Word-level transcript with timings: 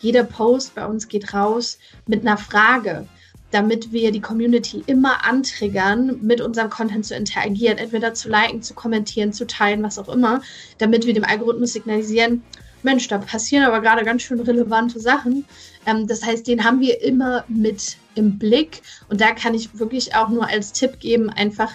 jeder 0.00 0.24
Post 0.24 0.74
bei 0.74 0.86
uns 0.86 1.08
geht 1.08 1.32
raus 1.34 1.78
mit 2.06 2.22
einer 2.22 2.38
Frage 2.38 3.06
damit 3.52 3.92
wir 3.92 4.10
die 4.10 4.20
Community 4.20 4.82
immer 4.86 5.24
antriggern, 5.24 6.18
mit 6.20 6.40
unserem 6.40 6.68
Content 6.68 7.06
zu 7.06 7.14
interagieren, 7.14 7.78
entweder 7.78 8.12
zu 8.12 8.28
liken, 8.28 8.60
zu 8.60 8.74
kommentieren, 8.74 9.32
zu 9.32 9.46
teilen, 9.46 9.82
was 9.82 9.98
auch 9.98 10.08
immer, 10.08 10.42
damit 10.78 11.06
wir 11.06 11.14
dem 11.14 11.24
Algorithmus 11.24 11.72
signalisieren, 11.72 12.42
Mensch, 12.82 13.08
da 13.08 13.18
passieren 13.18 13.64
aber 13.64 13.80
gerade 13.80 14.04
ganz 14.04 14.22
schön 14.22 14.40
relevante 14.40 15.00
Sachen. 15.00 15.44
Ähm, 15.86 16.06
das 16.06 16.24
heißt, 16.24 16.46
den 16.46 16.64
haben 16.64 16.80
wir 16.80 17.02
immer 17.02 17.44
mit 17.48 17.96
im 18.14 18.38
Blick. 18.38 18.82
Und 19.08 19.20
da 19.20 19.32
kann 19.32 19.54
ich 19.54 19.78
wirklich 19.78 20.14
auch 20.14 20.28
nur 20.28 20.46
als 20.46 20.72
Tipp 20.72 21.00
geben, 21.00 21.28
einfach 21.30 21.72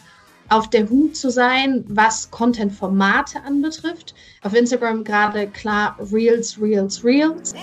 auf 0.49 0.69
der 0.69 0.89
Hut 0.89 1.17
zu 1.17 1.29
sein, 1.29 1.83
was 1.87 2.31
Content-Formate 2.31 3.41
anbetrifft. 3.43 4.13
Auf 4.41 4.53
Instagram 4.53 5.03
gerade 5.03 5.47
klar 5.47 5.97
Reels, 6.11 6.59
Reels, 6.61 7.03
Reels. 7.03 7.53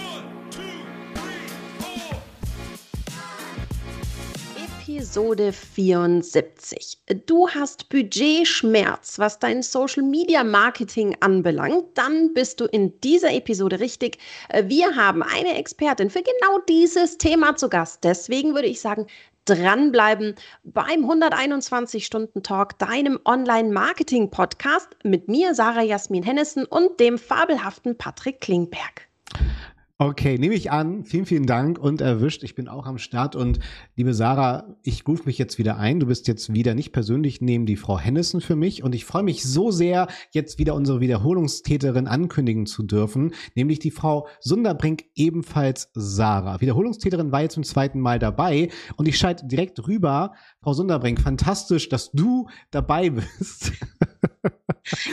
Episode 5.19 5.53
74. 5.53 6.99
Du 7.27 7.49
hast 7.49 7.89
Budgetschmerz, 7.89 9.19
was 9.19 9.41
dein 9.41 9.65
Social 9.65 10.05
Media 10.05 10.45
Marketing 10.45 11.17
anbelangt, 11.19 11.87
dann 11.95 12.33
bist 12.35 12.61
du 12.61 12.67
in 12.67 13.01
dieser 13.01 13.33
Episode 13.33 13.81
richtig. 13.81 14.19
Wir 14.63 14.95
haben 14.95 15.25
eine 15.25 15.59
Expertin 15.59 16.09
für 16.09 16.23
genau 16.23 16.61
dieses 16.69 17.19
Thema 17.19 17.57
zu 17.57 17.69
Gast. 17.69 18.05
Deswegen 18.05 18.55
würde 18.55 18.69
ich 18.69 18.81
sagen, 18.81 19.09
dranbleiben 19.45 20.37
beim 20.63 21.03
121 21.03 22.07
Stunden 22.07 22.45
Talk, 22.45 22.79
deinem 22.79 23.19
Online-Marketing-Podcast 23.25 24.91
mit 25.03 25.27
mir, 25.27 25.53
Sarah 25.53 25.83
Jasmin 25.83 26.23
Hennissen 26.23 26.65
und 26.65 27.01
dem 27.01 27.19
fabelhaften 27.19 27.99
Patrick 27.99 28.41
Klingberg. 28.41 29.09
Okay, 30.01 30.38
nehme 30.38 30.55
ich 30.55 30.70
an. 30.70 31.02
Vielen, 31.02 31.27
vielen 31.27 31.47
Dank 31.47 31.77
und 31.77 32.01
erwischt. 32.01 32.45
Ich 32.45 32.55
bin 32.55 32.69
auch 32.69 32.87
am 32.87 32.98
Start 32.98 33.34
und 33.34 33.59
liebe 33.97 34.15
Sarah, 34.15 34.77
ich 34.85 35.04
rufe 35.09 35.24
mich 35.24 35.38
jetzt 35.38 35.59
wieder 35.59 35.77
ein. 35.77 35.99
Du 35.99 36.07
bist 36.07 36.29
jetzt 36.29 36.54
wieder 36.54 36.77
nicht 36.77 36.93
persönlich 36.93 37.41
neben 37.41 37.66
die 37.66 37.74
Frau 37.74 37.99
Hennissen 37.99 38.41
für 38.41 38.54
mich 38.54 38.85
und 38.85 38.95
ich 38.95 39.04
freue 39.04 39.24
mich 39.24 39.43
so 39.43 39.73
sehr, 39.73 40.07
jetzt 40.30 40.60
wieder 40.60 40.76
unsere 40.76 41.01
Wiederholungstäterin 41.01 42.07
ankündigen 42.07 42.65
zu 42.66 42.85
dürfen, 42.85 43.35
nämlich 43.57 43.80
die 43.80 43.91
Frau 43.91 44.29
Sunderbrink, 44.38 45.02
ebenfalls 45.16 45.91
Sarah. 45.95 46.60
Wiederholungstäterin 46.60 47.32
war 47.32 47.43
jetzt 47.43 47.54
zum 47.54 47.65
zweiten 47.65 47.99
Mal 47.99 48.21
dabei 48.21 48.69
und 48.99 49.09
ich 49.09 49.19
schalte 49.19 49.49
direkt 49.49 49.85
rüber. 49.88 50.32
Frau 50.63 50.74
Sunderbrink, 50.74 51.21
fantastisch, 51.21 51.88
dass 51.88 52.13
du 52.13 52.49
dabei 52.71 53.10
bist. 53.10 53.73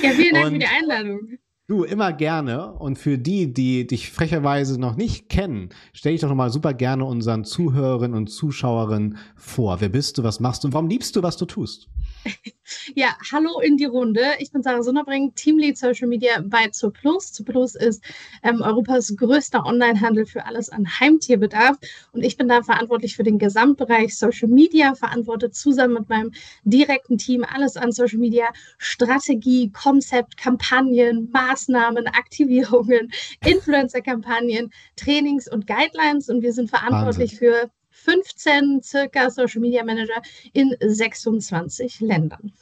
Ja, 0.04 0.12
vielen 0.12 0.36
Dank 0.36 0.46
und 0.46 0.54
für 0.54 0.60
die 0.60 0.68
Einladung. 0.68 1.40
Du, 1.68 1.84
immer 1.84 2.14
gerne. 2.14 2.74
Und 2.74 3.00
für 3.00 3.18
die, 3.18 3.52
die 3.52 3.88
dich 3.88 4.12
frecherweise 4.12 4.80
noch 4.80 4.96
nicht 4.96 5.30
kennen, 5.30 5.70
stell 5.94 6.12
dich 6.12 6.22
doch 6.22 6.30
nochmal 6.30 6.52
super 6.52 6.76
gerne 6.76 7.06
unseren 7.06 7.44
Zuhörerinnen 7.44 8.16
und 8.16 8.28
Zuschauerinnen 8.28 9.18
vor. 9.36 9.82
Wer 9.82 9.90
bist 9.90 10.20
du, 10.20 10.24
was 10.24 10.40
machst 10.40 10.64
du 10.64 10.68
und 10.68 10.74
warum 10.76 10.88
liebst 10.88 11.16
du, 11.16 11.24
was 11.24 11.38
du 11.38 11.46
tust? 11.46 11.90
Ja, 12.96 13.16
hallo 13.32 13.60
in 13.60 13.78
die 13.78 13.86
Runde. 13.86 14.24
Ich 14.40 14.52
bin 14.52 14.64
Sarah 14.64 14.82
Sonnerbring, 14.82 15.34
Teamlead 15.36 15.78
Social 15.78 16.08
Media 16.08 16.42
bei 16.44 16.68
Zooplus. 16.70 17.32
Zooplus 17.32 17.76
ist 17.76 18.04
ähm, 18.44 18.62
Europas 18.62 19.16
größter 19.16 19.66
Onlinehandel 19.66 20.26
für 20.26 20.46
alles 20.46 20.70
an 20.70 20.88
Heimtierbedarf. 21.00 21.78
Und 22.12 22.24
ich 22.24 22.38
bin 22.38 22.48
da 22.48 22.64
verantwortlich 22.64 23.16
für 23.16 23.24
den 23.24 23.38
Gesamtbereich 23.38 24.18
Social 24.18 24.48
Media, 24.48 24.96
verantwortet 24.96 25.56
zusammen 25.56 25.96
mit 25.96 26.10
meinem 26.10 26.32
direkten 26.64 27.18
Team 27.18 27.44
alles 27.44 27.78
an 27.78 27.92
Social 27.92 28.20
Media, 28.20 28.48
Strategie, 28.78 29.72
Konzept, 29.72 30.38
Kampagnen, 30.38 31.30
Maßnahmen, 31.32 32.08
Aktivierungen, 32.08 33.12
Influencer-Kampagnen, 33.46 34.72
Trainings 34.96 35.52
und 35.52 35.68
Guidelines. 35.68 36.30
Und 36.30 36.42
wir 36.42 36.54
sind 36.54 36.70
verantwortlich 36.70 37.34
Wahnsinn. 37.34 37.38
für 37.38 37.70
15 38.06 38.82
circa 38.84 39.30
Social 39.30 39.62
Media 39.62 39.84
Manager 39.84 40.22
in 40.54 40.76
26 40.80 42.02
Ländern. 42.02 42.54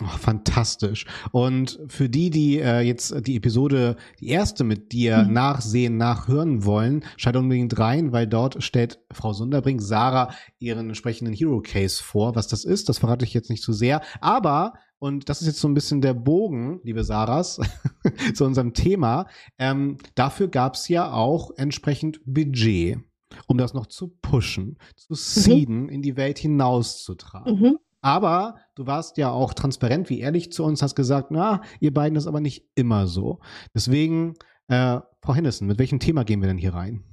Oh, 0.00 0.06
fantastisch. 0.06 1.04
Und 1.32 1.78
für 1.88 2.08
die, 2.08 2.30
die 2.30 2.58
äh, 2.58 2.80
jetzt 2.80 3.26
die 3.26 3.36
Episode, 3.36 3.96
die 4.20 4.28
erste 4.28 4.64
mit 4.64 4.92
dir 4.92 5.18
mhm. 5.18 5.34
nachsehen, 5.34 5.98
nachhören 5.98 6.64
wollen, 6.64 7.04
schaut 7.18 7.36
unbedingt 7.36 7.78
rein, 7.78 8.10
weil 8.10 8.26
dort 8.26 8.62
stellt 8.62 9.00
Frau 9.12 9.34
Sunderbrink 9.34 9.82
Sarah 9.82 10.34
ihren 10.58 10.88
entsprechenden 10.88 11.34
Hero 11.34 11.60
Case 11.60 12.02
vor. 12.02 12.34
Was 12.34 12.48
das 12.48 12.64
ist, 12.64 12.88
das 12.88 12.98
verrate 12.98 13.26
ich 13.26 13.34
jetzt 13.34 13.50
nicht 13.50 13.62
zu 13.62 13.74
sehr. 13.74 14.00
Aber, 14.22 14.72
und 14.98 15.28
das 15.28 15.42
ist 15.42 15.46
jetzt 15.46 15.60
so 15.60 15.68
ein 15.68 15.74
bisschen 15.74 16.00
der 16.00 16.14
Bogen, 16.14 16.80
liebe 16.84 17.04
Sarahs, 17.04 17.60
zu 18.34 18.46
unserem 18.46 18.72
Thema, 18.72 19.26
ähm, 19.58 19.98
dafür 20.14 20.48
gab 20.48 20.74
es 20.74 20.88
ja 20.88 21.12
auch 21.12 21.50
entsprechend 21.58 22.20
Budget 22.24 22.98
um 23.46 23.58
das 23.58 23.74
noch 23.74 23.86
zu 23.86 24.08
pushen, 24.08 24.78
zu 24.96 25.14
seeden, 25.14 25.84
mhm. 25.84 25.88
in 25.88 26.02
die 26.02 26.16
Welt 26.16 26.38
hinauszutragen. 26.38 27.60
Mhm. 27.60 27.78
Aber 28.00 28.56
du 28.74 28.86
warst 28.86 29.16
ja 29.16 29.30
auch 29.30 29.54
transparent, 29.54 30.10
wie 30.10 30.20
ehrlich 30.20 30.52
zu 30.52 30.64
uns, 30.64 30.82
hast 30.82 30.96
gesagt, 30.96 31.30
na, 31.30 31.62
ihr 31.78 31.94
beiden 31.94 32.16
ist 32.16 32.26
aber 32.26 32.40
nicht 32.40 32.66
immer 32.74 33.06
so. 33.06 33.38
Deswegen, 33.74 34.34
äh, 34.66 34.98
Frau 35.20 35.34
Hennissen, 35.34 35.68
mit 35.68 35.78
welchem 35.78 36.00
Thema 36.00 36.24
gehen 36.24 36.40
wir 36.40 36.48
denn 36.48 36.58
hier 36.58 36.74
rein? 36.74 37.04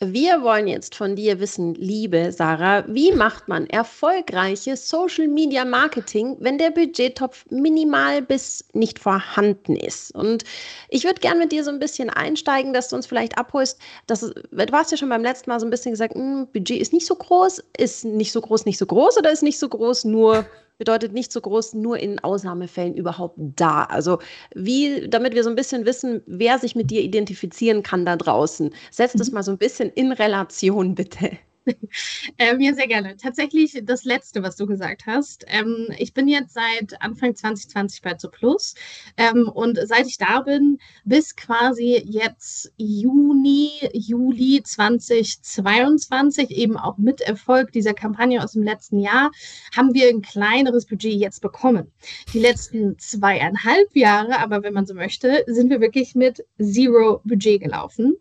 Wir 0.00 0.42
wollen 0.42 0.68
jetzt 0.68 0.94
von 0.94 1.16
dir 1.16 1.40
wissen, 1.40 1.74
liebe 1.74 2.30
Sarah, 2.30 2.84
wie 2.86 3.10
macht 3.10 3.48
man 3.48 3.66
erfolgreiches 3.66 4.88
Social 4.88 5.26
Media 5.26 5.64
Marketing, 5.64 6.36
wenn 6.38 6.56
der 6.56 6.70
Budgettopf 6.70 7.44
minimal 7.50 8.22
bis 8.22 8.64
nicht 8.74 9.00
vorhanden 9.00 9.74
ist? 9.74 10.14
Und 10.14 10.44
ich 10.88 11.02
würde 11.02 11.18
gerne 11.18 11.40
mit 11.40 11.50
dir 11.50 11.64
so 11.64 11.72
ein 11.72 11.80
bisschen 11.80 12.10
einsteigen, 12.10 12.72
dass 12.72 12.90
du 12.90 12.94
uns 12.94 13.08
vielleicht 13.08 13.36
abholst. 13.36 13.80
Dass, 14.06 14.20
du 14.20 14.72
hast 14.72 14.92
ja 14.92 14.96
schon 14.96 15.08
beim 15.08 15.24
letzten 15.24 15.50
Mal 15.50 15.58
so 15.58 15.66
ein 15.66 15.70
bisschen 15.70 15.90
gesagt, 15.90 16.14
hm, 16.14 16.46
Budget 16.52 16.80
ist 16.80 16.92
nicht 16.92 17.06
so 17.06 17.16
groß, 17.16 17.64
ist 17.76 18.04
nicht 18.04 18.30
so 18.30 18.40
groß, 18.40 18.66
nicht 18.66 18.78
so 18.78 18.86
groß 18.86 19.18
oder 19.18 19.32
ist 19.32 19.42
nicht 19.42 19.58
so 19.58 19.68
groß, 19.68 20.04
nur 20.04 20.46
bedeutet 20.78 21.12
nicht 21.12 21.32
so 21.32 21.40
groß, 21.40 21.74
nur 21.74 21.98
in 21.98 22.18
Ausnahmefällen 22.20 22.94
überhaupt 22.94 23.36
da. 23.36 23.84
Also 23.84 24.18
wie, 24.54 25.08
damit 25.08 25.34
wir 25.34 25.44
so 25.44 25.50
ein 25.50 25.56
bisschen 25.56 25.84
wissen, 25.84 26.22
wer 26.26 26.58
sich 26.58 26.74
mit 26.74 26.90
dir 26.90 27.02
identifizieren 27.02 27.82
kann 27.82 28.06
da 28.06 28.16
draußen. 28.16 28.70
Setz 28.90 29.12
das 29.12 29.28
mhm. 29.28 29.34
mal 29.34 29.42
so 29.42 29.50
ein 29.50 29.58
bisschen 29.58 29.90
in 29.90 30.12
Relation, 30.12 30.94
bitte. 30.94 31.30
ähm, 32.38 32.60
ja, 32.60 32.74
sehr 32.74 32.86
gerne. 32.86 33.16
Tatsächlich 33.16 33.80
das 33.84 34.04
Letzte, 34.04 34.42
was 34.42 34.56
du 34.56 34.66
gesagt 34.66 35.06
hast. 35.06 35.44
Ähm, 35.48 35.88
ich 35.98 36.14
bin 36.14 36.28
jetzt 36.28 36.54
seit 36.54 37.00
Anfang 37.00 37.34
2020 37.34 38.02
bei 38.02 38.14
Plus 38.14 38.74
ähm, 39.16 39.48
und 39.48 39.78
seit 39.84 40.06
ich 40.06 40.18
da 40.18 40.40
bin, 40.40 40.78
bis 41.04 41.36
quasi 41.36 42.02
jetzt 42.04 42.72
Juni, 42.76 43.70
Juli 43.92 44.62
2022, 44.62 46.50
eben 46.50 46.76
auch 46.76 46.98
mit 46.98 47.20
Erfolg 47.20 47.72
dieser 47.72 47.94
Kampagne 47.94 48.42
aus 48.42 48.52
dem 48.52 48.62
letzten 48.62 48.98
Jahr, 48.98 49.30
haben 49.76 49.94
wir 49.94 50.08
ein 50.08 50.22
kleineres 50.22 50.86
Budget 50.86 51.14
jetzt 51.14 51.40
bekommen. 51.40 51.92
Die 52.32 52.40
letzten 52.40 52.98
zweieinhalb 52.98 53.94
Jahre, 53.94 54.40
aber 54.40 54.62
wenn 54.62 54.74
man 54.74 54.86
so 54.86 54.94
möchte, 54.94 55.44
sind 55.46 55.70
wir 55.70 55.80
wirklich 55.80 56.14
mit 56.14 56.44
Zero 56.60 57.20
Budget 57.24 57.62
gelaufen. 57.62 58.16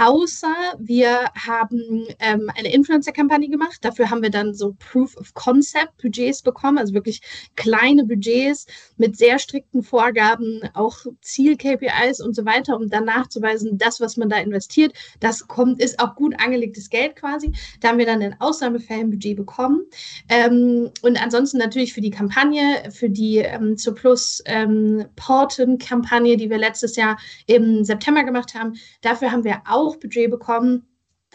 Außer 0.00 0.54
wir 0.78 1.26
haben 1.34 2.06
ähm, 2.20 2.50
eine 2.56 2.72
Influencer-Kampagne 2.72 3.50
gemacht. 3.50 3.76
Dafür 3.82 4.08
haben 4.08 4.22
wir 4.22 4.30
dann 4.30 4.54
so 4.54 4.74
Proof 4.78 5.14
of 5.18 5.34
Concept 5.34 5.98
Budgets 6.00 6.40
bekommen, 6.40 6.78
also 6.78 6.94
wirklich 6.94 7.20
kleine 7.54 8.06
Budgets 8.06 8.66
mit 8.96 9.18
sehr 9.18 9.38
strikten 9.38 9.82
Vorgaben, 9.82 10.62
auch 10.72 10.96
Ziel-KPIs 11.20 12.22
und 12.22 12.34
so 12.34 12.46
weiter, 12.46 12.76
um 12.76 12.88
dann 12.88 13.04
nachzuweisen, 13.04 13.76
das, 13.76 14.00
was 14.00 14.16
man 14.16 14.30
da 14.30 14.38
investiert, 14.38 14.94
das 15.20 15.46
kommt, 15.46 15.82
ist 15.82 16.00
auch 16.00 16.14
gut 16.14 16.34
angelegtes 16.38 16.88
Geld 16.88 17.16
quasi. 17.16 17.52
Da 17.80 17.88
haben 17.88 17.98
wir 17.98 18.06
dann 18.06 18.22
in 18.22 18.40
Ausnahmefällen 18.40 19.10
Budget 19.10 19.36
bekommen. 19.36 19.82
Ähm, 20.30 20.90
und 21.02 21.22
ansonsten 21.22 21.58
natürlich 21.58 21.92
für 21.92 22.00
die 22.00 22.10
Kampagne, 22.10 22.90
für 22.90 23.10
die 23.10 23.36
ähm, 23.36 23.76
zur 23.76 23.94
Plus 23.94 24.42
ähm, 24.46 25.04
Porten-Kampagne, 25.16 26.38
die 26.38 26.48
wir 26.48 26.56
letztes 26.58 26.96
Jahr 26.96 27.18
im 27.44 27.84
September 27.84 28.24
gemacht 28.24 28.54
haben, 28.54 28.78
dafür 29.02 29.30
haben 29.30 29.44
wir 29.44 29.60
auch 29.68 29.89
Budget 29.98 30.30
bekommen. 30.30 30.86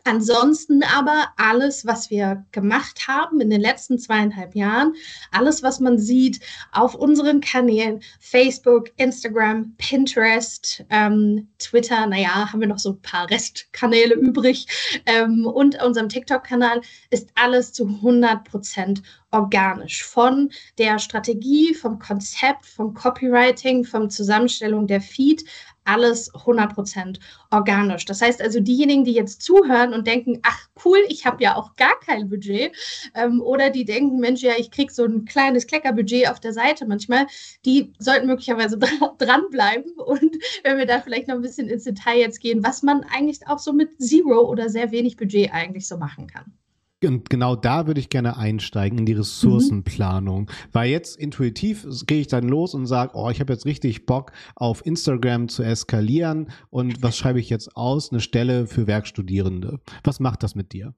Ansonsten 0.07 0.83
aber 0.83 1.29
alles, 1.35 1.87
was 1.87 2.11
wir 2.11 2.45
gemacht 2.51 3.07
haben 3.07 3.41
in 3.41 3.49
den 3.49 3.59
letzten 3.59 3.97
zweieinhalb 3.97 4.53
Jahren, 4.53 4.93
alles, 5.31 5.63
was 5.63 5.79
man 5.79 5.97
sieht 5.97 6.41
auf 6.71 6.93
unseren 6.93 7.41
Kanälen, 7.41 8.01
Facebook, 8.19 8.91
Instagram, 8.97 9.73
Pinterest, 9.77 10.85
ähm, 10.91 11.47
Twitter, 11.57 12.05
naja, 12.05 12.51
haben 12.51 12.59
wir 12.59 12.67
noch 12.67 12.77
so 12.77 12.91
ein 12.91 13.01
paar 13.01 13.27
Restkanäle 13.31 14.13
übrig 14.13 14.67
ähm, 15.07 15.47
und 15.47 15.81
unserem 15.81 16.09
TikTok-Kanal, 16.09 16.81
ist 17.09 17.29
alles 17.33 17.73
zu 17.73 17.87
100 17.87 18.43
Prozent 18.43 19.01
organisch. 19.35 20.03
Von 20.03 20.49
der 20.77 20.97
Strategie, 20.97 21.73
vom 21.73 21.99
Konzept, 21.99 22.65
vom 22.65 22.93
Copywriting, 22.93 23.83
vom 23.83 24.09
Zusammenstellung 24.09 24.87
der 24.87 25.01
Feed 25.01 25.43
alles 25.85 26.33
100% 26.33 27.19
organisch. 27.51 28.05
Das 28.05 28.21
heißt 28.21 28.41
also, 28.41 28.59
diejenigen, 28.59 29.03
die 29.03 29.13
jetzt 29.13 29.41
zuhören 29.41 29.93
und 29.93 30.07
denken, 30.07 30.39
ach 30.43 30.67
cool, 30.83 30.97
ich 31.09 31.25
habe 31.25 31.43
ja 31.43 31.55
auch 31.55 31.75
gar 31.75 31.99
kein 31.99 32.27
Budget, 32.27 32.75
ähm, 33.13 33.41
oder 33.41 33.69
die 33.69 33.85
denken, 33.85 34.19
Mensch, 34.19 34.41
ja, 34.41 34.53
ich 34.57 34.71
kriege 34.71 34.91
so 34.91 35.05
ein 35.05 35.25
kleines 35.25 35.67
Kleckerbudget 35.67 36.29
auf 36.29 36.39
der 36.39 36.53
Seite 36.53 36.85
manchmal, 36.87 37.27
die 37.65 37.93
sollten 37.99 38.27
möglicherweise 38.27 38.77
dranbleiben. 39.19 39.91
Und 39.97 40.37
wenn 40.63 40.77
wir 40.77 40.85
da 40.85 41.01
vielleicht 41.01 41.27
noch 41.27 41.35
ein 41.35 41.41
bisschen 41.41 41.69
ins 41.69 41.83
Detail 41.83 42.17
jetzt 42.17 42.39
gehen, 42.39 42.63
was 42.63 42.81
man 42.83 43.03
eigentlich 43.15 43.47
auch 43.47 43.59
so 43.59 43.71
mit 43.71 44.01
Zero 44.01 44.49
oder 44.49 44.69
sehr 44.69 44.91
wenig 44.91 45.17
Budget 45.17 45.53
eigentlich 45.53 45.87
so 45.87 45.97
machen 45.97 46.27
kann. 46.27 46.51
Und 47.05 47.29
genau 47.29 47.55
da 47.55 47.87
würde 47.87 47.99
ich 47.99 48.09
gerne 48.09 48.37
einsteigen 48.37 48.99
in 48.99 49.05
die 49.05 49.13
Ressourcenplanung, 49.13 50.41
mhm. 50.41 50.47
weil 50.71 50.89
jetzt 50.89 51.17
intuitiv 51.17 51.85
gehe 52.05 52.21
ich 52.21 52.27
dann 52.27 52.47
los 52.47 52.73
und 52.73 52.85
sage, 52.85 53.11
oh, 53.15 53.29
ich 53.29 53.39
habe 53.39 53.53
jetzt 53.53 53.65
richtig 53.65 54.05
Bock 54.05 54.31
auf 54.55 54.85
Instagram 54.85 55.47
zu 55.47 55.63
eskalieren 55.63 56.49
und 56.69 57.01
was 57.01 57.17
schreibe 57.17 57.39
ich 57.39 57.49
jetzt 57.49 57.75
aus? 57.75 58.11
Eine 58.11 58.21
Stelle 58.21 58.67
für 58.67 58.87
Werkstudierende. 58.87 59.79
Was 60.03 60.19
macht 60.19 60.43
das 60.43 60.55
mit 60.55 60.73
dir? 60.73 60.93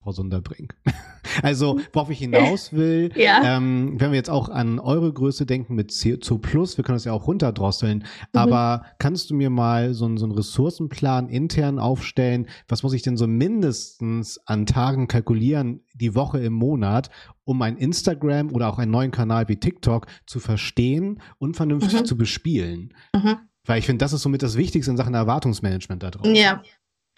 Frau 0.00 0.12
Sunderbrink. 0.12 0.76
Also, 1.42 1.80
worauf 1.92 2.10
ich 2.10 2.18
hinaus 2.18 2.72
will, 2.72 3.10
ja. 3.14 3.56
ähm, 3.56 3.94
wenn 3.98 4.10
wir 4.10 4.16
jetzt 4.16 4.30
auch 4.30 4.48
an 4.48 4.78
eure 4.78 5.12
Größe 5.12 5.46
denken 5.46 5.74
mit 5.74 5.92
CO 5.92 6.38
Plus, 6.38 6.76
wir 6.76 6.84
können 6.84 6.96
das 6.96 7.04
ja 7.04 7.12
auch 7.12 7.26
runterdrosseln, 7.26 7.98
mhm. 7.98 8.04
aber 8.32 8.84
kannst 8.98 9.30
du 9.30 9.34
mir 9.34 9.50
mal 9.50 9.94
so, 9.94 10.16
so 10.16 10.24
einen 10.24 10.34
Ressourcenplan 10.34 11.28
intern 11.28 11.78
aufstellen? 11.78 12.46
Was 12.68 12.82
muss 12.82 12.92
ich 12.92 13.02
denn 13.02 13.16
so 13.16 13.26
mindestens 13.26 14.38
an 14.46 14.66
Tagen 14.66 15.08
kalkulieren, 15.08 15.80
die 15.94 16.14
Woche 16.14 16.38
im 16.38 16.52
Monat, 16.52 17.10
um 17.44 17.60
ein 17.62 17.76
Instagram 17.76 18.52
oder 18.52 18.68
auch 18.68 18.78
einen 18.78 18.90
neuen 18.90 19.10
Kanal 19.10 19.48
wie 19.48 19.56
TikTok 19.56 20.06
zu 20.26 20.40
verstehen 20.40 21.20
und 21.38 21.56
vernünftig 21.56 22.00
mhm. 22.00 22.04
zu 22.04 22.16
bespielen? 22.16 22.94
Mhm. 23.14 23.36
Weil 23.68 23.80
ich 23.80 23.86
finde, 23.86 24.02
das 24.02 24.14
ist 24.14 24.22
somit 24.22 24.42
das 24.42 24.56
Wichtigste 24.56 24.90
in 24.90 24.96
Sachen 24.96 25.12
Erwartungsmanagement 25.12 26.02
da 26.02 26.10
drauf. 26.10 26.26
Ja, 26.26 26.62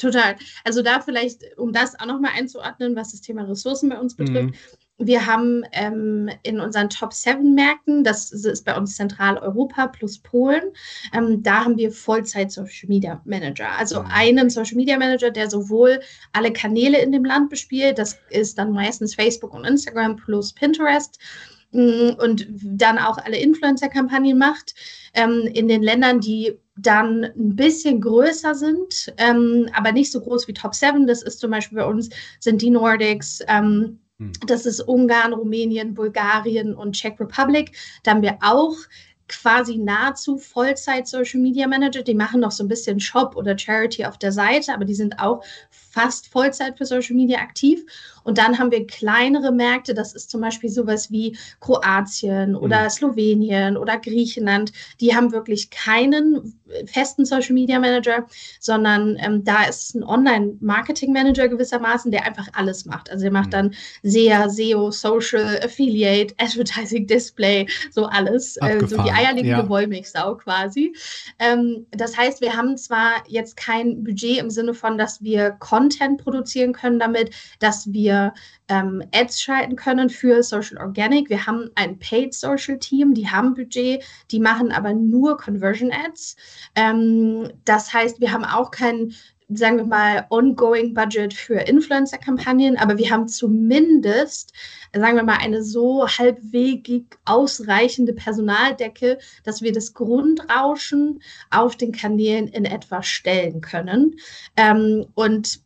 Total. 0.00 0.37
Also 0.64 0.82
da 0.82 1.00
vielleicht, 1.00 1.58
um 1.58 1.73
das 1.73 1.99
auch 2.00 2.06
nochmal 2.06 2.32
einzuordnen, 2.35 2.97
was 2.97 3.12
das 3.12 3.20
Thema 3.20 3.43
Ressourcen 3.43 3.91
bei 3.91 3.99
uns 3.99 4.17
betrifft. 4.17 4.55
Mhm. 4.55 4.55
Wir 5.02 5.26
haben 5.26 5.62
ähm, 5.73 6.31
in 6.43 6.61
unseren 6.61 6.91
Top 6.91 7.12
7 7.12 7.55
Märkten, 7.55 8.05
das 8.05 8.32
ist 8.32 8.64
bei 8.64 8.76
uns 8.76 8.97
Zentraleuropa 8.97 9.88
plus 9.88 10.19
Polen, 10.19 10.62
ähm, 11.14 11.43
da 11.43 11.64
haben 11.64 11.79
wir 11.79 11.91
Vollzeit 11.91 12.52
Social 12.52 12.88
Media 12.88 13.20
Manager. 13.25 13.70
Also 13.79 14.02
mhm. 14.02 14.08
einen 14.11 14.50
Social 14.50 14.76
Media 14.76 14.99
Manager, 14.99 15.31
der 15.31 15.49
sowohl 15.49 16.00
alle 16.32 16.52
Kanäle 16.52 17.00
in 17.00 17.12
dem 17.12 17.25
Land 17.25 17.49
bespielt, 17.50 17.99
das 17.99 18.19
ist 18.29 18.58
dann 18.58 18.73
meistens 18.73 19.14
Facebook 19.14 19.55
und 19.55 19.64
Instagram 19.64 20.17
plus 20.17 20.52
Pinterest 20.52 21.19
und 21.72 22.46
dann 22.50 22.99
auch 22.99 23.19
alle 23.19 23.38
Influencer-Kampagnen 23.38 24.38
macht. 24.38 24.75
Ähm, 25.14 25.49
in 25.52 25.69
den 25.69 25.82
Ländern, 25.82 26.20
die 26.20 26.58
dann 26.76 27.25
ein 27.25 27.56
bisschen 27.56 28.00
größer 28.00 28.55
sind, 28.55 29.12
ähm, 29.19 29.69
aber 29.75 29.93
nicht 29.93 30.11
so 30.11 30.20
groß 30.20 30.49
wie 30.49 30.55
Top 30.55 30.75
7. 30.75 31.06
Das 31.06 31.22
ist 31.22 31.40
zum 31.40 31.50
Beispiel 31.50 31.78
bei 31.78 31.84
uns, 31.84 32.11
sind 32.38 32.62
die 32.62 32.70
Nordics, 32.70 33.40
ähm, 33.49 34.00
hm. 34.19 34.32
das 34.46 34.67
ist 34.67 34.81
Ungarn, 34.81 35.32
Rumänien, 35.32 35.94
Bulgarien 35.94 36.75
und 36.75 36.93
Czech 36.93 37.19
Republic. 37.20 37.76
Da 38.02 38.12
haben 38.12 38.23
wir 38.23 38.38
auch 38.40 38.76
quasi 39.28 39.76
nahezu 39.76 40.38
Vollzeit 40.38 41.06
Social 41.06 41.40
Media 41.40 41.69
Manager. 41.69 42.02
Die 42.02 42.14
machen 42.14 42.40
noch 42.40 42.50
so 42.50 42.64
ein 42.64 42.69
bisschen 42.69 42.99
Shop 42.99 43.37
oder 43.37 43.56
Charity 43.56 44.05
auf 44.05 44.19
der 44.19 44.32
Seite, 44.32 44.75
aber 44.75 44.84
die 44.84 44.94
sind 44.94 45.20
auch 45.20 45.44
fast 45.90 46.28
Vollzeit 46.28 46.78
für 46.78 46.87
Social 46.87 47.16
Media 47.16 47.40
aktiv. 47.40 47.84
Und 48.22 48.38
dann 48.38 48.58
haben 48.58 48.70
wir 48.70 48.87
kleinere 48.87 49.52
Märkte, 49.52 49.94
das 49.94 50.14
ist 50.14 50.31
zum 50.31 50.40
Beispiel 50.40 50.70
sowas 50.70 51.10
wie 51.10 51.37
Kroatien 51.60 52.54
oder 52.54 52.84
mhm. 52.84 52.90
Slowenien 52.90 53.76
oder 53.76 53.98
Griechenland. 53.98 54.72
Die 55.00 55.14
haben 55.14 55.32
wirklich 55.32 55.70
keinen 55.70 56.60
festen 56.87 57.25
Social 57.25 57.54
Media 57.54 57.78
Manager, 57.78 58.26
sondern 58.60 59.16
ähm, 59.20 59.42
da 59.42 59.64
ist 59.64 59.94
ein 59.94 60.04
Online-Marketing 60.04 61.12
Manager 61.12 61.48
gewissermaßen, 61.48 62.12
der 62.12 62.25
einfach 62.25 62.46
alles 62.52 62.84
macht. 62.84 63.10
Also 63.10 63.22
der 63.22 63.32
macht 63.32 63.48
mhm. 63.48 63.50
dann 63.50 63.75
SEA, 64.02 64.48
SEO, 64.48 64.90
Social, 64.90 65.58
Affiliate, 65.64 66.34
Advertising, 66.38 67.06
Display, 67.06 67.66
so 67.90 68.06
alles. 68.06 68.56
Äh, 68.58 68.87
so 68.87 69.02
die 69.02 69.10
eierlegende 69.10 69.62
ja. 69.62 69.69
Wollmilchsau 69.69 70.37
quasi. 70.37 70.94
Ähm, 71.38 71.87
das 71.90 72.16
heißt, 72.16 72.40
wir 72.40 72.56
haben 72.56 72.76
zwar 72.76 73.25
jetzt 73.26 73.56
kein 73.56 74.04
Budget 74.04 74.38
im 74.38 74.50
Sinne 74.50 74.75
von, 74.75 74.98
dass 74.98 75.22
wir 75.22 75.50
Content 75.58 75.80
produzieren 76.19 76.73
können 76.73 76.99
damit, 76.99 77.31
dass 77.59 77.93
wir 77.93 78.00
wir 78.11 78.35
ähm, 78.69 79.03
Ads 79.15 79.43
schalten 79.43 79.77
können 79.77 80.11
für 80.11 80.43
Social 80.43 80.79
Organic. 80.79 81.29
Wir 81.29 81.47
haben 81.47 81.71
ein 81.75 81.99
Paid 81.99 82.35
Social 82.35 82.79
Team, 82.79 83.15
die 83.15 83.29
haben 83.29 83.55
Budget, 83.55 84.03
die 84.31 84.41
machen 84.41 84.73
aber 84.73 84.94
nur 84.94 85.37
Conversion 85.37 85.93
Ads. 85.93 86.37
Ähm, 86.75 87.50
das 87.65 87.93
heißt, 87.93 88.21
wir 88.21 88.32
haben 88.32 88.44
auch 88.44 88.71
kein 88.71 89.15
sagen 89.53 89.79
wir 89.79 89.85
mal, 89.85 90.27
ongoing 90.31 90.94
Budget 90.94 91.35
für 91.35 91.55
Influencer-Kampagnen, 91.55 92.76
aber 92.76 92.99
wir 92.99 93.11
haben 93.11 93.26
zumindest, 93.26 94.53
sagen 94.94 95.17
wir 95.17 95.25
mal, 95.25 95.38
eine 95.38 95.65
so 95.65 96.06
halbwegig 96.06 97.19
ausreichende 97.25 98.12
Personaldecke, 98.12 99.19
dass 99.43 99.61
wir 99.61 99.73
das 99.73 99.93
Grundrauschen 99.93 101.21
auf 101.50 101.75
den 101.75 101.91
Kanälen 101.91 102.47
in 102.47 102.65
etwa 102.65 103.03
stellen 103.03 103.61
können. 103.61 104.15
Ähm, 104.56 105.06
und 105.17 105.65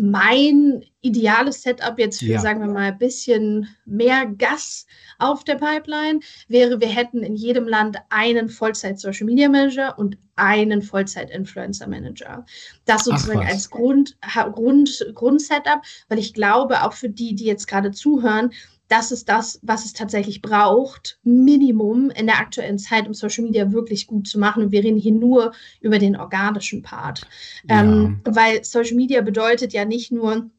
mein 0.00 0.84
ideales 1.00 1.62
Setup 1.62 1.98
jetzt 1.98 2.18
für, 2.18 2.26
ja. 2.26 2.40
sagen 2.40 2.60
wir 2.60 2.68
mal, 2.68 2.92
ein 2.92 2.98
bisschen 2.98 3.68
mehr 3.86 4.26
Gas 4.26 4.86
auf 5.18 5.44
der 5.44 5.54
Pipeline 5.54 6.20
wäre, 6.48 6.80
wir 6.80 6.88
hätten 6.88 7.22
in 7.22 7.34
jedem 7.34 7.66
Land 7.66 7.96
einen 8.10 8.50
Vollzeit-Social 8.50 9.24
Media 9.24 9.48
Manager 9.48 9.98
und 9.98 10.18
einen 10.34 10.82
Vollzeit-Influencer 10.82 11.88
Manager. 11.88 12.44
Das 12.84 13.04
sozusagen 13.04 13.46
als 13.46 13.70
Grund, 13.70 14.18
Grund, 14.52 15.06
Grundsetup, 15.14 15.80
weil 16.08 16.18
ich 16.18 16.34
glaube, 16.34 16.82
auch 16.82 16.92
für 16.92 17.08
die, 17.08 17.34
die 17.34 17.46
jetzt 17.46 17.66
gerade 17.66 17.90
zuhören, 17.90 18.52
das 18.88 19.10
ist 19.10 19.28
das, 19.28 19.58
was 19.62 19.84
es 19.84 19.92
tatsächlich 19.92 20.42
braucht, 20.42 21.18
Minimum 21.24 22.10
in 22.10 22.26
der 22.26 22.38
aktuellen 22.38 22.78
Zeit, 22.78 23.06
um 23.06 23.14
Social 23.14 23.44
Media 23.44 23.72
wirklich 23.72 24.06
gut 24.06 24.28
zu 24.28 24.38
machen. 24.38 24.62
Und 24.62 24.72
wir 24.72 24.84
reden 24.84 24.98
hier 24.98 25.12
nur 25.12 25.52
über 25.80 25.98
den 25.98 26.16
organischen 26.16 26.82
Part. 26.82 27.22
Ja. 27.68 27.82
Ähm, 27.82 28.20
weil 28.24 28.64
Social 28.64 28.96
Media 28.96 29.22
bedeutet 29.22 29.72
ja 29.72 29.84
nicht 29.84 30.12
nur, 30.12 30.50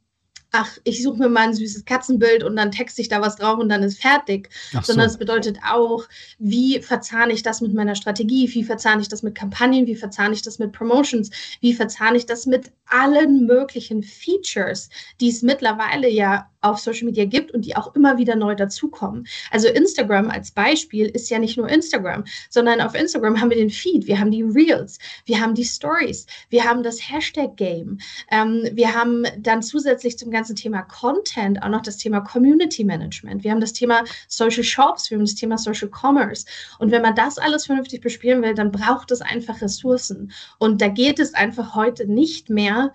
ach, 0.51 0.77
ich 0.83 1.03
suche 1.03 1.17
mir 1.17 1.29
mal 1.29 1.47
ein 1.47 1.53
süßes 1.53 1.85
Katzenbild 1.85 2.43
und 2.43 2.55
dann 2.55 2.71
texte 2.71 3.01
ich 3.01 3.09
da 3.09 3.21
was 3.21 3.35
drauf 3.35 3.59
und 3.59 3.69
dann 3.69 3.83
ist 3.83 4.01
fertig. 4.01 4.49
So. 4.71 4.81
Sondern 4.81 5.07
es 5.07 5.17
bedeutet 5.17 5.57
auch, 5.67 6.05
wie 6.39 6.81
verzahne 6.81 7.33
ich 7.33 7.43
das 7.43 7.61
mit 7.61 7.73
meiner 7.73 7.95
Strategie, 7.95 8.53
wie 8.53 8.63
verzahne 8.63 9.01
ich 9.01 9.09
das 9.09 9.23
mit 9.23 9.35
Kampagnen, 9.35 9.87
wie 9.87 9.95
verzahne 9.95 10.33
ich 10.33 10.41
das 10.41 10.59
mit 10.59 10.71
Promotions, 10.71 11.29
wie 11.61 11.73
verzahne 11.73 12.17
ich 12.17 12.25
das 12.25 12.45
mit 12.45 12.71
allen 12.85 13.45
möglichen 13.45 14.03
Features, 14.03 14.89
die 15.19 15.29
es 15.29 15.41
mittlerweile 15.41 16.09
ja 16.09 16.49
auf 16.61 16.79
Social 16.79 17.05
Media 17.05 17.25
gibt 17.25 17.51
und 17.51 17.65
die 17.65 17.75
auch 17.75 17.95
immer 17.95 18.17
wieder 18.17 18.35
neu 18.35 18.55
dazukommen. 18.55 19.27
Also 19.51 19.67
Instagram 19.67 20.29
als 20.29 20.51
Beispiel 20.51 21.05
ist 21.07 21.29
ja 21.29 21.39
nicht 21.39 21.57
nur 21.57 21.69
Instagram, 21.69 22.23
sondern 22.49 22.81
auf 22.81 22.95
Instagram 22.95 23.39
haben 23.39 23.49
wir 23.49 23.57
den 23.57 23.69
Feed, 23.69 24.07
wir 24.07 24.19
haben 24.19 24.31
die 24.31 24.43
Reels, 24.43 24.97
wir 25.25 25.39
haben 25.39 25.53
die 25.53 25.65
Stories, 25.65 26.25
wir 26.49 26.63
haben 26.63 26.83
das 26.83 27.09
Hashtag-Game, 27.09 27.99
ähm, 28.31 28.67
wir 28.73 28.93
haben 28.93 29.23
dann 29.39 29.61
zusätzlich 29.61 30.17
zum 30.17 30.31
ganzen 30.37 30.55
Thema 30.55 30.83
Content 30.83 31.61
auch 31.63 31.69
noch 31.69 31.81
das 31.81 31.97
Thema 31.97 32.21
Community 32.21 32.83
Management, 32.83 33.43
wir 33.43 33.51
haben 33.51 33.61
das 33.61 33.73
Thema 33.73 34.03
Social 34.27 34.63
Shops, 34.63 35.09
wir 35.09 35.17
haben 35.17 35.25
das 35.25 35.35
Thema 35.35 35.57
Social 35.57 35.89
Commerce. 35.89 36.45
Und 36.79 36.91
wenn 36.91 37.01
man 37.01 37.15
das 37.15 37.37
alles 37.37 37.65
vernünftig 37.65 38.01
bespielen 38.01 38.41
will, 38.41 38.53
dann 38.53 38.71
braucht 38.71 39.11
es 39.11 39.21
einfach 39.21 39.61
Ressourcen. 39.61 40.31
Und 40.59 40.81
da 40.81 40.87
geht 40.87 41.19
es 41.19 41.33
einfach 41.33 41.75
heute 41.75 42.05
nicht 42.05 42.49
mehr, 42.49 42.93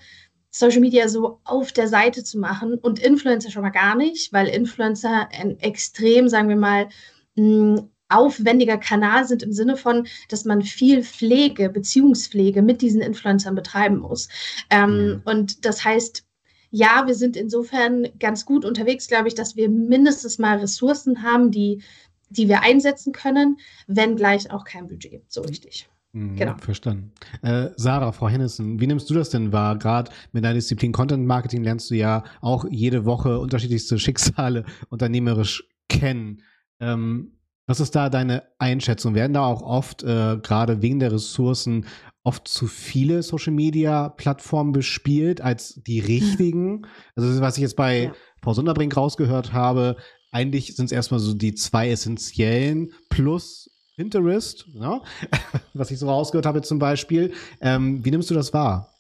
Social 0.55 0.81
Media 0.81 1.09
so 1.09 1.41
auf 1.45 1.73
der 1.73 1.89
Seite 1.89 2.23
zu 2.25 2.39
machen 2.39 2.75
und 2.75 2.99
Influencer 2.99 3.51
schon 3.51 3.63
mal 3.63 3.71
gar 3.71 3.97
nicht, 3.97 4.33
weil 4.35 4.49
Influencer 4.49 5.29
ein 5.33 5.59
extrem, 5.61 6.29
sagen 6.29 6.51
wir 6.51 6.57
mal, 6.57 6.89
hm, 7.37 7.89
aufwendiger 8.13 8.77
Kanal 8.77 9.27
sind 9.27 9.43
im 9.43 9.53
Sinne 9.53 9.77
von, 9.77 10.07
dass 10.29 10.45
man 10.45 10.63
viel 10.63 11.03
Pflege, 11.03 11.71
Beziehungspflege 11.71 12.63
mit 12.63 12.83
diesen 12.83 13.01
Influencern 13.01 13.55
betreiben 13.55 13.99
muss. 13.99 14.29
Ähm, 14.71 14.91
mhm. 14.91 15.23
Und 15.25 15.65
das 15.65 15.85
heißt, 15.85 16.25
ja, 16.73 17.05
wir 17.07 17.15
sind 17.15 17.37
insofern 17.37 18.09
ganz 18.19 18.47
gut 18.47 18.65
unterwegs, 18.65 19.07
glaube 19.07 19.29
ich, 19.29 19.35
dass 19.35 19.57
wir 19.57 19.69
mindestens 19.69 20.39
mal 20.39 20.59
Ressourcen 20.59 21.23
haben, 21.23 21.51
die, 21.51 21.83
die 22.31 22.49
wir 22.49 22.63
einsetzen 22.63 23.13
können, 23.13 23.59
wenn 23.87 24.17
gleich 24.17 24.51
auch 24.51 24.65
kein 24.65 24.87
Budget. 24.87 25.23
So 25.29 25.43
richtig. 25.43 25.89
Mhm, 26.13 26.37
genau. 26.37 26.57
Verstanden. 26.57 27.13
Äh, 27.43 27.69
Sarah, 27.77 28.13
Frau 28.13 28.29
Hennissen, 28.29 28.81
wie 28.81 28.87
nimmst 28.87 29.09
du 29.11 29.15
das 29.15 29.29
denn 29.29 29.53
wahr? 29.53 29.79
Gerade 29.79 30.11
mit 30.33 30.45
deiner 30.45 30.55
Disziplin 30.55 30.93
Content 30.93 31.27
Marketing 31.27 31.63
lernst 31.63 31.91
du 31.91 31.95
ja 31.95 32.25
auch 32.41 32.65
jede 32.71 33.05
Woche 33.05 33.39
unterschiedlichste 33.39 33.99
Schicksale 33.99 34.65
unternehmerisch 34.89 35.69
kennen. 35.91 36.43
Ähm, 36.81 37.33
was 37.67 37.81
ist 37.81 37.95
da 37.95 38.09
deine 38.09 38.45
Einschätzung? 38.59 39.15
Werden 39.15 39.35
da 39.35 39.45
auch 39.45 39.63
oft, 39.63 40.03
äh, 40.03 40.39
gerade 40.43 40.81
wegen 40.81 41.01
der 41.01 41.13
Ressourcen, 41.13 41.87
oft 42.25 42.47
zu 42.47 42.67
viele 42.67 43.23
Social 43.23 43.53
Media 43.53 44.09
Plattformen 44.11 44.73
bespielt 44.73 45.41
als 45.41 45.81
die 45.87 46.01
richtigen? 46.01 46.87
Also, 47.17 47.41
was 47.41 47.57
ich 47.57 47.63
jetzt 47.63 47.77
bei 47.77 48.05
ja. 48.05 48.15
Frau 48.43 48.55
Sonderbrink 48.55 48.97
rausgehört 48.97 49.53
habe, 49.53 49.97
eigentlich 50.31 50.75
sind 50.77 50.87
es 50.87 50.93
erstmal 50.93 51.21
so 51.21 51.35
die 51.35 51.55
zwei 51.55 51.91
essentiellen 51.91 52.93
plus 53.11 53.71
Pinterest, 53.97 54.67
ne? 54.75 55.03
was 55.75 55.91
ich 55.91 55.99
so 55.99 56.09
rausgehört 56.09 56.47
habe 56.47 56.63
zum 56.63 56.79
Beispiel. 56.79 57.33
Ähm, 57.61 58.05
wie 58.05 58.11
nimmst 58.11 58.31
du 58.31 58.35
das 58.35 58.53
wahr? 58.53 58.95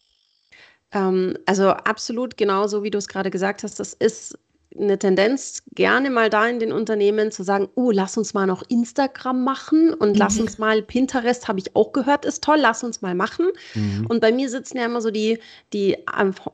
Ähm, 0.93 1.37
also 1.47 1.71
absolut 1.71 2.37
genauso, 2.37 2.83
wie 2.83 2.91
du 2.91 2.99
es 2.99 3.09
gerade 3.09 3.31
gesagt 3.31 3.62
hast. 3.62 3.81
Das 3.81 3.95
ist 3.95 4.38
eine 4.79 4.99
Tendenz 4.99 5.62
gerne 5.75 6.11
mal 6.11 6.31
da 6.31 6.47
in 6.47 6.59
den 6.59 6.73
Unternehmen 6.73 7.31
zu 7.31 7.43
sagen, 7.43 7.69
oh, 7.75 7.91
lass 7.91 8.17
uns 8.17 8.35
mal 8.35 8.47
noch 8.47 8.62
Instagram 8.69 9.45
machen 9.45 9.93
und 9.95 10.12
mhm. 10.12 10.17
lass 10.17 10.38
uns 10.38 10.59
mal 10.59 10.83
Pinterest, 10.83 11.49
habe 11.49 11.59
ich 11.59 11.75
auch 11.76 11.93
gehört, 11.93 12.25
ist 12.25 12.43
toll, 12.43 12.59
lass 12.61 12.83
uns 12.83 13.02
mal 13.02 13.14
machen. 13.14 13.49
Mhm. 13.75 14.07
Und 14.09 14.21
bei 14.21 14.33
mir 14.33 14.49
sitzen 14.49 14.79
ja 14.79 14.87
immer 14.87 15.00
so 15.00 15.11
die, 15.11 15.38
die 15.73 15.97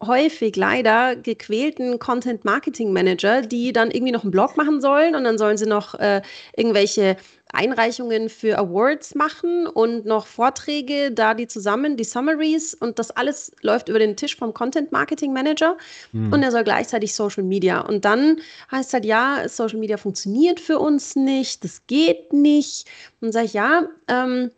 häufig 0.00 0.56
leider 0.56 1.16
gequälten 1.16 1.98
Content 1.98 2.44
Marketing 2.44 2.92
Manager, 2.92 3.42
die 3.42 3.72
dann 3.72 3.90
irgendwie 3.90 4.12
noch 4.12 4.22
einen 4.22 4.32
Blog 4.32 4.56
machen 4.56 4.80
sollen 4.80 5.14
und 5.14 5.24
dann 5.24 5.38
sollen 5.38 5.56
sie 5.56 5.66
noch 5.66 5.94
äh, 5.94 6.22
irgendwelche 6.56 7.16
Einreichungen 7.52 8.28
für 8.28 8.58
Awards 8.58 9.14
machen 9.14 9.66
und 9.66 10.04
noch 10.04 10.26
Vorträge, 10.26 11.10
da 11.10 11.34
die 11.34 11.46
zusammen, 11.46 11.96
die 11.96 12.04
Summaries 12.04 12.74
und 12.74 12.98
das 12.98 13.10
alles 13.10 13.52
läuft 13.62 13.88
über 13.88 13.98
den 13.98 14.16
Tisch 14.16 14.36
vom 14.36 14.52
Content 14.52 14.92
Marketing 14.92 15.32
Manager 15.32 15.76
mhm. 16.12 16.32
und 16.32 16.42
er 16.42 16.50
soll 16.50 16.64
gleichzeitig 16.64 17.14
Social 17.14 17.44
Media. 17.44 17.80
Und 17.80 18.04
dann 18.04 18.40
heißt 18.70 18.88
es 18.88 18.92
halt, 18.92 19.04
ja, 19.04 19.48
Social 19.48 19.78
Media 19.78 19.96
funktioniert 19.96 20.60
für 20.60 20.78
uns 20.78 21.16
nicht, 21.16 21.64
das 21.64 21.86
geht 21.86 22.32
nicht. 22.32 22.86
Und 23.20 23.32
sage 23.32 23.46
ich, 23.46 23.54
ja, 23.54 23.88
ähm, 24.08 24.50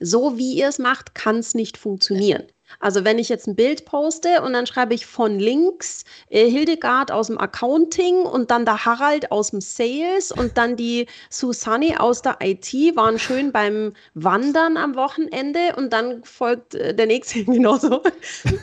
so 0.00 0.36
wie 0.36 0.54
ihr 0.54 0.68
es 0.68 0.78
macht, 0.78 1.14
kann 1.14 1.38
es 1.38 1.54
nicht 1.54 1.78
funktionieren. 1.78 2.42
Also 2.80 3.04
wenn 3.04 3.18
ich 3.18 3.28
jetzt 3.28 3.46
ein 3.46 3.56
Bild 3.56 3.84
poste 3.84 4.42
und 4.42 4.52
dann 4.52 4.66
schreibe 4.66 4.94
ich 4.94 5.06
von 5.06 5.38
links 5.38 6.04
äh, 6.30 6.48
Hildegard 6.48 7.10
aus 7.10 7.28
dem 7.28 7.38
Accounting 7.38 8.22
und 8.22 8.50
dann 8.50 8.64
der 8.64 8.84
Harald 8.84 9.30
aus 9.30 9.50
dem 9.50 9.60
Sales 9.60 10.32
und 10.32 10.56
dann 10.58 10.76
die 10.76 11.06
Susanne 11.30 12.00
aus 12.00 12.22
der 12.22 12.38
IT 12.40 12.72
waren 12.96 13.18
schön 13.18 13.52
beim 13.52 13.92
Wandern 14.14 14.76
am 14.76 14.94
Wochenende 14.96 15.74
und 15.76 15.92
dann 15.92 16.24
folgt 16.24 16.74
äh, 16.74 16.94
der 16.94 17.06
nächste 17.06 17.44
genauso. 17.44 18.02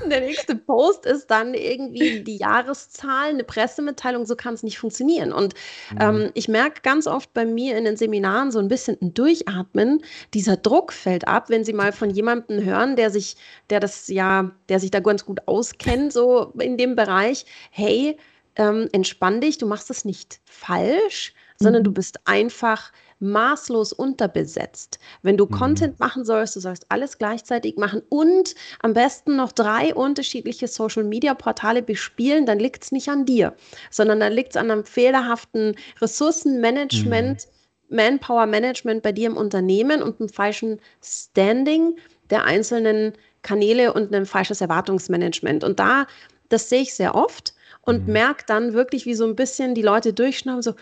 der 0.10 0.22
nächste 0.22 0.56
Post 0.56 1.06
ist 1.06 1.28
dann 1.28 1.54
irgendwie 1.54 2.22
die 2.22 2.38
Jahreszahl, 2.38 3.30
eine 3.30 3.44
Pressemitteilung, 3.44 4.26
so 4.26 4.36
kann 4.36 4.54
es 4.54 4.64
nicht 4.64 4.80
funktionieren. 4.80 5.32
Und 5.32 5.54
mhm. 5.92 5.98
ähm, 6.00 6.32
ich 6.34 6.48
merke 6.48 6.82
ganz 6.82 7.08
oft 7.08 7.34
bei 7.34 7.46
mir 7.46 7.78
in 7.78 7.86
den 7.86 7.98
Seminaren 7.98 8.52
so 8.52 8.60
ein 8.60 8.68
bisschen 8.68 8.98
ein 9.02 9.14
Durchatmen. 9.14 10.02
Dieser 10.34 10.58
Druck 10.58 10.94
fällt 10.94 11.28
ab, 11.28 11.50
wenn 11.50 11.64
Sie 11.64 11.74
mal 11.74 11.92
von 11.92 12.10
jemandem 12.10 12.64
hören, 12.64 12.96
der 12.96 13.12
sich, 13.12 13.36
der 13.70 13.80
das 13.80 13.99
ja, 14.08 14.52
der 14.70 14.80
sich 14.80 14.92
da 14.92 15.00
ganz 15.00 15.26
gut 15.26 15.48
auskennt, 15.48 16.14
so 16.14 16.54
in 16.60 16.78
dem 16.78 16.96
Bereich, 16.96 17.46
hey, 17.72 18.18
ähm, 18.56 18.90
entspann 18.92 19.42
dich, 19.42 19.58
du 19.58 19.68
machst 19.68 19.90
es 19.90 20.06
nicht 20.06 20.42
falsch, 20.46 21.34
sondern 21.58 21.84
du 21.84 21.92
mhm. 21.92 21.96
bist 21.96 22.20
einfach 22.26 22.92
maßlos 23.20 23.94
unterbesetzt. 23.94 25.00
Wenn 25.22 25.38
du 25.38 25.46
mhm. 25.46 25.52
Content 25.52 26.00
machen 26.00 26.24
sollst, 26.24 26.56
du 26.56 26.60
sollst 26.60 26.86
alles 26.90 27.18
gleichzeitig 27.18 27.78
machen 27.78 28.02
und 28.10 28.56
am 28.82 28.94
besten 28.94 29.36
noch 29.36 29.52
drei 29.52 29.94
unterschiedliche 29.94 30.68
Social-Media-Portale 30.68 31.82
bespielen, 31.82 32.46
dann 32.46 32.60
liegt 32.60 32.84
es 32.84 32.92
nicht 32.92 33.10
an 33.10 33.26
dir, 33.26 33.56
sondern 33.92 34.20
dann 34.20 34.34
liegt 34.34 34.52
es 34.52 34.58
an 34.58 34.72
einem 34.72 34.86
fehlerhaften 34.86 35.76
Ressourcenmanagement, 36.02 37.48
mhm. 37.90 37.96
Manpower-Management 37.96 39.04
bei 39.04 39.12
dir 39.12 39.28
im 39.28 39.38
Unternehmen 39.38 40.02
und 40.02 40.20
einem 40.20 40.30
falschen 40.30 40.80
Standing 41.02 41.98
der 42.30 42.46
einzelnen 42.46 43.14
Kanäle 43.42 43.94
und 43.94 44.14
ein 44.14 44.26
falsches 44.26 44.62
Erwartungsmanagement. 44.62 45.64
Und 45.64 45.80
da, 45.80 46.08
das 46.50 46.70
sehe 46.70 46.82
ich 46.82 46.94
sehr 46.94 47.16
oft 47.16 47.54
und 47.82 48.08
mhm. 48.08 48.14
merke 48.14 48.44
dann 48.48 48.74
wirklich, 48.74 49.06
wie 49.06 49.16
so 49.16 49.26
ein 49.26 49.36
bisschen 49.36 49.76
die 49.76 49.82
Leute 49.82 50.14
durchschnauben, 50.14 50.62
so, 50.62 50.74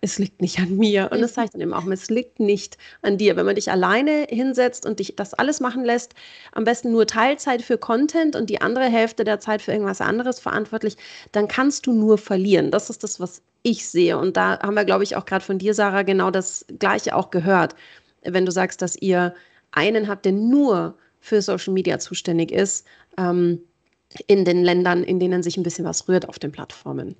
es 0.00 0.18
liegt 0.18 0.40
nicht 0.40 0.58
an 0.58 0.76
mir. 0.76 1.10
Und 1.12 1.20
das 1.20 1.34
sage 1.34 1.46
ich 1.46 1.50
dann 1.50 1.60
eben 1.60 1.74
auch, 1.74 1.86
es 1.86 2.08
liegt 2.08 2.40
nicht 2.40 2.78
an 3.02 3.18
dir. 3.18 3.36
Wenn 3.36 3.44
man 3.46 3.56
dich 3.56 3.70
alleine 3.70 4.26
hinsetzt 4.28 4.86
und 4.86 5.00
dich 5.00 5.14
das 5.16 5.34
alles 5.34 5.60
machen 5.60 5.84
lässt, 5.84 6.14
am 6.52 6.64
besten 6.64 6.92
nur 6.92 7.06
Teilzeit 7.06 7.62
für 7.62 7.76
Content 7.76 8.34
und 8.34 8.48
die 8.48 8.60
andere 8.60 8.86
Hälfte 8.86 9.24
der 9.24 9.40
Zeit 9.40 9.60
für 9.60 9.72
irgendwas 9.72 10.00
anderes 10.00 10.40
verantwortlich, 10.40 10.96
dann 11.32 11.48
kannst 11.48 11.86
du 11.86 11.92
nur 11.92 12.16
verlieren. 12.16 12.70
Das 12.70 12.88
ist 12.88 13.02
das, 13.04 13.20
was 13.20 13.42
ich 13.62 13.86
sehe. 13.86 14.16
Und 14.16 14.36
da 14.36 14.58
haben 14.60 14.74
wir, 14.74 14.84
glaube 14.84 15.04
ich, 15.04 15.16
auch 15.16 15.24
gerade 15.24 15.44
von 15.44 15.58
dir, 15.58 15.74
Sarah, 15.74 16.02
genau 16.02 16.30
das 16.30 16.64
Gleiche 16.78 17.14
auch 17.14 17.30
gehört. 17.30 17.74
Wenn 18.22 18.46
du 18.46 18.52
sagst, 18.52 18.80
dass 18.82 18.96
ihr 18.96 19.34
einen 19.72 20.08
habt, 20.08 20.24
der 20.24 20.32
nur 20.32 20.96
für 21.22 21.40
Social 21.40 21.72
Media 21.72 21.98
zuständig 21.98 22.50
ist, 22.52 22.86
ähm, 23.16 23.60
in 24.26 24.44
den 24.44 24.62
Ländern, 24.62 25.04
in 25.04 25.18
denen 25.20 25.42
sich 25.42 25.56
ein 25.56 25.62
bisschen 25.62 25.86
was 25.86 26.06
rührt 26.08 26.28
auf 26.28 26.38
den 26.38 26.52
Plattformen. 26.52 27.16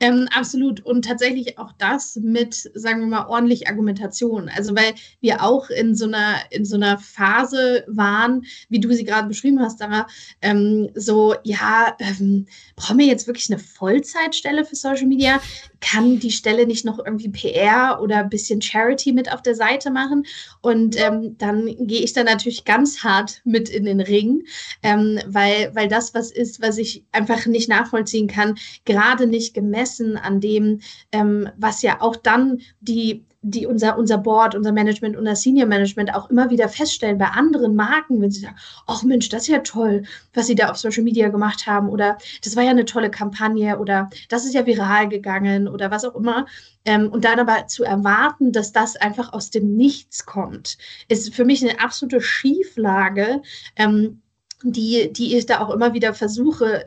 Ähm, 0.00 0.28
absolut. 0.34 0.84
Und 0.84 1.04
tatsächlich 1.04 1.58
auch 1.58 1.72
das 1.78 2.16
mit, 2.16 2.54
sagen 2.74 3.00
wir 3.00 3.06
mal, 3.06 3.26
ordentlich 3.26 3.68
Argumentation. 3.68 4.48
Also 4.48 4.76
weil 4.76 4.94
wir 5.20 5.42
auch 5.42 5.70
in 5.70 5.94
so 5.94 6.06
einer, 6.06 6.36
in 6.50 6.64
so 6.64 6.76
einer 6.76 6.98
Phase 6.98 7.84
waren, 7.88 8.44
wie 8.68 8.80
du 8.80 8.92
sie 8.92 9.04
gerade 9.04 9.28
beschrieben 9.28 9.60
hast, 9.60 9.78
Sarah, 9.78 10.06
ähm, 10.42 10.88
so, 10.94 11.34
ja, 11.42 11.96
ähm, 11.98 12.46
brauchen 12.76 12.98
wir 12.98 13.06
jetzt 13.06 13.26
wirklich 13.26 13.50
eine 13.50 13.58
Vollzeitstelle 13.58 14.64
für 14.64 14.76
Social 14.76 15.06
Media? 15.06 15.40
Kann 15.80 16.18
die 16.18 16.30
Stelle 16.30 16.66
nicht 16.66 16.84
noch 16.84 16.98
irgendwie 16.98 17.28
PR 17.28 18.00
oder 18.02 18.18
ein 18.18 18.30
bisschen 18.30 18.62
Charity 18.62 19.12
mit 19.12 19.32
auf 19.32 19.42
der 19.42 19.54
Seite 19.54 19.90
machen? 19.90 20.24
Und 20.60 20.96
ähm, 21.00 21.36
dann 21.38 21.66
gehe 21.86 22.02
ich 22.02 22.12
da 22.12 22.24
natürlich 22.24 22.64
ganz 22.64 23.02
hart 23.02 23.40
mit 23.44 23.68
in 23.68 23.84
den 23.84 24.00
Ring, 24.00 24.44
ähm, 24.82 25.20
weil, 25.26 25.74
weil 25.74 25.88
das 25.88 26.14
was 26.14 26.30
ist, 26.30 26.60
was 26.60 26.78
ich 26.78 27.04
einfach 27.12 27.46
nicht 27.46 27.68
nachvollziehen 27.68 28.28
kann, 28.28 28.56
gerade 28.84 29.26
nicht 29.26 29.37
gemessen 29.54 29.68
gemessen 29.78 30.16
an 30.16 30.40
dem, 30.40 30.80
ähm, 31.12 31.48
was 31.56 31.82
ja 31.82 32.00
auch 32.00 32.16
dann 32.16 32.60
die 32.80 33.24
die 33.40 33.66
unser, 33.66 33.96
unser 33.96 34.18
Board, 34.18 34.56
unser 34.56 34.72
Management, 34.72 35.16
unser 35.16 35.36
Senior 35.36 35.68
Management 35.68 36.12
auch 36.12 36.28
immer 36.28 36.50
wieder 36.50 36.68
feststellen 36.68 37.18
bei 37.18 37.26
anderen 37.26 37.76
Marken, 37.76 38.20
wenn 38.20 38.32
sie 38.32 38.40
sagen, 38.40 38.56
ach 38.88 39.04
Mensch, 39.04 39.28
das 39.28 39.42
ist 39.42 39.48
ja 39.48 39.60
toll, 39.60 40.02
was 40.34 40.48
sie 40.48 40.56
da 40.56 40.70
auf 40.70 40.76
Social 40.76 41.04
Media 41.04 41.28
gemacht 41.28 41.68
haben 41.68 41.88
oder 41.88 42.18
das 42.42 42.56
war 42.56 42.64
ja 42.64 42.70
eine 42.70 42.84
tolle 42.84 43.12
Kampagne 43.12 43.78
oder 43.78 44.10
das 44.28 44.44
ist 44.44 44.54
ja 44.54 44.66
viral 44.66 45.08
gegangen 45.08 45.68
oder 45.68 45.92
was 45.92 46.04
auch 46.04 46.16
immer. 46.16 46.46
Ähm, 46.84 47.10
und 47.10 47.24
dann 47.24 47.38
aber 47.38 47.68
zu 47.68 47.84
erwarten, 47.84 48.50
dass 48.50 48.72
das 48.72 48.96
einfach 48.96 49.32
aus 49.32 49.50
dem 49.50 49.76
Nichts 49.76 50.26
kommt, 50.26 50.76
ist 51.06 51.32
für 51.32 51.44
mich 51.44 51.62
eine 51.62 51.80
absolute 51.80 52.20
Schieflage. 52.20 53.40
Ähm, 53.76 54.20
die, 54.64 55.12
die 55.12 55.36
ich 55.36 55.46
da 55.46 55.60
auch 55.60 55.70
immer 55.70 55.94
wieder 55.94 56.14
versuche, 56.14 56.84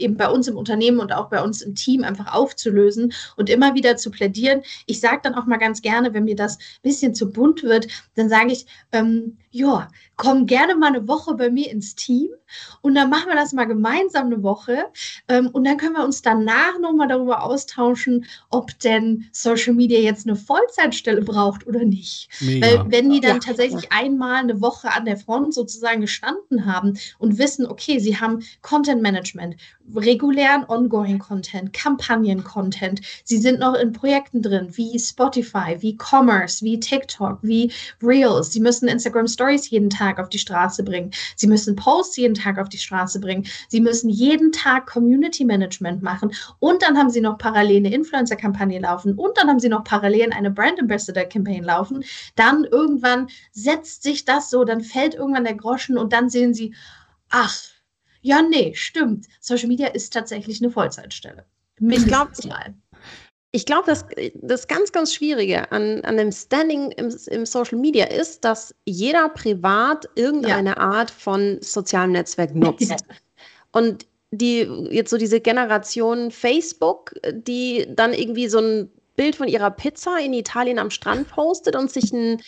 eben 0.00 0.16
bei 0.16 0.28
uns 0.28 0.48
im 0.48 0.56
Unternehmen 0.56 1.00
und 1.00 1.12
auch 1.12 1.28
bei 1.28 1.42
uns 1.42 1.62
im 1.62 1.74
Team 1.74 2.04
einfach 2.04 2.34
aufzulösen 2.34 3.12
und 3.36 3.50
immer 3.50 3.74
wieder 3.74 3.96
zu 3.96 4.10
plädieren. 4.10 4.62
Ich 4.86 5.00
sage 5.00 5.20
dann 5.22 5.34
auch 5.34 5.46
mal 5.46 5.58
ganz 5.58 5.82
gerne, 5.82 6.14
wenn 6.14 6.24
mir 6.24 6.36
das 6.36 6.58
ein 6.58 6.82
bisschen 6.82 7.14
zu 7.14 7.30
bunt 7.30 7.62
wird, 7.62 7.88
dann 8.14 8.28
sage 8.28 8.52
ich, 8.52 8.66
ähm, 8.92 9.38
ja, 9.54 9.88
komm 10.16 10.46
gerne 10.46 10.74
mal 10.74 10.88
eine 10.88 11.06
Woche 11.06 11.34
bei 11.34 11.48
mir 11.48 11.70
ins 11.70 11.94
Team 11.94 12.28
und 12.80 12.96
dann 12.96 13.08
machen 13.08 13.28
wir 13.28 13.36
das 13.36 13.52
mal 13.52 13.66
gemeinsam 13.66 14.26
eine 14.26 14.42
Woche 14.42 14.86
ähm, 15.28 15.48
und 15.52 15.62
dann 15.64 15.76
können 15.76 15.94
wir 15.94 16.04
uns 16.04 16.22
danach 16.22 16.78
nochmal 16.80 17.06
darüber 17.06 17.44
austauschen, 17.44 18.26
ob 18.50 18.76
denn 18.80 19.26
Social 19.30 19.74
Media 19.74 20.00
jetzt 20.00 20.26
eine 20.26 20.34
Vollzeitstelle 20.34 21.22
braucht 21.22 21.68
oder 21.68 21.84
nicht. 21.84 22.28
Mega. 22.40 22.66
Weil 22.66 22.90
wenn 22.90 23.10
die 23.10 23.20
dann 23.20 23.36
ja. 23.36 23.38
tatsächlich 23.38 23.92
einmal 23.92 24.42
eine 24.42 24.60
Woche 24.60 24.92
an 24.92 25.04
der 25.04 25.16
Front 25.16 25.54
sozusagen 25.54 26.00
gestanden 26.00 26.66
haben 26.66 26.98
und 27.18 27.38
wissen, 27.38 27.66
okay, 27.66 28.00
sie 28.00 28.18
haben 28.18 28.42
Content 28.62 29.02
Management, 29.02 29.54
regulären 29.94 30.64
Ongoing-Content, 30.68 31.72
Kampagnen-Content. 31.72 33.02
Sie 33.22 33.38
sind 33.38 33.60
noch 33.60 33.74
in 33.74 33.92
Projekten 33.92 34.42
drin, 34.42 34.68
wie 34.72 34.98
Spotify, 34.98 35.76
wie 35.78 35.96
Commerce, 35.96 36.64
wie 36.64 36.80
TikTok, 36.80 37.38
wie 37.42 37.70
Reels. 38.02 38.50
Sie 38.50 38.60
müssen 38.60 38.88
Instagram 38.88 39.28
Stories 39.28 39.43
jeden 39.50 39.90
Tag 39.90 40.18
auf 40.18 40.28
die 40.28 40.38
Straße 40.38 40.82
bringen. 40.82 41.10
Sie 41.36 41.46
müssen 41.46 41.76
Posts 41.76 42.16
jeden 42.16 42.34
Tag 42.34 42.58
auf 42.58 42.68
die 42.68 42.78
Straße 42.78 43.20
bringen. 43.20 43.46
Sie 43.68 43.80
müssen 43.80 44.10
jeden 44.10 44.52
Tag 44.52 44.86
Community 44.86 45.44
Management 45.44 46.02
machen. 46.02 46.32
Und 46.58 46.82
dann 46.82 46.98
haben 46.98 47.10
sie 47.10 47.20
noch 47.20 47.38
parallel 47.38 47.78
eine 47.78 47.94
Influencer-Kampagne 47.94 48.80
laufen. 48.80 49.14
Und 49.14 49.36
dann 49.36 49.48
haben 49.48 49.60
sie 49.60 49.68
noch 49.68 49.84
parallel 49.84 50.32
eine 50.32 50.50
Brand 50.50 50.80
Ambassador-Campaign 50.80 51.64
laufen. 51.64 52.04
Dann 52.36 52.64
irgendwann 52.64 53.28
setzt 53.52 54.02
sich 54.02 54.24
das 54.24 54.50
so, 54.50 54.64
dann 54.64 54.80
fällt 54.80 55.14
irgendwann 55.14 55.44
der 55.44 55.54
Groschen 55.54 55.98
und 55.98 56.12
dann 56.12 56.28
sehen 56.28 56.54
sie, 56.54 56.74
ach, 57.30 57.56
ja, 58.20 58.40
nee, 58.42 58.72
stimmt. 58.74 59.26
Social 59.40 59.68
Media 59.68 59.88
ist 59.88 60.12
tatsächlich 60.12 60.62
eine 60.62 60.70
Vollzeitstelle. 60.70 61.44
Ich 61.80 62.06
glaube, 62.06 62.30
ich 63.54 63.66
glaube, 63.66 63.84
das, 63.86 64.04
das 64.34 64.66
ganz, 64.66 64.90
ganz 64.90 65.14
Schwierige 65.14 65.70
an, 65.70 66.00
an 66.00 66.16
dem 66.16 66.32
Standing 66.32 66.90
im, 66.90 67.16
im 67.28 67.46
Social 67.46 67.78
Media 67.78 68.06
ist, 68.06 68.44
dass 68.44 68.74
jeder 68.84 69.28
privat 69.28 70.08
irgendeine 70.16 70.70
ja. 70.70 70.76
Art 70.78 71.08
von 71.08 71.58
sozialem 71.60 72.10
Netzwerk 72.10 72.52
nutzt. 72.56 73.04
Und 73.70 74.06
die 74.32 74.62
jetzt 74.90 75.10
so 75.10 75.18
diese 75.18 75.40
Generation 75.40 76.32
Facebook, 76.32 77.14
die 77.32 77.86
dann 77.88 78.12
irgendwie 78.12 78.48
so 78.48 78.58
ein 78.58 78.90
Bild 79.14 79.36
von 79.36 79.46
ihrer 79.46 79.70
Pizza 79.70 80.18
in 80.18 80.32
Italien 80.32 80.80
am 80.80 80.90
Strand 80.90 81.28
postet 81.28 81.76
und 81.76 81.92
sich 81.92 82.12
ein 82.12 82.42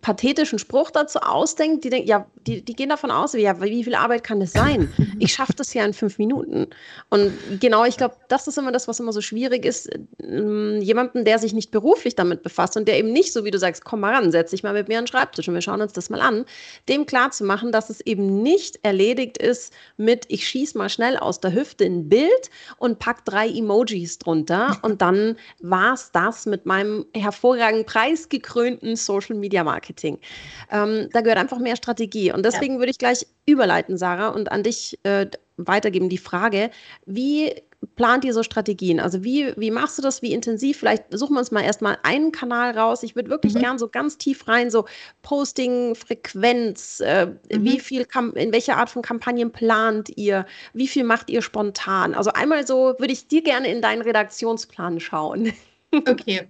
pathetischen 0.00 0.58
Spruch 0.58 0.90
dazu 0.90 1.18
ausdenkt, 1.20 1.84
die 1.84 1.90
denken, 1.90 2.08
ja, 2.08 2.26
die, 2.46 2.62
die 2.62 2.74
gehen 2.74 2.88
davon 2.88 3.10
aus, 3.10 3.32
ja, 3.34 3.60
wie 3.60 3.84
viel 3.84 3.94
Arbeit 3.94 4.24
kann 4.24 4.40
das 4.40 4.52
sein? 4.52 4.92
Ich 5.22 5.34
schaffe 5.34 5.52
das 5.54 5.74
ja 5.74 5.84
in 5.84 5.92
fünf 5.92 6.16
Minuten. 6.16 6.68
Und 7.10 7.32
genau, 7.60 7.84
ich 7.84 7.98
glaube, 7.98 8.14
das 8.28 8.46
ist 8.46 8.56
immer 8.56 8.72
das, 8.72 8.88
was 8.88 9.00
immer 9.00 9.12
so 9.12 9.20
schwierig 9.20 9.66
ist, 9.66 9.90
ähm, 10.22 10.80
jemanden, 10.80 11.26
der 11.26 11.38
sich 11.38 11.52
nicht 11.52 11.70
beruflich 11.70 12.14
damit 12.14 12.42
befasst 12.42 12.78
und 12.78 12.88
der 12.88 12.98
eben 12.98 13.12
nicht, 13.12 13.34
so 13.34 13.44
wie 13.44 13.50
du 13.50 13.58
sagst, 13.58 13.84
komm 13.84 14.00
mal 14.00 14.14
ran, 14.14 14.32
setz 14.32 14.50
dich 14.50 14.62
mal 14.62 14.72
mit 14.72 14.88
mir 14.88 14.96
an 14.96 15.04
den 15.04 15.08
Schreibtisch 15.08 15.46
und 15.46 15.52
wir 15.52 15.60
schauen 15.60 15.82
uns 15.82 15.92
das 15.92 16.08
mal 16.08 16.22
an, 16.22 16.46
dem 16.88 17.04
klar 17.04 17.30
zu 17.32 17.44
machen, 17.44 17.70
dass 17.70 17.90
es 17.90 18.00
eben 18.00 18.42
nicht 18.42 18.78
erledigt 18.82 19.36
ist 19.36 19.74
mit, 19.98 20.24
ich 20.28 20.48
schieße 20.48 20.78
mal 20.78 20.88
schnell 20.88 21.18
aus 21.18 21.40
der 21.40 21.52
Hüfte 21.52 21.84
ein 21.84 22.08
Bild 22.08 22.50
und 22.78 22.98
pack 22.98 23.26
drei 23.26 23.48
Emojis 23.48 24.18
drunter 24.18 24.78
und 24.82 25.02
dann 25.02 25.36
war 25.60 25.92
es 25.92 26.12
das 26.12 26.46
mit 26.46 26.64
meinem 26.64 27.04
hervorragend 27.14 27.86
preisgekrönten 27.86 28.96
Social 28.96 29.36
Media 29.36 29.64
Marketing. 29.70 30.18
Ähm, 30.70 31.08
da 31.12 31.20
gehört 31.20 31.38
einfach 31.38 31.58
mehr 31.58 31.76
Strategie. 31.76 32.32
Und 32.32 32.44
deswegen 32.44 32.74
ja. 32.74 32.78
würde 32.80 32.90
ich 32.90 32.98
gleich 32.98 33.26
überleiten, 33.46 33.96
Sarah, 33.96 34.28
und 34.28 34.50
an 34.50 34.62
dich 34.62 34.98
äh, 35.04 35.26
weitergeben 35.56 36.08
die 36.08 36.18
Frage, 36.18 36.70
wie 37.06 37.54
plant 37.96 38.24
ihr 38.24 38.34
so 38.34 38.42
Strategien? 38.42 39.00
Also 39.00 39.24
wie, 39.24 39.54
wie 39.56 39.70
machst 39.70 39.96
du 39.96 40.02
das? 40.02 40.22
Wie 40.22 40.32
intensiv? 40.32 40.78
Vielleicht 40.78 41.04
suchen 41.10 41.34
wir 41.34 41.40
uns 41.40 41.50
mal 41.50 41.62
erstmal 41.62 41.98
einen 42.02 42.30
Kanal 42.32 42.76
raus. 42.76 43.02
Ich 43.02 43.16
würde 43.16 43.30
wirklich 43.30 43.54
mhm. 43.54 43.60
gern 43.60 43.78
so 43.78 43.88
ganz 43.88 44.18
tief 44.18 44.46
rein, 44.48 44.70
so 44.70 44.84
Posting, 45.22 45.94
Frequenz, 45.94 47.00
äh, 47.00 47.26
mhm. 47.26 47.64
wie 47.64 47.80
viel, 47.80 48.06
in 48.34 48.52
welcher 48.52 48.76
Art 48.76 48.90
von 48.90 49.02
Kampagnen 49.02 49.50
plant 49.50 50.10
ihr? 50.16 50.46
Wie 50.74 50.88
viel 50.88 51.04
macht 51.04 51.30
ihr 51.30 51.42
spontan? 51.42 52.14
Also 52.14 52.32
einmal 52.32 52.66
so 52.66 52.94
würde 52.98 53.12
ich 53.12 53.28
dir 53.28 53.42
gerne 53.42 53.68
in 53.68 53.80
deinen 53.80 54.02
Redaktionsplan 54.02 55.00
schauen. 55.00 55.52
Okay. 55.92 56.46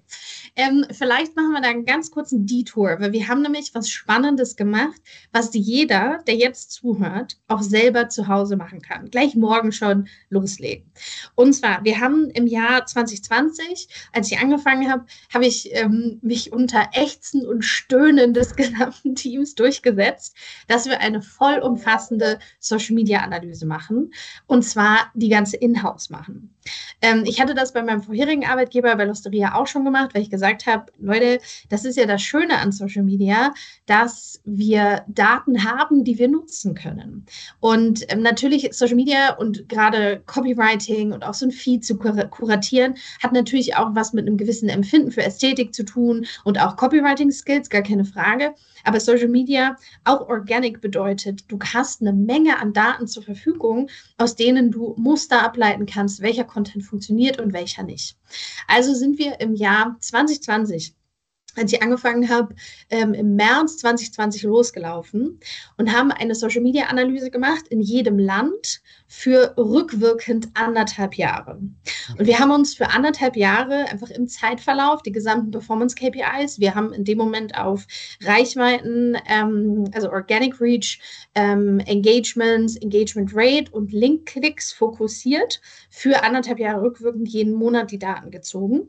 Ähm, 0.60 0.84
vielleicht 0.90 1.36
machen 1.36 1.52
wir 1.52 1.62
da 1.62 1.68
einen 1.68 1.86
ganz 1.86 2.10
kurzen 2.10 2.44
Detour, 2.44 2.96
weil 3.00 3.12
wir 3.12 3.28
haben 3.28 3.40
nämlich 3.40 3.74
was 3.74 3.88
Spannendes 3.88 4.56
gemacht, 4.56 5.00
was 5.32 5.54
jeder, 5.54 6.22
der 6.26 6.34
jetzt 6.34 6.72
zuhört, 6.72 7.38
auch 7.48 7.62
selber 7.62 8.10
zu 8.10 8.28
Hause 8.28 8.56
machen 8.56 8.82
kann. 8.82 9.08
Gleich 9.08 9.34
morgen 9.34 9.72
schon 9.72 10.06
loslegen. 10.28 10.92
Und 11.34 11.54
zwar, 11.54 11.82
wir 11.84 11.98
haben 12.00 12.28
im 12.28 12.46
Jahr 12.46 12.84
2020, 12.84 13.88
als 14.12 14.30
ich 14.30 14.38
angefangen 14.38 14.92
habe, 14.92 15.06
habe 15.32 15.46
ich 15.46 15.74
ähm, 15.74 16.18
mich 16.20 16.52
unter 16.52 16.90
Ächzen 16.92 17.46
und 17.46 17.64
Stöhnen 17.64 18.34
des 18.34 18.54
gesamten 18.60 19.14
Teams 19.14 19.54
durchgesetzt, 19.54 20.36
dass 20.68 20.84
wir 20.84 21.00
eine 21.00 21.22
vollumfassende 21.22 22.38
Social-Media-Analyse 22.58 23.64
machen. 23.64 24.12
Und 24.46 24.62
zwar 24.62 25.10
die 25.14 25.30
ganze 25.30 25.56
Inhouse 25.56 26.10
machen. 26.10 26.54
Ähm, 27.02 27.24
ich 27.26 27.40
hatte 27.40 27.54
das 27.54 27.72
bei 27.72 27.82
meinem 27.82 28.02
vorherigen 28.02 28.44
Arbeitgeber 28.44 28.94
bei 28.96 29.04
Losteria 29.04 29.54
auch 29.54 29.66
schon 29.66 29.84
gemacht, 29.84 30.10
weil 30.14 30.22
ich 30.22 30.30
gesagt 30.30 30.66
habe, 30.66 30.86
Leute, 30.98 31.40
das 31.68 31.84
ist 31.84 31.96
ja 31.96 32.06
das 32.06 32.22
Schöne 32.22 32.58
an 32.58 32.72
Social 32.72 33.02
Media, 33.02 33.54
dass 33.86 34.40
wir 34.44 35.04
Daten 35.08 35.64
haben, 35.64 36.04
die 36.04 36.18
wir 36.18 36.28
nutzen 36.28 36.74
können. 36.74 37.26
Und 37.60 38.04
ähm, 38.12 38.22
natürlich 38.22 38.68
Social 38.72 38.96
Media 38.96 39.34
und 39.34 39.68
gerade 39.68 40.22
Copywriting 40.26 41.12
und 41.12 41.24
auch 41.24 41.34
so 41.34 41.46
ein 41.46 41.52
Feed 41.52 41.84
zu 41.84 41.96
kur 41.96 42.12
kuratieren, 42.26 42.94
hat 43.22 43.32
natürlich 43.32 43.76
auch 43.76 43.94
was 43.94 44.12
mit 44.12 44.26
einem 44.26 44.36
gewissen 44.36 44.68
Empfinden 44.68 45.10
für 45.10 45.22
Ästhetik 45.22 45.74
zu 45.74 45.84
tun 45.84 46.26
und 46.44 46.60
auch 46.60 46.76
Copywriting-Skills, 46.76 47.70
gar 47.70 47.82
keine 47.82 48.04
Frage. 48.04 48.54
Aber 48.84 49.00
Social 49.00 49.28
Media, 49.28 49.76
auch 50.04 50.28
Organic 50.28 50.80
bedeutet, 50.80 51.44
du 51.48 51.58
hast 51.72 52.00
eine 52.00 52.12
Menge 52.12 52.58
an 52.58 52.72
Daten 52.72 53.06
zur 53.06 53.22
Verfügung, 53.22 53.88
aus 54.18 54.36
denen 54.36 54.70
du 54.70 54.94
Muster 54.96 55.42
ableiten 55.42 55.86
kannst, 55.86 56.22
welcher 56.22 56.44
Content 56.50 56.84
funktioniert 56.84 57.40
und 57.40 57.52
welcher 57.52 57.82
nicht. 57.82 58.16
Also 58.66 58.94
sind 58.94 59.18
wir 59.18 59.40
im 59.40 59.54
Jahr 59.54 59.96
2020 60.00 60.94
als 61.60 61.72
ich 61.72 61.82
angefangen 61.82 62.28
habe, 62.28 62.54
ähm, 62.88 63.12
im 63.12 63.36
März 63.36 63.76
2020 63.78 64.42
losgelaufen 64.44 65.38
und 65.76 65.92
haben 65.92 66.10
eine 66.10 66.34
Social-Media-Analyse 66.34 67.30
gemacht 67.30 67.68
in 67.68 67.80
jedem 67.80 68.18
Land 68.18 68.80
für 69.06 69.54
rückwirkend 69.58 70.48
anderthalb 70.54 71.14
Jahre. 71.14 71.60
Und 72.18 72.26
wir 72.26 72.38
haben 72.38 72.50
uns 72.50 72.74
für 72.74 72.88
anderthalb 72.90 73.36
Jahre 73.36 73.86
einfach 73.90 74.08
im 74.10 74.26
Zeitverlauf 74.26 75.02
die 75.02 75.12
gesamten 75.12 75.50
Performance-KPIs, 75.50 76.60
wir 76.60 76.74
haben 76.74 76.92
in 76.92 77.04
dem 77.04 77.18
Moment 77.18 77.58
auf 77.58 77.86
Reichweiten, 78.22 79.18
ähm, 79.28 79.84
also 79.92 80.10
Organic 80.10 80.60
Reach, 80.60 80.98
ähm, 81.34 81.80
Engagements, 81.80 82.76
Engagement 82.76 83.32
Rate 83.34 83.70
und 83.72 83.92
Link-Klicks 83.92 84.72
fokussiert, 84.72 85.60
für 85.90 86.22
anderthalb 86.22 86.58
Jahre 86.58 86.82
rückwirkend 86.82 87.28
jeden 87.28 87.52
Monat 87.52 87.90
die 87.90 87.98
Daten 87.98 88.30
gezogen. 88.30 88.88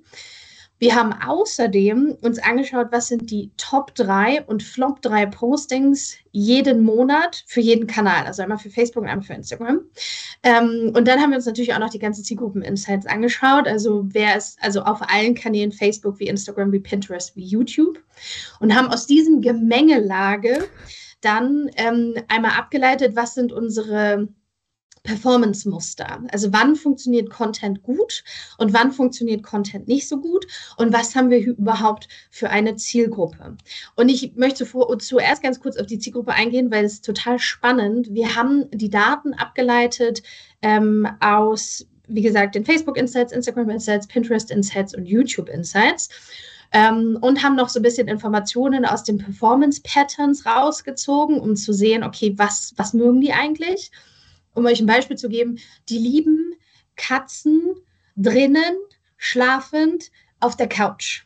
Wir 0.81 0.95
haben 0.95 1.13
außerdem 1.13 2.17
uns 2.21 2.39
angeschaut, 2.39 2.87
was 2.89 3.09
sind 3.09 3.29
die 3.29 3.51
Top 3.55 3.93
3 3.93 4.45
und 4.45 4.63
Flop 4.63 4.99
3 5.03 5.27
Postings 5.27 6.15
jeden 6.31 6.81
Monat 6.81 7.43
für 7.45 7.61
jeden 7.61 7.85
Kanal, 7.85 8.25
also 8.25 8.41
einmal 8.41 8.57
für 8.57 8.71
Facebook 8.71 9.03
und 9.03 9.09
einmal 9.09 9.23
für 9.23 9.35
Instagram. 9.35 9.81
Ähm, 10.41 10.91
und 10.95 11.07
dann 11.07 11.21
haben 11.21 11.29
wir 11.29 11.35
uns 11.35 11.45
natürlich 11.45 11.75
auch 11.75 11.79
noch 11.79 11.91
die 11.91 11.99
ganzen 11.99 12.23
Zielgruppen-Insights 12.23 13.05
angeschaut. 13.05 13.67
Also 13.67 14.07
wer 14.07 14.35
ist 14.35 14.57
also 14.63 14.81
auf 14.81 15.03
allen 15.07 15.35
Kanälen 15.35 15.71
Facebook 15.71 16.17
wie 16.17 16.29
Instagram, 16.29 16.71
wie 16.71 16.79
Pinterest, 16.79 17.35
wie 17.35 17.45
YouTube 17.45 17.99
und 18.59 18.75
haben 18.75 18.87
aus 18.87 19.05
diesem 19.05 19.41
Gemengelage 19.41 20.67
dann 21.21 21.69
ähm, 21.75 22.15
einmal 22.27 22.57
abgeleitet, 22.57 23.15
was 23.15 23.35
sind 23.35 23.53
unsere 23.53 24.29
Performance-Muster. 25.03 26.23
Also 26.31 26.53
wann 26.53 26.75
funktioniert 26.75 27.29
Content 27.29 27.81
gut 27.83 28.23
und 28.57 28.73
wann 28.73 28.91
funktioniert 28.91 29.43
Content 29.43 29.87
nicht 29.87 30.07
so 30.07 30.19
gut 30.19 30.45
und 30.77 30.93
was 30.93 31.15
haben 31.15 31.29
wir 31.29 31.39
überhaupt 31.39 32.07
für 32.29 32.49
eine 32.49 32.75
Zielgruppe. 32.75 33.57
Und 33.95 34.09
ich 34.09 34.35
möchte 34.35 34.65
vor, 34.65 34.97
zuerst 34.99 35.41
ganz 35.41 35.59
kurz 35.59 35.77
auf 35.77 35.87
die 35.87 35.99
Zielgruppe 35.99 36.33
eingehen, 36.33 36.71
weil 36.71 36.85
es 36.85 37.01
total 37.01 37.39
spannend. 37.39 38.13
Wir 38.13 38.35
haben 38.35 38.69
die 38.71 38.89
Daten 38.89 39.33
abgeleitet 39.33 40.21
ähm, 40.61 41.07
aus, 41.19 41.87
wie 42.07 42.21
gesagt, 42.21 42.55
den 42.55 42.65
Facebook 42.65 42.97
Insights, 42.97 43.33
Instagram 43.33 43.69
Insights, 43.69 44.07
Pinterest 44.07 44.51
Insights 44.51 44.95
und 44.95 45.05
YouTube 45.05 45.49
Insights. 45.49 46.09
Ähm, 46.73 47.17
und 47.19 47.43
haben 47.43 47.57
noch 47.57 47.67
so 47.67 47.79
ein 47.79 47.83
bisschen 47.83 48.07
Informationen 48.07 48.85
aus 48.85 49.03
den 49.03 49.17
Performance 49.17 49.81
Patterns 49.83 50.45
rausgezogen, 50.45 51.37
um 51.37 51.57
zu 51.57 51.73
sehen, 51.73 52.01
okay, 52.01 52.33
was, 52.37 52.73
was 52.77 52.93
mögen 52.93 53.19
die 53.19 53.33
eigentlich? 53.33 53.91
Um 54.53 54.65
euch 54.65 54.79
ein 54.79 54.87
Beispiel 54.87 55.17
zu 55.17 55.29
geben, 55.29 55.59
die 55.89 55.97
lieben 55.97 56.55
Katzen 56.95 57.75
drinnen, 58.15 58.75
schlafend 59.17 60.11
auf 60.39 60.55
der 60.55 60.67
Couch. 60.67 61.23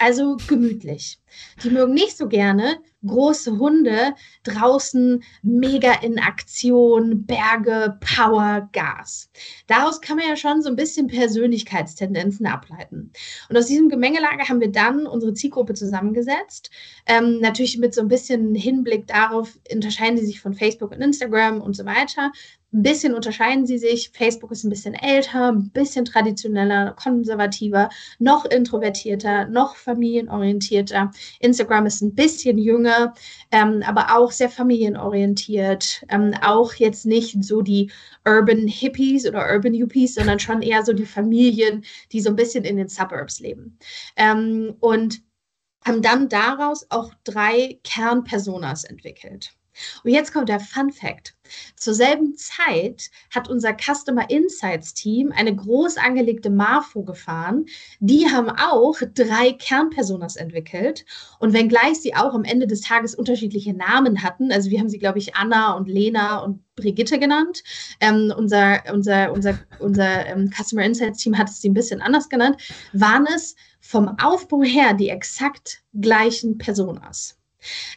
Also 0.00 0.36
gemütlich. 0.46 1.18
Die 1.64 1.70
mögen 1.70 1.92
nicht 1.92 2.16
so 2.16 2.28
gerne 2.28 2.78
große 3.04 3.58
Hunde 3.58 4.14
draußen 4.44 5.22
mega 5.42 5.92
in 6.02 6.18
Aktion, 6.18 7.26
Berge, 7.26 7.98
Power, 8.00 8.68
Gas. 8.72 9.30
Daraus 9.66 10.00
kann 10.00 10.16
man 10.16 10.28
ja 10.28 10.36
schon 10.36 10.62
so 10.62 10.68
ein 10.68 10.76
bisschen 10.76 11.08
Persönlichkeitstendenzen 11.08 12.46
ableiten. 12.46 13.12
Und 13.48 13.56
aus 13.56 13.66
diesem 13.66 13.88
Gemengelage 13.88 14.48
haben 14.48 14.60
wir 14.60 14.70
dann 14.70 15.06
unsere 15.06 15.34
Zielgruppe 15.34 15.74
zusammengesetzt. 15.74 16.70
Ähm, 17.06 17.40
natürlich 17.40 17.78
mit 17.78 17.94
so 17.94 18.00
ein 18.00 18.08
bisschen 18.08 18.54
Hinblick 18.54 19.06
darauf, 19.06 19.58
unterscheiden 19.72 20.18
sie 20.18 20.26
sich 20.26 20.40
von 20.40 20.54
Facebook 20.54 20.92
und 20.92 21.00
Instagram 21.00 21.60
und 21.60 21.74
so 21.74 21.84
weiter. 21.84 22.32
Ein 22.70 22.82
bisschen 22.82 23.14
unterscheiden 23.14 23.66
sie 23.66 23.78
sich. 23.78 24.10
Facebook 24.10 24.50
ist 24.52 24.62
ein 24.62 24.68
bisschen 24.68 24.92
älter, 24.92 25.52
ein 25.52 25.70
bisschen 25.70 26.04
traditioneller, 26.04 26.92
konservativer, 27.02 27.88
noch 28.18 28.44
introvertierter, 28.44 29.46
noch 29.46 29.74
familienorientierter. 29.76 31.10
Instagram 31.40 31.86
ist 31.86 32.02
ein 32.02 32.14
bisschen 32.14 32.58
jünger, 32.58 33.14
ähm, 33.52 33.82
aber 33.86 34.14
auch 34.18 34.30
sehr 34.32 34.50
familienorientiert. 34.50 36.04
Ähm, 36.10 36.34
auch 36.42 36.74
jetzt 36.74 37.06
nicht 37.06 37.42
so 37.42 37.62
die 37.62 37.90
Urban 38.26 38.66
Hippies 38.68 39.26
oder 39.26 39.50
Urban 39.50 39.72
Yuppies, 39.72 40.16
sondern 40.16 40.38
schon 40.38 40.60
eher 40.60 40.84
so 40.84 40.92
die 40.92 41.06
Familien, 41.06 41.84
die 42.12 42.20
so 42.20 42.28
ein 42.28 42.36
bisschen 42.36 42.64
in 42.64 42.76
den 42.76 42.88
Suburbs 42.88 43.40
leben. 43.40 43.78
Ähm, 44.16 44.74
und 44.80 45.22
haben 45.86 46.02
dann 46.02 46.28
daraus 46.28 46.86
auch 46.90 47.14
drei 47.24 47.80
Kernpersonas 47.82 48.84
entwickelt. 48.84 49.57
Und 50.04 50.10
jetzt 50.10 50.32
kommt 50.32 50.48
der 50.48 50.60
Fun 50.60 50.90
Fact. 50.90 51.34
Zur 51.76 51.94
selben 51.94 52.36
Zeit 52.36 53.10
hat 53.34 53.48
unser 53.48 53.74
Customer 53.74 54.28
Insights 54.28 54.94
Team 54.94 55.32
eine 55.34 55.54
groß 55.54 55.96
angelegte 55.96 56.50
Marfo 56.50 57.02
gefahren. 57.02 57.66
Die 58.00 58.26
haben 58.30 58.50
auch 58.50 58.96
drei 59.14 59.52
Kernpersonas 59.52 60.36
entwickelt. 60.36 61.04
Und 61.38 61.52
wenngleich 61.52 62.00
sie 62.00 62.14
auch 62.14 62.34
am 62.34 62.44
Ende 62.44 62.66
des 62.66 62.82
Tages 62.82 63.14
unterschiedliche 63.14 63.74
Namen 63.74 64.22
hatten, 64.22 64.52
also 64.52 64.70
wir 64.70 64.78
haben 64.78 64.88
sie, 64.88 64.98
glaube 64.98 65.18
ich, 65.18 65.34
Anna 65.34 65.72
und 65.72 65.88
Lena 65.88 66.38
und 66.38 66.62
Brigitte 66.76 67.18
genannt. 67.18 67.62
Ähm, 68.00 68.32
unser 68.36 68.82
unser, 68.92 69.32
unser, 69.32 69.58
unser 69.78 70.26
ähm, 70.26 70.50
Customer 70.50 70.84
Insights 70.84 71.22
Team 71.22 71.36
hat 71.36 71.48
es 71.48 71.60
sie 71.60 71.68
ein 71.68 71.74
bisschen 71.74 72.00
anders 72.00 72.28
genannt, 72.28 72.56
waren 72.92 73.26
es 73.34 73.56
vom 73.80 74.08
Aufbau 74.20 74.62
her 74.62 74.94
die 74.94 75.08
exakt 75.08 75.82
gleichen 75.94 76.58
Personas. 76.58 77.37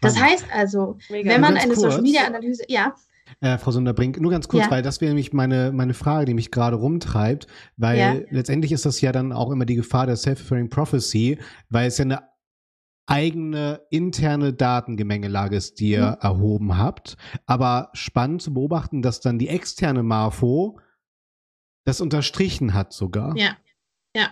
Das 0.02 0.20
heißt 0.20 0.46
also, 0.54 0.98
Mega. 1.10 1.30
wenn 1.30 1.42
man 1.42 1.58
eine 1.58 1.74
kurz, 1.74 1.82
Social 1.82 2.02
Media 2.02 2.26
Analyse, 2.26 2.64
ja. 2.68 2.96
Äh, 3.40 3.58
Frau 3.58 3.72
Sunderbrink, 3.72 4.20
nur 4.20 4.32
ganz 4.32 4.48
kurz, 4.48 4.66
ja. 4.66 4.72
weil 4.72 4.82
das 4.82 5.02
wäre 5.02 5.10
nämlich 5.10 5.34
meine, 5.34 5.72
meine 5.72 5.94
Frage, 5.94 6.26
die 6.26 6.34
mich 6.34 6.52
gerade 6.52 6.76
rumtreibt, 6.76 7.48
weil 7.78 7.98
ja. 7.98 8.16
letztendlich 8.30 8.72
ist 8.72 8.86
das 8.86 9.00
ja 9.02 9.12
dann 9.12 9.32
auch 9.32 9.52
immer 9.52 9.66
die 9.66 9.76
Gefahr 9.76 10.06
der 10.06 10.18
Self-Fulfilling 10.18 10.70
Prophecy, 10.70 11.40
weil 11.70 11.88
es 11.88 11.98
ja 11.98 12.06
eine 12.06 12.32
eigene 13.08 13.82
interne 13.90 14.54
Datengemengelage 14.54 15.56
ist, 15.56 15.80
die 15.80 15.92
ihr 15.92 16.12
mhm. 16.12 16.18
erhoben 16.22 16.78
habt. 16.78 17.18
Aber 17.46 17.90
spannend 17.94 18.42
zu 18.42 18.54
beobachten, 18.54 19.02
dass 19.02 19.22
dann 19.22 19.40
die 19.40 19.50
externe 19.50 20.04
Marfo 20.04 20.80
das 21.86 22.00
unterstrichen 22.00 22.74
hat 22.74 22.94
sogar. 22.94 23.36
Ja, 23.38 23.58
ja. 24.16 24.30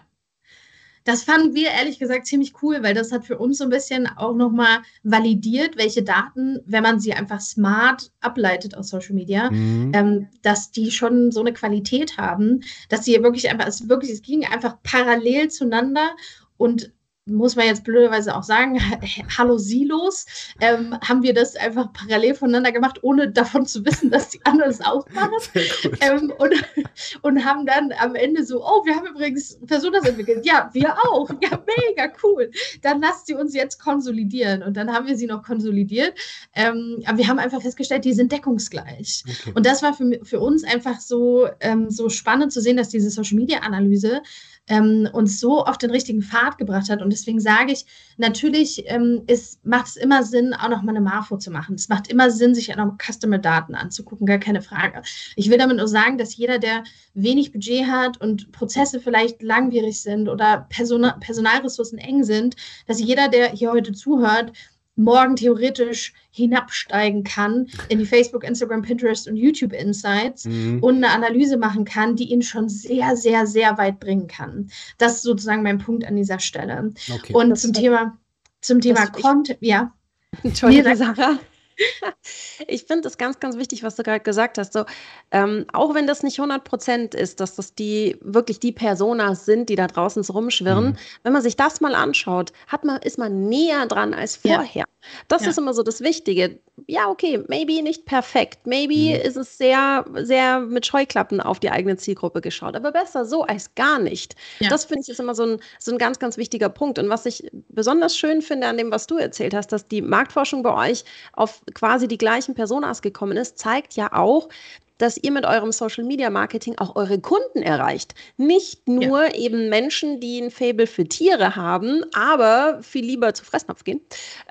Das 1.04 1.24
fanden 1.24 1.56
wir 1.56 1.70
ehrlich 1.70 2.00
gesagt 2.00 2.28
ziemlich 2.28 2.54
cool, 2.62 2.84
weil 2.84 2.94
das 2.94 3.12
hat 3.12 3.26
für 3.26 3.38
uns 3.38 3.58
so 3.58 3.64
ein 3.64 3.70
bisschen 3.70 4.08
auch 4.08 4.36
nochmal 4.36 4.80
validiert, 5.04 5.78
welche 5.78 6.04
Daten, 6.04 6.60
wenn 6.66 6.84
man 6.84 7.00
sie 7.00 7.14
einfach 7.14 7.42
smart 7.42 8.12
ableitet 8.22 8.76
aus 8.76 8.90
Social 8.90 9.16
Media, 9.16 9.50
mhm. 9.50 9.92
ähm, 9.94 10.28
dass 10.42 10.72
die 10.72 10.92
schon 10.92 11.32
so 11.32 11.40
eine 11.40 11.54
Qualität 11.54 12.18
haben, 12.18 12.62
dass 12.90 13.06
sie 13.06 13.22
wirklich 13.22 13.50
einfach, 13.50 13.68
es 13.68 13.90
wirklich, 13.90 14.12
es 14.12 14.22
ging 14.22 14.46
einfach 14.46 14.78
parallel 14.84 15.50
zueinander 15.50 16.16
und 16.58 16.92
muss 17.30 17.56
man 17.56 17.66
jetzt 17.66 17.84
blöderweise 17.84 18.36
auch 18.36 18.44
sagen, 18.44 18.80
Hallo 19.38 19.58
Silos, 19.58 20.26
ähm, 20.60 20.98
haben 21.02 21.24
wir 21.24 21.34
das 21.34 21.56
einfach 21.56 21.92
parallel 21.94 22.36
voneinander 22.36 22.72
gemacht, 22.72 23.00
ohne 23.02 23.32
davon 23.32 23.66
zu 23.66 23.86
wissen, 23.86 24.10
dass 24.10 24.30
die 24.30 24.46
anderen 24.46 24.72
es 24.72 24.82
auch 24.82 25.08
machen. 25.10 25.30
Ähm, 26.02 26.32
und, 26.38 26.54
und 27.22 27.46
haben 27.46 27.66
dann 27.66 27.92
am 28.00 28.16
Ende 28.16 28.46
so, 28.46 28.64
oh, 28.64 28.86
wir 28.86 28.96
haben 28.96 29.08
übrigens 29.08 29.60
Personas 29.66 30.06
entwickelt. 30.06 30.46
Ja, 30.46 30.70
wir 30.74 30.94
auch. 30.94 31.30
Ja, 31.42 31.62
mega 31.78 32.12
cool. 32.24 32.52
Dann 32.82 33.02
lasst 33.02 33.28
sie 33.28 33.34
uns 33.34 33.54
jetzt 33.54 33.80
konsolidieren. 33.80 34.64
Und 34.64 34.78
dann 34.78 34.92
haben 34.94 35.08
wir 35.08 35.18
sie 35.18 35.26
noch 35.26 35.44
konsolidiert. 35.44 36.14
Ähm, 36.56 37.02
aber 37.06 37.18
wir 37.18 37.28
haben 37.28 37.40
einfach 37.40 37.62
festgestellt, 37.62 38.06
die 38.06 38.14
sind 38.14 38.32
deckungsgleich. 38.32 39.24
Okay. 39.28 39.52
Und 39.56 39.66
das 39.66 39.82
war 39.84 39.94
für, 39.94 40.20
für 40.24 40.40
uns 40.40 40.64
einfach 40.64 41.00
so, 41.00 41.48
ähm, 41.60 41.90
so 41.90 42.10
spannend 42.10 42.54
zu 42.54 42.62
sehen, 42.62 42.78
dass 42.78 42.90
diese 42.90 43.10
Social 43.10 43.36
Media 43.36 43.60
Analyse 43.60 44.22
ähm, 44.70 45.10
uns 45.12 45.40
so 45.40 45.66
auf 45.66 45.78
den 45.78 45.90
richtigen 45.90 46.22
Pfad 46.22 46.58
gebracht 46.58 46.90
hat. 46.90 47.02
Und 47.02 47.12
deswegen 47.12 47.40
sage 47.40 47.74
ich, 47.74 47.86
natürlich 48.18 48.84
ähm, 48.86 49.24
ist, 49.28 49.66
macht 49.66 49.88
es 49.88 49.96
immer 49.98 50.24
Sinn, 50.24 50.54
auch 50.54 50.70
noch 50.70 50.84
mal 50.84 50.92
eine 50.92 51.02
Marfo 51.02 51.38
zu 51.38 51.52
machen. 51.52 51.76
Es 51.76 51.90
macht 51.90 52.08
immer 52.08 52.32
Sinn, 52.32 52.56
sich 52.56 52.72
auch 52.72 52.78
noch 52.78 52.98
Customer-Daten 52.98 53.76
anzugucken, 53.76 54.26
gar 54.26 54.38
keine 54.38 54.62
Frage. 54.62 55.02
Ich 55.36 55.50
will 55.50 55.58
damit 55.58 55.78
nur 55.78 55.88
sagen, 55.88 56.18
dass 56.18 56.38
jeder, 56.38 56.60
der 56.60 56.84
wenig 57.14 57.52
Budget 57.52 57.88
hat 57.88 58.22
und 58.22 58.52
Prozesse 58.52 59.00
vielleicht 59.00 59.42
langwierig 59.42 60.02
sind 60.02 60.30
oder 60.30 60.68
Person 60.70 61.12
Personalressourcen 61.20 61.98
eng 61.98 62.24
sind, 62.24 62.56
dass 62.86 63.02
jeder, 63.02 63.28
der 63.28 63.52
hier 63.52 63.72
heute 63.72 63.94
zuhört, 63.94 64.54
morgen 65.00 65.36
theoretisch 65.36 66.14
hinabsteigen 66.32 67.24
kann 67.24 67.68
in 67.88 68.00
die 68.00 68.06
Facebook, 68.06 68.44
Instagram, 68.44 68.82
Pinterest 68.82 69.28
und 69.28 69.36
YouTube 69.36 69.74
Insights 69.74 70.46
mhm. 70.46 70.84
und 70.84 70.98
eine 70.98 71.10
Analyse 71.10 71.58
machen 71.58 71.86
kann, 71.86 72.16
die 72.16 72.32
ihn 72.32 72.42
schon 72.42 72.70
sehr, 72.70 73.16
sehr, 73.16 73.48
sehr 73.48 73.78
weit 73.78 74.00
bringen 74.00 74.28
kann. 74.28 74.70
Das 74.98 75.16
ist 75.16 75.24
sozusagen 75.24 75.64
mein 75.64 75.80
Punkt 75.80 76.06
an 76.06 76.16
dieser 76.16 76.40
Stelle. 76.40 76.94
Okay. 77.12 77.34
Und 77.34 77.50
das 77.50 77.62
zum 77.62 77.74
Thema, 77.74 78.18
zum 78.62 78.82
Thema 78.82 79.08
Content, 79.08 79.60
ja. 79.62 79.94
Entschuldigung, 80.44 80.96
Sarah. 80.96 81.40
Ich 82.68 82.84
finde 82.84 83.08
es 83.08 83.18
ganz, 83.18 83.40
ganz 83.40 83.58
wichtig, 83.58 83.84
was 83.84 83.96
du 83.96 84.04
gerade 84.04 84.20
gesagt 84.20 84.58
hast. 84.58 84.74
So, 84.74 84.86
ähm, 85.32 85.66
auch 85.74 85.96
wenn 85.96 86.08
das 86.08 86.24
nicht 86.24 86.40
100 86.40 86.64
Prozent 86.64 87.16
ist, 87.16 87.40
dass 87.40 87.56
das 87.56 87.74
die 87.74 88.18
wirklich 88.22 88.60
die 88.60 88.72
Personas 88.72 89.46
sind, 89.46 89.70
die 89.70 89.76
da 89.76 89.88
draußen 89.88 90.24
so 90.24 90.34
rumschwirren, 90.34 90.90
mhm. 90.90 90.98
wenn 91.24 91.34
man 91.34 91.42
sich 91.42 91.56
das 91.56 91.82
mal 91.82 91.96
anschaut, 91.96 92.52
hat 92.68 92.84
man, 92.84 93.02
ist 93.02 93.18
man 93.18 93.48
näher 93.48 93.86
dran 93.86 94.14
als 94.14 94.36
vorher. 94.36 94.68
Ja. 94.74 94.86
Das 95.28 95.44
ja. 95.44 95.50
ist 95.50 95.58
immer 95.58 95.74
so 95.74 95.84
das 95.84 96.02
Wichtige. 96.02 96.60
Ja, 96.88 97.10
okay, 97.10 97.44
maybe 97.48 97.82
nicht 97.82 98.06
perfekt. 98.06 98.66
Maybe 98.66 99.18
mhm. 99.18 99.22
ist 99.26 99.38
es 99.38 99.58
sehr, 99.58 100.06
sehr 100.16 100.60
mit 100.60 100.86
Scheuklappen 100.86 101.42
auf 101.42 101.60
die 101.60 101.70
eigene 101.70 101.98
Zielgruppe 101.98 102.42
geschaut. 102.42 102.76
Aber 102.76 102.92
besser 102.92 103.26
so 103.26 103.44
als 103.44 103.74
gar 103.76 104.00
nicht. 104.00 104.36
Ja. 104.60 104.70
Das 104.70 104.86
finde 104.86 105.04
ich 105.04 105.10
ist 105.10 105.20
immer 105.20 105.36
so 105.36 105.44
ein, 105.44 105.60
so 105.80 105.92
ein 105.92 105.98
ganz, 105.98 106.20
ganz 106.20 106.38
wichtiger 106.38 106.70
Punkt. 106.70 107.00
Und 107.00 107.10
was 107.10 107.26
ich 107.26 107.50
besonders 107.70 108.18
schön 108.18 108.42
finde 108.42 108.68
an 108.68 108.78
dem, 108.78 108.92
was 108.92 109.08
du 109.08 109.18
erzählt 109.18 109.54
hast, 109.54 109.72
dass 109.72 109.88
die 109.88 110.02
Marktforschung 110.02 110.64
bei 110.64 110.90
euch 110.90 111.04
auf 111.34 111.62
quasi 111.74 112.08
die 112.08 112.18
gleichen 112.18 112.56
Personas 112.56 113.02
gekommen 113.02 113.38
ist, 113.38 113.58
zeigt 113.58 113.94
ja 113.96 114.14
auch, 114.14 114.50
dass 115.00 115.18
ihr 115.18 115.32
mit 115.32 115.46
eurem 115.46 115.72
Social 115.72 116.04
Media 116.04 116.30
Marketing 116.30 116.78
auch 116.78 116.96
eure 116.96 117.20
Kunden 117.20 117.64
erreicht. 117.64 118.14
Nicht 118.38 118.88
nur 118.88 119.26
ja. 119.26 119.34
eben 119.34 119.70
Menschen, 119.70 120.20
die 120.20 120.40
ein 120.40 120.52
Fable 120.52 120.86
für 120.86 121.06
Tiere 121.06 121.56
haben, 121.56 122.04
aber 122.14 122.80
viel 122.84 123.06
lieber 123.06 123.34
zu 123.34 123.44
Fressnapf 123.44 123.84
gehen, 123.84 124.02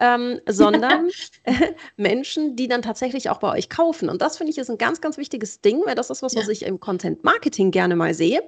ähm, 0.01 0.41
sondern 0.49 1.09
Menschen, 1.97 2.57
die 2.57 2.67
dann 2.67 2.83
tatsächlich 2.83 3.31
auch 3.31 3.39
bei 3.39 3.53
euch 3.53 3.69
kaufen. 3.69 4.09
Und 4.09 4.21
das 4.23 4.39
finde 4.39 4.51
ich 4.51 4.59
ist 4.59 4.71
ein 4.71 4.79
ganz, 4.79 5.01
ganz 5.01 5.17
wichtiges 5.19 5.61
Ding, 5.61 5.83
weil 5.85 5.95
das 5.95 6.11
ist 6.11 6.23
was, 6.23 6.33
ja. 6.33 6.41
was 6.41 6.49
ich 6.49 6.65
im 6.65 6.81
Content 6.81 7.23
Marketing 7.23 7.71
gerne 7.71 7.95
mal 7.95 8.15
sehe. 8.15 8.43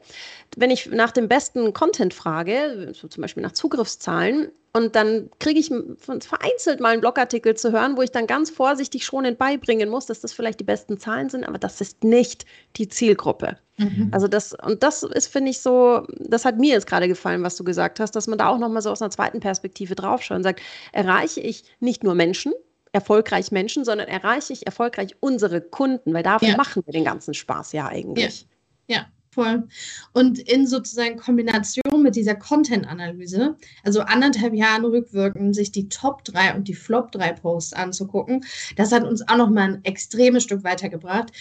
Wenn 0.57 0.71
ich 0.71 0.87
nach 0.87 1.13
dem 1.13 1.29
besten 1.29 1.73
Content 1.73 2.15
frage, 2.15 2.93
so 2.95 3.07
zum 3.07 3.21
Beispiel 3.21 3.43
nach 3.43 3.53
Zugriffszahlen, 3.53 4.51
und 4.73 4.95
dann 4.95 5.31
kriege 5.41 5.59
ich 5.59 5.69
vereinzelt 5.69 6.81
mal 6.81 6.91
einen 6.93 7.01
Blogartikel 7.01 7.57
zu 7.57 7.73
hören, 7.73 7.97
wo 7.97 8.03
ich 8.03 8.13
dann 8.13 8.29
ganz 8.29 8.51
vorsichtig 8.51 9.05
schonend 9.05 9.39
beibringen 9.39 9.89
muss, 9.89 10.07
dass 10.07 10.21
das 10.21 10.33
vielleicht 10.33 10.61
die 10.61 10.65
besten 10.65 10.99
Zahlen 10.99 11.29
sind, 11.29 11.45
aber 11.45 11.59
das 11.59 11.81
ist 11.81 12.05
nicht 12.05 12.47
die 12.77 12.89
Zielgruppe. 12.89 13.59
Mhm. 13.79 14.11
Also 14.13 14.29
das, 14.29 14.55
und 14.55 14.83
das 14.83 15.03
ist, 15.03 15.27
finde 15.27 15.51
ich, 15.51 15.61
so, 15.61 16.07
das 16.19 16.45
hat 16.45 16.59
mir 16.59 16.75
jetzt 16.75 16.87
gerade 16.87 17.09
gefallen, 17.09 17.43
was 17.43 17.57
du 17.57 17.65
gesagt 17.65 17.99
hast, 17.99 18.13
dass 18.13 18.29
man 18.29 18.39
da 18.39 18.49
auch 18.49 18.59
nochmal 18.59 18.83
so 18.83 18.91
aus 18.91 19.03
einer 19.03 19.11
zweiten 19.11 19.41
Perspektive 19.41 19.97
draufschaut 19.97 20.37
und 20.37 20.43
sagt, 20.45 20.61
erreiche 20.93 21.41
ich 21.41 21.65
nicht 21.81 22.05
nur 22.05 22.15
Menschen, 22.15 22.53
erfolgreich 22.93 23.51
Menschen, 23.51 23.85
sondern 23.85 24.09
erreiche 24.09 24.53
ich 24.53 24.67
erfolgreich 24.67 25.17
unsere 25.21 25.61
Kunden, 25.61 26.13
weil 26.13 26.23
dafür 26.23 26.51
ja. 26.51 26.57
machen 26.57 26.83
wir 26.85 26.93
den 26.93 27.05
ganzen 27.05 27.35
Spaß 27.35 27.73
ja 27.73 27.89
eigentlich. 27.89 28.47
Ja. 28.87 28.97
ja. 28.97 29.07
Voll. 29.41 29.67
Und 30.13 30.39
in 30.39 30.67
sozusagen 30.67 31.17
Kombination 31.17 32.03
mit 32.03 32.15
dieser 32.15 32.35
Content-Analyse, 32.35 33.57
also 33.85 34.03
anderthalb 34.03 34.53
Jahre 34.53 34.93
rückwirkend, 34.93 35.55
sich 35.55 35.73
die 35.73 35.89
Top 35.89 36.25
3 36.25 36.57
und 36.57 36.69
die 36.69 36.75
Flop 36.75 37.11
3 37.13 37.33
Posts 37.33 37.73
anzugucken, 37.73 38.45
das 38.77 38.93
hat 38.93 39.05
uns 39.05 39.27
auch 39.27 39.39
noch 39.39 39.49
mal 39.49 39.63
ein 39.63 39.85
extremes 39.85 40.43
Stück 40.43 40.63
weitergebracht 40.63 41.33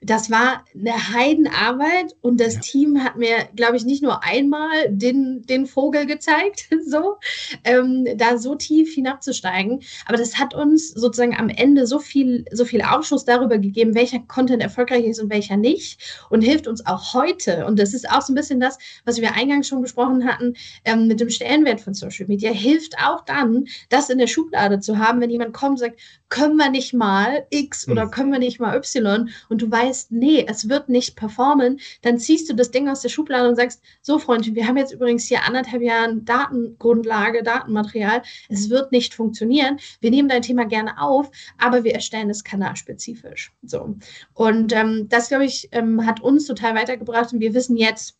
das 0.00 0.30
war 0.30 0.64
eine 0.74 1.12
Heidenarbeit 1.12 2.14
und 2.20 2.40
das 2.40 2.54
ja. 2.54 2.60
Team 2.60 3.02
hat 3.02 3.16
mir, 3.16 3.48
glaube 3.56 3.76
ich, 3.76 3.84
nicht 3.84 4.02
nur 4.02 4.22
einmal 4.22 4.88
den, 4.88 5.42
den 5.42 5.66
Vogel 5.66 6.06
gezeigt, 6.06 6.68
so, 6.86 7.16
ähm, 7.64 8.06
da 8.16 8.38
so 8.38 8.54
tief 8.54 8.94
hinabzusteigen. 8.94 9.80
Aber 10.06 10.16
das 10.16 10.38
hat 10.38 10.54
uns 10.54 10.90
sozusagen 10.90 11.36
am 11.36 11.48
Ende 11.48 11.86
so 11.86 11.98
viel, 11.98 12.44
so 12.52 12.64
viel 12.64 12.82
Aufschluss 12.82 13.24
darüber 13.24 13.58
gegeben, 13.58 13.96
welcher 13.96 14.20
Content 14.20 14.62
erfolgreich 14.62 15.04
ist 15.04 15.20
und 15.20 15.30
welcher 15.30 15.56
nicht 15.56 16.00
und 16.30 16.42
hilft 16.42 16.68
uns 16.68 16.86
auch 16.86 17.14
heute. 17.14 17.66
Und 17.66 17.78
das 17.78 17.92
ist 17.92 18.08
auch 18.08 18.22
so 18.22 18.32
ein 18.32 18.36
bisschen 18.36 18.60
das, 18.60 18.78
was 19.04 19.20
wir 19.20 19.34
eingangs 19.34 19.66
schon 19.66 19.82
besprochen 19.82 20.24
hatten, 20.24 20.54
ähm, 20.84 21.08
mit 21.08 21.18
dem 21.18 21.30
Stellenwert 21.30 21.80
von 21.80 21.94
Social 21.94 22.26
Media, 22.28 22.52
hilft 22.52 22.94
auch 22.98 23.24
dann, 23.24 23.66
das 23.88 24.10
in 24.10 24.18
der 24.18 24.28
Schublade 24.28 24.78
zu 24.78 24.98
haben, 24.98 25.20
wenn 25.20 25.30
jemand 25.30 25.54
kommt 25.54 25.72
und 25.72 25.78
sagt, 25.78 25.98
können 26.28 26.56
wir 26.56 26.70
nicht 26.70 26.92
mal 26.92 27.46
X 27.50 27.88
oder 27.88 28.06
können 28.06 28.30
wir 28.30 28.38
nicht 28.38 28.60
mal 28.60 28.76
Y 28.76 29.30
und 29.48 29.62
du 29.62 29.70
weißt, 29.70 29.87
nee, 30.10 30.44
es 30.46 30.68
wird 30.68 30.88
nicht 30.88 31.16
performen, 31.16 31.80
dann 32.02 32.18
ziehst 32.18 32.48
du 32.50 32.54
das 32.54 32.70
Ding 32.70 32.88
aus 32.88 33.00
der 33.00 33.08
Schublade 33.08 33.48
und 33.48 33.56
sagst, 33.56 33.82
so 34.02 34.18
Freundchen, 34.18 34.54
wir 34.54 34.66
haben 34.66 34.76
jetzt 34.76 34.92
übrigens 34.92 35.26
hier 35.26 35.44
anderthalb 35.44 35.82
Jahre 35.82 36.16
Datengrundlage, 36.16 37.42
Datenmaterial, 37.42 38.22
es 38.48 38.70
wird 38.70 38.92
nicht 38.92 39.14
funktionieren, 39.14 39.78
wir 40.00 40.10
nehmen 40.10 40.28
dein 40.28 40.42
Thema 40.42 40.64
gerne 40.64 41.00
auf, 41.00 41.30
aber 41.58 41.84
wir 41.84 41.94
erstellen 41.94 42.30
es 42.30 42.44
kanalspezifisch. 42.44 43.52
So. 43.62 43.96
Und 44.34 44.72
ähm, 44.72 45.08
das, 45.08 45.28
glaube 45.28 45.44
ich, 45.44 45.68
ähm, 45.72 46.04
hat 46.04 46.20
uns 46.20 46.46
total 46.46 46.74
weitergebracht 46.74 47.32
und 47.32 47.40
wir 47.40 47.54
wissen 47.54 47.76
jetzt, 47.76 48.17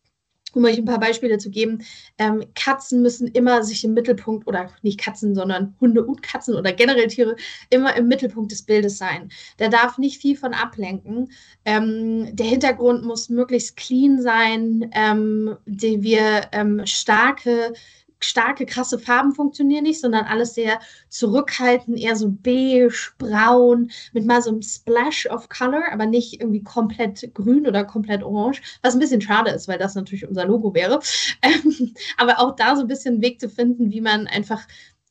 um 0.55 0.65
euch 0.65 0.77
ein 0.77 0.85
paar 0.85 0.99
Beispiele 0.99 1.37
zu 1.37 1.49
geben, 1.49 1.83
ähm, 2.17 2.43
Katzen 2.55 3.01
müssen 3.01 3.27
immer 3.27 3.63
sich 3.63 3.83
im 3.83 3.93
Mittelpunkt, 3.93 4.47
oder 4.47 4.69
nicht 4.81 4.99
Katzen, 4.99 5.35
sondern 5.35 5.75
Hunde 5.79 6.05
und 6.05 6.21
Katzen 6.21 6.55
oder 6.55 6.71
generell 6.71 7.07
Tiere, 7.07 7.35
immer 7.69 7.95
im 7.95 8.07
Mittelpunkt 8.07 8.51
des 8.51 8.63
Bildes 8.63 8.97
sein. 8.97 9.29
Der 9.59 9.69
darf 9.69 9.97
nicht 9.97 10.21
viel 10.21 10.35
von 10.35 10.53
ablenken. 10.53 11.31
Ähm, 11.65 12.35
der 12.35 12.47
Hintergrund 12.47 13.03
muss 13.03 13.29
möglichst 13.29 13.77
clean 13.77 14.21
sein. 14.21 14.89
Ähm, 14.93 15.57
die 15.65 16.01
wir 16.03 16.41
ähm, 16.51 16.81
starke 16.85 17.73
starke, 18.19 18.65
krasse 18.65 18.99
Farben 18.99 19.33
funktionieren 19.33 19.83
nicht, 19.83 20.01
sondern 20.01 20.25
alles 20.25 20.53
sehr 20.55 20.79
zurückhaltend, 21.09 21.99
eher 21.99 22.15
so 22.15 22.29
beige, 22.29 23.11
braun, 23.17 23.91
mit 24.13 24.25
mal 24.25 24.41
so 24.41 24.49
einem 24.51 24.61
Splash 24.61 25.27
of 25.27 25.49
Color, 25.49 25.91
aber 25.91 26.05
nicht 26.05 26.39
irgendwie 26.41 26.63
komplett 26.63 27.33
grün 27.33 27.67
oder 27.67 27.83
komplett 27.85 28.23
orange, 28.23 28.61
was 28.81 28.93
ein 28.93 28.99
bisschen 28.99 29.21
schade 29.21 29.51
ist, 29.51 29.67
weil 29.67 29.77
das 29.77 29.95
natürlich 29.95 30.27
unser 30.27 30.45
Logo 30.45 30.73
wäre. 30.73 30.99
Ähm, 31.41 31.93
aber 32.17 32.39
auch 32.39 32.55
da 32.55 32.75
so 32.75 32.81
ein 32.81 32.87
bisschen 32.87 33.15
einen 33.15 33.23
Weg 33.23 33.39
zu 33.39 33.49
finden, 33.49 33.91
wie 33.91 34.01
man 34.01 34.27
einfach 34.27 34.67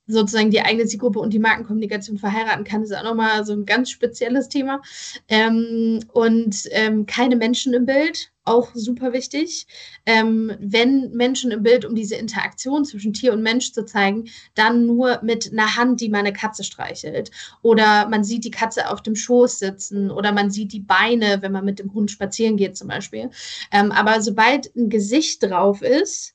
sozusagen 0.08 0.50
die 0.50 0.62
eigene 0.62 0.86
Zielgruppe 0.86 1.20
und 1.20 1.32
die 1.32 1.38
Markenkommunikation 1.38 2.18
verheiraten 2.18 2.64
kann, 2.64 2.82
ist 2.82 2.96
auch 2.96 3.04
nochmal 3.04 3.44
so 3.44 3.52
ein 3.52 3.66
ganz 3.66 3.90
spezielles 3.90 4.48
Thema. 4.48 4.80
Ähm, 5.28 6.00
und 6.12 6.56
ähm, 6.70 7.06
keine 7.06 7.36
Menschen 7.36 7.74
im 7.74 7.86
Bild, 7.86 8.30
auch 8.48 8.70
super 8.74 9.12
wichtig. 9.12 9.66
Ähm, 10.06 10.52
wenn 10.60 11.12
Menschen 11.12 11.50
im 11.50 11.62
Bild, 11.62 11.84
um 11.84 11.94
diese 11.94 12.16
Interaktion 12.16 12.84
zwischen 12.84 13.12
Tier 13.12 13.32
und 13.32 13.42
Mensch 13.42 13.72
zu 13.72 13.84
zeigen, 13.84 14.28
dann 14.54 14.86
nur 14.86 15.20
mit 15.22 15.52
einer 15.52 15.76
Hand, 15.76 16.00
die 16.00 16.08
meine 16.08 16.32
Katze 16.32 16.64
streichelt. 16.64 17.30
Oder 17.62 18.08
man 18.08 18.24
sieht 18.24 18.44
die 18.44 18.50
Katze 18.50 18.90
auf 18.90 19.02
dem 19.02 19.14
Schoß 19.14 19.58
sitzen 19.58 20.10
oder 20.10 20.32
man 20.32 20.50
sieht 20.50 20.72
die 20.72 20.80
Beine, 20.80 21.42
wenn 21.42 21.52
man 21.52 21.64
mit 21.64 21.78
dem 21.78 21.92
Hund 21.94 22.10
spazieren 22.10 22.56
geht 22.56 22.76
zum 22.76 22.88
Beispiel. 22.88 23.30
Ähm, 23.72 23.92
aber 23.92 24.20
sobald 24.20 24.74
ein 24.74 24.88
Gesicht 24.88 25.42
drauf 25.42 25.82
ist, 25.82 26.34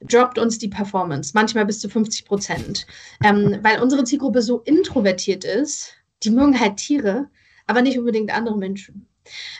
droppt 0.00 0.38
uns 0.38 0.58
die 0.58 0.68
Performance, 0.68 1.32
manchmal 1.34 1.66
bis 1.66 1.80
zu 1.80 1.88
50 1.88 2.24
Prozent. 2.24 2.86
Ähm, 3.22 3.58
weil 3.62 3.80
unsere 3.80 4.04
Zielgruppe 4.04 4.42
so 4.42 4.60
introvertiert 4.60 5.44
ist, 5.44 5.92
die 6.22 6.30
mögen 6.30 6.58
halt 6.58 6.76
Tiere, 6.76 7.28
aber 7.66 7.82
nicht 7.82 7.98
unbedingt 7.98 8.34
andere 8.34 8.56
Menschen. 8.56 9.06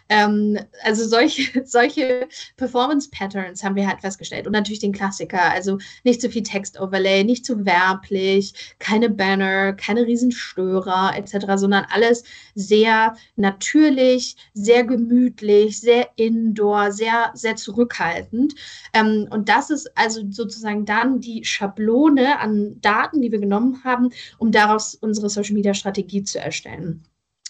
Ähm, 0.08 0.58
also 0.82 1.06
solche, 1.06 1.62
solche 1.64 2.28
Performance-Patterns 2.56 3.62
haben 3.62 3.76
wir 3.76 3.88
halt 3.88 4.00
festgestellt. 4.00 4.46
Und 4.46 4.52
natürlich 4.52 4.80
den 4.80 4.92
Klassiker, 4.92 5.50
also 5.50 5.78
nicht 6.04 6.20
zu 6.20 6.30
viel 6.30 6.42
Text-Overlay, 6.42 7.24
nicht 7.24 7.44
zu 7.44 7.64
werblich, 7.64 8.54
keine 8.78 9.10
Banner, 9.10 9.72
keine 9.72 10.06
Riesenstörer 10.06 11.12
etc., 11.16 11.46
sondern 11.56 11.86
alles 11.90 12.24
sehr 12.54 13.14
natürlich, 13.36 14.36
sehr 14.54 14.84
gemütlich, 14.84 15.80
sehr 15.80 16.08
indoor, 16.16 16.92
sehr, 16.92 17.30
sehr 17.34 17.56
zurückhaltend. 17.56 18.54
Ähm, 18.92 19.28
und 19.30 19.48
das 19.48 19.70
ist 19.70 19.96
also 19.96 20.22
sozusagen 20.30 20.84
dann 20.84 21.20
die 21.20 21.44
Schablone 21.44 22.38
an 22.38 22.80
Daten, 22.80 23.20
die 23.22 23.32
wir 23.32 23.40
genommen 23.40 23.82
haben, 23.84 24.10
um 24.38 24.52
daraus 24.52 24.94
unsere 24.94 25.30
Social-Media-Strategie 25.30 26.24
zu 26.24 26.38
erstellen. 26.38 27.04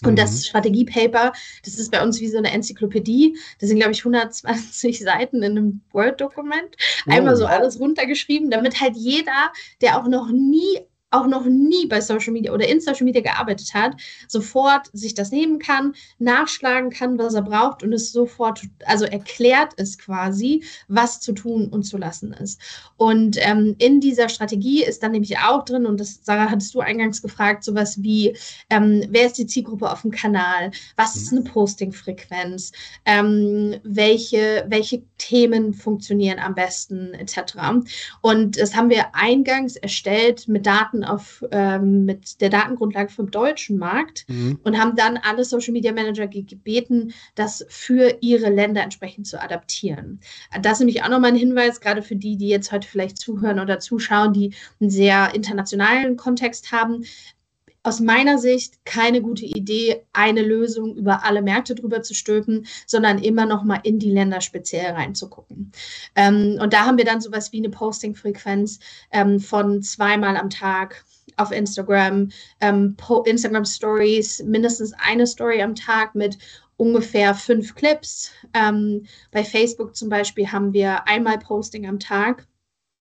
Und 0.05 0.19
das 0.19 0.33
mhm. 0.33 0.43
Strategiepaper, 0.43 1.33
das 1.65 1.79
ist 1.79 1.91
bei 1.91 2.03
uns 2.03 2.21
wie 2.21 2.29
so 2.29 2.39
eine 2.39 2.51
Enzyklopädie. 2.51 3.37
Das 3.59 3.69
sind, 3.69 3.79
glaube 3.79 3.93
ich, 3.93 4.01
120 4.01 4.99
Seiten 5.01 5.43
in 5.43 5.57
einem 5.57 5.81
Word-Dokument. 5.93 6.77
Einmal 7.07 7.35
oh. 7.35 7.37
so 7.37 7.47
alles 7.47 7.79
runtergeschrieben, 7.79 8.51
damit 8.51 8.81
halt 8.81 8.97
jeder, 8.97 9.53
der 9.81 9.99
auch 9.99 10.09
noch 10.09 10.31
nie 10.31 10.81
auch 11.11 11.27
noch 11.27 11.45
nie 11.45 11.87
bei 11.87 12.01
Social 12.01 12.33
Media 12.33 12.53
oder 12.53 12.69
in 12.69 12.81
Social 12.81 13.05
Media 13.05 13.23
gearbeitet 13.23 13.75
hat, 13.75 13.97
sofort 14.29 14.89
sich 14.93 15.15
das 15.15 15.31
nehmen 15.31 15.59
kann, 15.59 15.95
nachschlagen 16.19 16.91
kann, 16.91 17.19
was 17.19 17.35
er 17.35 17.43
braucht 17.43 17.83
und 17.83 17.93
es 17.93 18.13
sofort, 18.13 18.63
also 18.87 19.05
erklärt 19.05 19.73
es 19.77 19.99
quasi, 19.99 20.63
was 20.89 21.21
zu 21.21 21.33
tun 21.33 21.69
und 21.69 21.83
zu 21.83 21.99
lassen 21.99 22.33
ist. 22.33 22.61
Und 22.97 23.37
ähm, 23.41 23.75
in 23.79 24.01
dieser 24.01 24.29
Strategie 24.29 24.85
ist 24.85 25.03
dann 25.03 25.13
nämlich 25.13 25.39
auch 25.39 25.65
drin, 25.65 25.87
und 25.87 25.99
das, 25.99 26.21
Sarah, 26.23 26.51
hattest 26.51 26.75
du 26.75 26.81
eingangs 26.81 27.23
gefragt, 27.23 27.65
sowas 27.65 28.03
wie, 28.03 28.37
ähm, 28.69 29.05
wer 29.09 29.27
ist 29.27 29.39
die 29.39 29.47
Zielgruppe 29.47 29.91
auf 29.91 30.03
dem 30.03 30.11
Kanal? 30.11 30.71
Was 30.97 31.17
ist 31.17 31.33
eine 31.33 31.43
Posting-Frequenz? 31.43 32.73
Ähm, 33.05 33.77
welche, 33.83 34.65
welche 34.69 35.03
Themen 35.19 35.75
funktionieren 35.75 36.39
am 36.39 36.55
besten, 36.55 37.15
etc. 37.15 37.55
Und 38.21 38.59
das 38.59 38.77
haben 38.77 38.91
wir 38.91 39.15
eingangs 39.15 39.77
erstellt 39.77 40.47
mit 40.47 40.67
Daten 40.67 41.00
Daten 41.01 41.05
auf, 41.05 41.45
ähm, 41.51 42.05
mit 42.05 42.41
der 42.41 42.51
Datengrundlage 42.51 43.11
vom 43.11 43.31
deutschen 43.31 43.79
Markt 43.79 44.25
mhm. 44.29 44.59
und 44.63 44.79
haben 44.79 44.97
dann 44.97 45.17
alle 45.17 45.45
Social 45.45 45.73
Media 45.73 45.93
Manager 45.93 46.27
gebeten, 46.27 47.13
das 47.35 47.65
für 47.69 48.19
ihre 48.21 48.51
Länder 48.51 48.83
entsprechend 48.83 49.27
zu 49.27 49.41
adaptieren. 49.41 50.21
Das 50.63 50.75
ist 50.75 50.79
nämlich 50.81 51.03
auch 51.03 51.09
nochmal 51.09 51.31
ein 51.33 51.37
Hinweis, 51.37 51.81
gerade 51.81 52.03
für 52.03 52.17
die, 52.17 52.37
die 52.37 52.49
jetzt 52.49 52.73
heute 52.73 52.89
vielleicht 52.89 53.19
zuhören 53.19 53.61
oder 53.61 53.79
zuschauen, 53.79 54.33
die 54.33 54.55
einen 54.81 54.91
sehr 54.91 55.35
internationalen 55.35 56.17
Kontext 56.17 56.73
haben 56.73 57.05
aus 57.83 58.01
meiner 58.01 58.39
Sicht 58.39 58.85
keine 58.85 59.23
gute 59.23 59.47
Idee, 59.47 60.05
eine 60.13 60.43
Lösung 60.43 60.97
über 60.97 61.25
alle 61.25 61.43
Märkte 61.43 61.75
drüber 61.75 62.03
zu 62.03 62.15
stülpen, 62.15 62.67
sondern 62.87 63.19
immer 63.19 63.47
noch 63.47 63.65
mal 63.65 63.81
in 63.85 63.99
die 63.99 64.11
Länder 64.11 64.41
speziell 64.41 64.93
reinzugucken. 64.93 65.73
Ähm, 66.15 66.59
und 66.61 66.73
da 66.73 66.85
haben 66.85 66.99
wir 66.99 67.05
dann 67.05 67.21
sowas 67.21 67.53
wie 67.53 67.59
eine 67.59 67.71
Posting-Frequenz 67.71 68.81
ähm, 69.13 69.41
von 69.41 69.83
zweimal 69.83 70.37
am 70.37 70.51
Tag 70.51 71.05
auf 71.37 71.53
Instagram, 71.53 72.31
ähm, 72.61 72.97
Instagram 73.25 73.65
Stories, 73.65 74.43
mindestens 74.43 74.93
eine 74.99 75.27
Story 75.27 75.63
am 75.63 75.75
Tag 75.75 76.15
mit 76.15 76.37
ungefähr 76.77 77.35
fünf 77.35 77.75
Clips. 77.75 78.31
Ähm, 78.53 79.07
bei 79.31 79.45
Facebook 79.45 79.97
zum 79.97 80.09
Beispiel 80.09 80.51
haben 80.51 80.73
wir 80.73 81.07
einmal 81.07 81.39
Posting 81.39 81.87
am 81.87 81.99
Tag. 81.99 82.47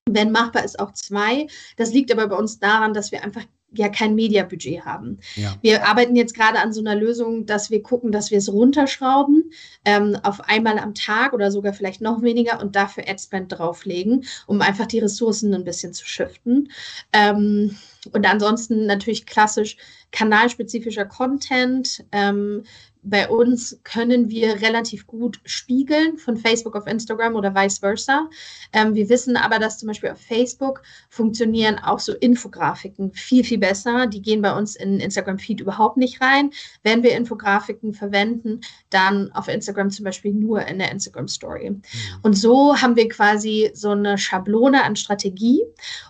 Wenn 0.10 0.32
machbar 0.32 0.64
ist 0.64 0.80
auch 0.80 0.94
zwei. 0.94 1.48
Das 1.78 1.94
liegt 1.94 2.12
aber 2.12 2.28
bei 2.28 2.36
uns 2.36 2.60
daran, 2.60 2.94
dass 2.94 3.12
wir 3.12 3.24
einfach 3.24 3.46
ja 3.72 3.90
kein 3.90 4.16
Mediabudget 4.16 4.86
haben. 4.86 5.20
Ja. 5.36 5.56
Wir 5.62 5.88
arbeiten 5.88 6.16
jetzt 6.16 6.36
gerade 6.36 6.60
an 6.60 6.74
so 6.74 6.82
einer 6.82 6.96
Lösung, 6.96 7.46
dass 7.46 7.70
wir 7.70 7.84
gucken, 7.84 8.12
dass 8.12 8.32
wir 8.32 8.38
es 8.38 8.52
runterschrauben 8.52 9.52
ähm, 9.86 10.18
auf 10.24 10.42
einmal 10.42 10.80
am 10.80 10.96
Tag 10.96 11.34
oder 11.34 11.52
sogar 11.52 11.74
vielleicht 11.74 12.02
noch 12.02 12.22
weniger 12.22 12.60
und 12.60 12.76
dafür 12.76 13.04
Adspend 13.08 13.52
drauflegen, 13.52 14.26
um 14.48 14.62
einfach 14.62 14.88
die 14.88 15.00
Ressourcen 15.00 15.54
ein 15.54 15.64
bisschen 15.64 15.94
zu 15.94 16.06
shiften. 16.06 16.72
Ähm, 17.14 17.76
und 18.12 18.26
ansonsten 18.26 18.86
natürlich 18.86 19.26
klassisch 19.26 19.78
kanalspezifischer 20.12 21.06
Content. 21.06 22.04
Ähm, 22.12 22.64
bei 23.02 23.30
uns 23.30 23.80
können 23.84 24.30
wir 24.30 24.62
relativ 24.62 25.08
gut 25.08 25.40
spiegeln 25.46 26.18
von 26.18 26.36
Facebook 26.36 26.76
auf 26.76 26.86
Instagram 26.86 27.36
oder 27.36 27.56
vice 27.56 27.80
versa. 27.80 28.30
Ähm, 28.74 28.94
wir 28.94 29.08
wissen 29.10 29.38
aber, 29.38 29.58
dass 29.60 29.78
zum 29.78 29.88
Beispiel 29.88 30.10
auf 30.10 30.20
Facebook 30.20 30.82
funktionieren 31.10 31.80
auch 31.80 32.00
so 32.00 32.14
Infografiken 32.14 33.14
viel, 33.14 33.44
viel 33.44 33.58
besser. 33.58 34.08
Die 34.08 34.22
gehen 34.22 34.42
bei 34.42 34.56
uns 34.56 34.76
in 34.76 35.00
Instagram-Feed 35.00 35.62
überhaupt 35.62 35.98
nicht 35.98 36.22
rein. 36.22 36.52
Wenn 36.84 37.04
wir 37.04 37.16
Infografiken 37.16 37.94
verwenden, 37.94 38.62
dann 38.90 39.32
auf 39.32 39.48
Instagram 39.48 39.92
zum 39.92 40.06
Beispiel 40.06 40.34
nur 40.34 40.66
in 40.66 40.80
der 40.80 40.92
Instagram-Story. 40.92 41.70
Mhm. 41.70 41.82
Und 42.22 42.38
so 42.38 42.76
haben 42.82 42.96
wir 42.98 43.08
quasi 43.08 43.72
so 43.74 43.92
eine 43.92 44.18
Schablone 44.18 44.84
an 44.84 44.96
Strategie. 44.98 45.64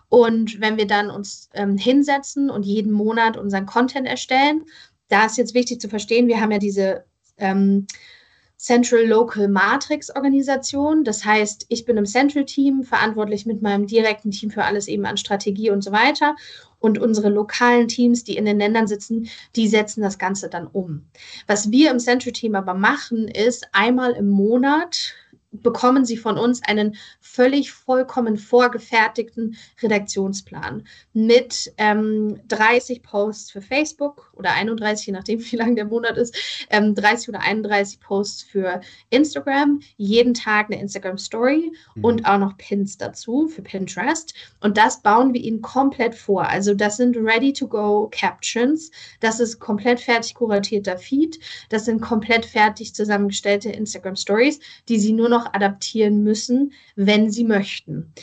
Und 0.09 0.59
wenn 0.59 0.77
wir 0.77 0.87
dann 0.87 1.11
uns 1.11 1.49
ähm, 1.53 1.77
hinsetzen 1.77 2.49
und 2.49 2.65
jeden 2.65 2.91
Monat 2.91 3.37
unseren 3.37 3.67
Content 3.67 4.07
erstellen, 4.07 4.65
da 5.09 5.25
ist 5.25 5.37
jetzt 5.37 5.53
wichtig 5.53 5.81
zu 5.81 5.89
verstehen, 5.89 6.27
wir 6.27 6.39
haben 6.39 6.51
ja 6.51 6.59
diese 6.59 7.03
ähm, 7.37 7.87
Central 8.59 9.05
Local 9.05 9.47
Matrix 9.47 10.13
Organisation. 10.13 11.05
Das 11.05 11.23
heißt, 11.23 11.65
ich 11.69 11.85
bin 11.85 11.95
im 11.95 12.05
Central 12.05 12.43
Team 12.45 12.83
verantwortlich 12.83 13.45
mit 13.45 13.61
meinem 13.61 13.87
direkten 13.87 14.31
Team 14.31 14.51
für 14.51 14.65
alles 14.65 14.89
eben 14.89 15.05
an 15.05 15.15
Strategie 15.15 15.71
und 15.71 15.81
so 15.81 15.91
weiter. 15.93 16.35
Und 16.79 16.99
unsere 16.99 17.29
lokalen 17.29 17.87
Teams, 17.87 18.25
die 18.25 18.35
in 18.35 18.45
den 18.45 18.59
Ländern 18.59 18.87
sitzen, 18.87 19.29
die 19.55 19.67
setzen 19.67 20.01
das 20.01 20.17
Ganze 20.17 20.49
dann 20.49 20.67
um. 20.67 21.05
Was 21.47 21.71
wir 21.71 21.89
im 21.89 21.99
Central 21.99 22.33
Team 22.33 22.55
aber 22.55 22.73
machen, 22.73 23.29
ist 23.29 23.67
einmal 23.71 24.11
im 24.11 24.29
Monat 24.29 25.13
bekommen 25.51 26.05
Sie 26.05 26.17
von 26.17 26.37
uns 26.37 26.61
einen 26.63 26.95
völlig 27.21 27.71
vollkommen 27.71 28.37
vorgefertigten 28.37 29.57
Redaktionsplan 29.81 30.83
mit 31.13 31.73
ähm, 31.77 32.39
30 32.47 33.01
Posts 33.01 33.51
für 33.51 33.61
Facebook 33.61 34.31
oder 34.35 34.53
31, 34.53 35.07
je 35.07 35.13
nachdem, 35.13 35.39
wie 35.51 35.55
lang 35.55 35.75
der 35.75 35.85
Monat 35.85 36.17
ist, 36.17 36.35
ähm, 36.69 36.93
30 36.95 37.29
oder 37.29 37.41
31 37.41 37.99
Posts 37.99 38.43
für 38.43 38.81
Instagram, 39.09 39.79
jeden 39.97 40.33
Tag 40.33 40.67
eine 40.67 40.79
Instagram 40.79 41.17
Story 41.17 41.71
mhm. 41.95 42.03
und 42.03 42.25
auch 42.25 42.37
noch 42.37 42.57
Pins 42.57 42.97
dazu 42.97 43.47
für 43.47 43.61
Pinterest. 43.61 44.33
Und 44.61 44.77
das 44.77 45.01
bauen 45.01 45.33
wir 45.33 45.41
Ihnen 45.41 45.61
komplett 45.61 46.15
vor. 46.15 46.47
Also 46.47 46.73
das 46.73 46.97
sind 46.97 47.17
ready-to-go 47.17 48.09
Captions, 48.11 48.91
das 49.19 49.39
ist 49.39 49.59
komplett 49.59 49.99
fertig 49.99 50.35
kuratierter 50.35 50.97
Feed, 50.97 51.39
das 51.69 51.85
sind 51.85 52.01
komplett 52.01 52.45
fertig 52.45 52.93
zusammengestellte 52.93 53.69
Instagram 53.69 54.15
Stories, 54.15 54.59
die 54.87 54.99
Sie 54.99 55.11
nur 55.11 55.29
noch 55.29 55.38
noch 55.39 55.53
adaptieren 55.53 56.23
müssen, 56.23 56.73
wenn 56.95 57.29
sie 57.29 57.43
möchten. 57.43 58.13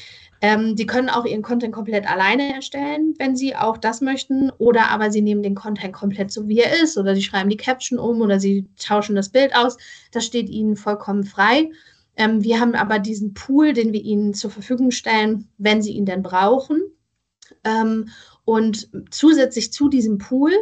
Ähm, 0.43 0.77
die 0.77 0.87
können 0.87 1.09
auch 1.09 1.25
ihren 1.25 1.43
Content 1.43 1.73
komplett 1.73 2.09
alleine 2.11 2.55
erstellen, 2.55 3.15
wenn 3.19 3.37
sie 3.37 3.57
auch 3.57 3.79
das 3.79 4.01
möchten, 4.03 4.51
oder 4.59 4.91
aber 4.91 5.11
sie 5.11 5.23
nehmen 5.23 5.43
den 5.43 5.55
Content 5.55 5.95
komplett 5.95 6.31
so, 6.31 6.47
wie 6.47 6.61
er 6.61 6.83
ist, 6.83 6.99
oder 6.99 7.15
sie 7.15 7.23
schreiben 7.23 7.49
die 7.49 7.57
Caption 7.57 7.99
um 7.99 8.21
oder 8.21 8.39
sie 8.39 8.67
tauschen 8.79 9.17
das 9.17 9.31
Bild 9.31 9.55
aus. 9.57 9.79
Das 10.13 10.27
steht 10.27 10.51
ihnen 10.51 10.77
vollkommen 10.77 11.25
frei. 11.25 11.71
Ähm, 12.17 12.45
wir 12.45 12.61
haben 12.61 12.75
aber 12.75 12.99
diesen 12.99 13.33
Pool, 13.33 13.73
den 13.73 13.93
wir 13.93 14.03
ihnen 14.03 14.35
zur 14.35 14.51
Verfügung 14.51 14.91
stellen, 14.91 15.49
wenn 15.59 15.81
sie 15.81 15.93
ihn 15.93 16.07
denn 16.07 16.23
brauchen. 16.23 16.83
Ähm, 17.65 18.11
und 18.45 18.89
zusätzlich 19.11 19.73
zu 19.73 19.89
diesem 19.89 20.19
Pool 20.19 20.53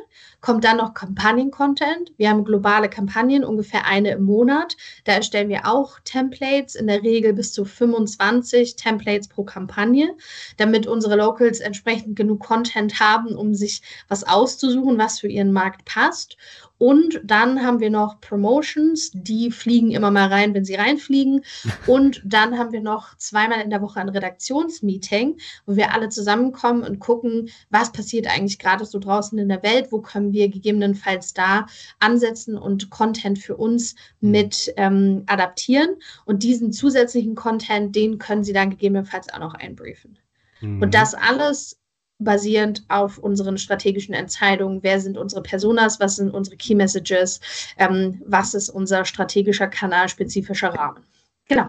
kommt 0.44 0.64
dann 0.64 0.76
noch 0.76 0.92
Kampagnen-Content. 0.92 2.12
Wir 2.18 2.28
haben 2.28 2.44
globale 2.44 2.90
Kampagnen, 2.90 3.44
ungefähr 3.44 3.86
eine 3.86 4.10
im 4.10 4.24
Monat. 4.24 4.76
Da 5.04 5.12
erstellen 5.12 5.48
wir 5.48 5.66
auch 5.66 5.98
Templates, 6.04 6.74
in 6.74 6.86
der 6.86 7.02
Regel 7.02 7.32
bis 7.32 7.54
zu 7.54 7.64
25 7.64 8.76
Templates 8.76 9.28
pro 9.28 9.44
Kampagne, 9.44 10.14
damit 10.58 10.86
unsere 10.86 11.16
Locals 11.16 11.60
entsprechend 11.60 12.14
genug 12.14 12.40
Content 12.40 13.00
haben, 13.00 13.34
um 13.34 13.54
sich 13.54 13.80
was 14.08 14.22
auszusuchen, 14.22 14.98
was 14.98 15.18
für 15.18 15.28
ihren 15.28 15.50
Markt 15.50 15.86
passt. 15.86 16.36
Und 16.76 17.18
dann 17.24 17.64
haben 17.64 17.80
wir 17.80 17.88
noch 17.88 18.20
Promotions, 18.20 19.10
die 19.14 19.50
fliegen 19.50 19.92
immer 19.92 20.10
mal 20.10 20.26
rein, 20.26 20.52
wenn 20.52 20.66
sie 20.66 20.74
reinfliegen. 20.74 21.42
Und 21.86 22.20
dann 22.26 22.58
haben 22.58 22.72
wir 22.72 22.82
noch 22.82 23.16
zweimal 23.16 23.62
in 23.62 23.70
der 23.70 23.80
Woche 23.80 24.00
ein 24.00 24.10
Redaktionsmeeting, 24.10 25.38
wo 25.64 25.76
wir 25.76 25.94
alle 25.94 26.10
zusammenkommen 26.10 26.82
und 26.82 26.98
gucken, 26.98 27.48
was 27.70 27.92
passiert 27.92 28.26
eigentlich 28.26 28.58
gerade 28.58 28.84
so 28.84 28.98
draußen 28.98 29.38
in 29.38 29.48
der 29.48 29.62
Welt, 29.62 29.92
wo 29.92 30.02
können 30.02 30.33
wir 30.34 30.50
gegebenenfalls 30.50 31.32
da 31.32 31.66
ansetzen 32.00 32.58
und 32.58 32.90
Content 32.90 33.38
für 33.38 33.56
uns 33.56 33.94
mhm. 34.20 34.30
mit 34.30 34.74
ähm, 34.76 35.22
adaptieren. 35.26 35.96
Und 36.26 36.42
diesen 36.42 36.72
zusätzlichen 36.72 37.34
Content, 37.34 37.96
den 37.96 38.18
können 38.18 38.44
Sie 38.44 38.52
dann 38.52 38.70
gegebenenfalls 38.70 39.32
auch 39.32 39.38
noch 39.38 39.54
einbriefen. 39.54 40.18
Mhm. 40.60 40.82
Und 40.82 40.92
das 40.92 41.14
alles 41.14 41.80
basierend 42.18 42.84
auf 42.88 43.18
unseren 43.18 43.58
strategischen 43.58 44.14
Entscheidungen. 44.14 44.82
Wer 44.82 45.00
sind 45.00 45.18
unsere 45.18 45.42
Personas? 45.42 46.00
Was 46.00 46.16
sind 46.16 46.30
unsere 46.30 46.56
Key 46.56 46.74
Messages? 46.74 47.40
Ähm, 47.78 48.22
was 48.26 48.54
ist 48.54 48.68
unser 48.68 49.04
strategischer 49.04 49.66
kanalspezifischer 49.66 50.68
Rahmen? 50.68 51.04
Genau. 51.48 51.68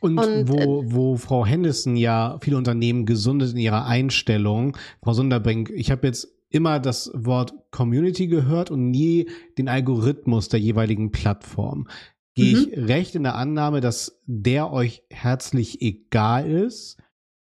Und, 0.00 0.18
und 0.18 0.48
wo, 0.48 0.82
äh, 0.82 0.92
wo 0.92 1.16
Frau 1.16 1.46
Henderson 1.46 1.96
ja 1.96 2.38
viele 2.42 2.56
Unternehmen 2.56 3.06
gesundet 3.06 3.52
in 3.52 3.58
ihrer 3.58 3.86
Einstellung, 3.86 4.76
Frau 5.02 5.12
Sunderbrink, 5.12 5.70
ich 5.70 5.90
habe 5.90 6.06
jetzt 6.06 6.28
immer 6.54 6.80
das 6.80 7.10
Wort 7.14 7.54
Community 7.70 8.26
gehört 8.26 8.70
und 8.70 8.90
nie 8.90 9.28
den 9.58 9.68
Algorithmus 9.68 10.48
der 10.48 10.60
jeweiligen 10.60 11.10
Plattform. 11.10 11.88
Gehe 12.34 12.56
mhm. 12.56 12.68
ich 12.72 12.78
recht 12.88 13.14
in 13.14 13.24
der 13.24 13.34
Annahme, 13.34 13.80
dass 13.80 14.20
der 14.26 14.72
euch 14.72 15.02
herzlich 15.10 15.82
egal 15.82 16.50
ist? 16.50 16.98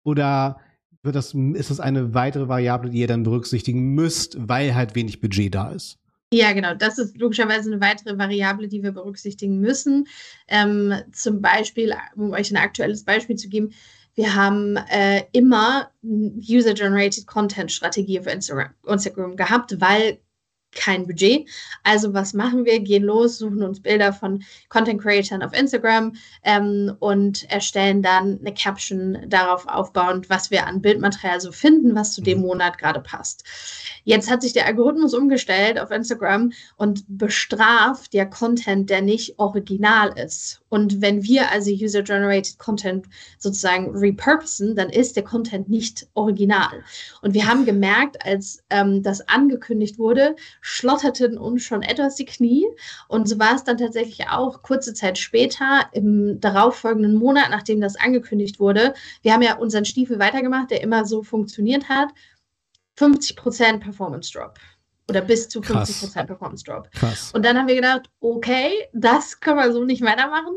Oder 0.05 0.61
wird 1.03 1.17
das, 1.17 1.35
ist 1.35 1.71
das 1.71 1.81
eine 1.81 2.15
weitere 2.15 2.49
Variable, 2.49 2.91
die 2.91 2.99
ihr 2.99 3.07
dann 3.07 3.23
berücksichtigen 3.23 3.95
müsst, 3.95 4.37
weil 4.39 4.75
halt 4.75 4.95
wenig 4.95 5.21
Budget 5.21 5.55
da 5.55 5.71
ist? 5.71 5.99
Ja, 6.33 6.53
genau. 6.53 6.75
Das 6.75 6.99
ist 6.99 7.17
logischerweise 7.17 7.71
eine 7.73 7.81
weitere 7.81 8.19
Variable, 8.19 8.69
die 8.69 8.83
wir 8.83 8.93
berücksichtigen 8.93 9.61
müssen. 9.61 10.09
Ähm, 10.49 10.93
zum 11.13 11.41
Beispiel, 11.41 11.95
um 12.17 12.33
euch 12.33 12.51
ein 12.51 12.57
aktuelles 12.57 13.05
Beispiel 13.05 13.37
zu 13.37 13.49
geben, 13.49 13.71
wir 14.17 14.35
haben 14.35 14.77
äh, 14.91 15.25
immer 15.33 15.91
User-Generated 16.03 17.27
Content-Strategie 17.27 18.19
auf 18.19 18.27
Instagram, 18.27 18.71
Instagram 18.87 19.37
gehabt, 19.37 19.81
weil 19.81 20.19
kein 20.77 21.07
Budget. 21.07 21.49
Also 21.83 22.15
was 22.15 22.35
machen 22.35 22.65
wir? 22.65 22.81
Gehen 22.81 23.03
los, 23.03 23.39
suchen 23.39 23.63
uns 23.63 23.81
Bilder 23.81 24.13
von 24.13 24.43
Content 24.69 25.01
Creators 25.01 25.43
auf 25.43 25.59
Instagram 25.59 26.15
ähm, 26.45 26.95
und 27.01 27.51
erstellen 27.51 28.03
dann 28.03 28.39
eine 28.41 28.55
Caption 28.55 29.19
darauf 29.29 29.67
aufbauend, 29.67 30.31
was 30.31 30.51
wir 30.51 30.67
an 30.67 30.83
Bildmaterial 30.83 31.41
so 31.41 31.51
finden, 31.51 31.95
was 31.95 32.13
zu 32.13 32.21
dem 32.21 32.39
mhm. 32.39 32.47
Monat 32.47 32.79
gerade 32.79 33.01
passt. 33.01 33.45
Jetzt 34.05 34.31
hat 34.31 34.43
sich 34.43 34.53
der 34.53 34.67
Algorithmus 34.67 35.15
umgestellt 35.15 35.81
auf 35.81 35.91
Instagram 35.91 36.53
und 36.77 37.05
bestraft 37.09 38.13
der 38.13 38.27
Content, 38.27 38.91
der 38.91 39.03
nicht 39.03 39.39
original 39.39 40.17
ist. 40.17 40.63
Und 40.69 41.01
wenn 41.01 41.23
wir 41.23 41.51
also 41.51 41.71
User-Generated 41.71 42.59
Content 42.59 43.07
sozusagen 43.39 43.97
repurposen, 43.97 44.75
dann 44.75 44.91
ist 44.91 45.17
der 45.17 45.23
Content 45.23 45.69
nicht 45.69 46.07
original. 46.15 46.83
Und 47.23 47.35
wir 47.35 47.47
haben 47.47 47.65
gemerkt, 47.65 48.25
als 48.25 48.63
ähm, 48.71 49.03
das 49.03 49.27
angekündigt 49.29 49.99
wurde, 49.99 50.37
schlotterten 50.61 51.39
uns 51.39 51.63
schon 51.63 51.83
etwas 51.83 52.17
die 52.17 52.25
Knie. 52.25 52.67
Und 53.09 53.29
so 53.29 53.39
war 53.39 53.55
es 53.55 53.65
dann 53.65 53.79
tatsächlich 53.79 54.29
auch 54.29 54.63
kurze 54.63 54.95
Zeit 54.95 55.19
später, 55.19 55.89
im 55.93 56.41
darauffolgenden 56.41 57.15
Monat, 57.15 57.51
nachdem 57.51 57.81
das 57.81 57.97
angekündigt 57.97 58.59
wurde. 58.59 58.95
Wir 59.23 59.33
haben 59.33 59.43
ja 59.43 59.57
unseren 59.57 59.85
Stiefel 59.85 60.19
weitergemacht, 60.19 60.71
der 60.71 60.83
immer 60.83 61.05
so 61.05 61.23
funktioniert 61.23 61.89
hat. 61.89 62.09
50% 62.99 63.81
Performance 63.81 64.33
Drop 64.33 64.59
oder 65.09 65.21
bis 65.21 65.49
zu 65.49 65.61
50% 65.61 66.25
Performance 66.25 66.64
Drop. 66.64 66.90
Krass. 66.92 67.31
Und 67.33 67.45
dann 67.45 67.57
haben 67.57 67.69
wir 67.69 67.77
gedacht, 67.77 68.11
okay, 68.21 68.71
das 68.92 69.38
können 69.40 69.59
wir 69.59 69.73
so 69.73 69.85
nicht 69.85 70.03
weitermachen. 70.03 70.55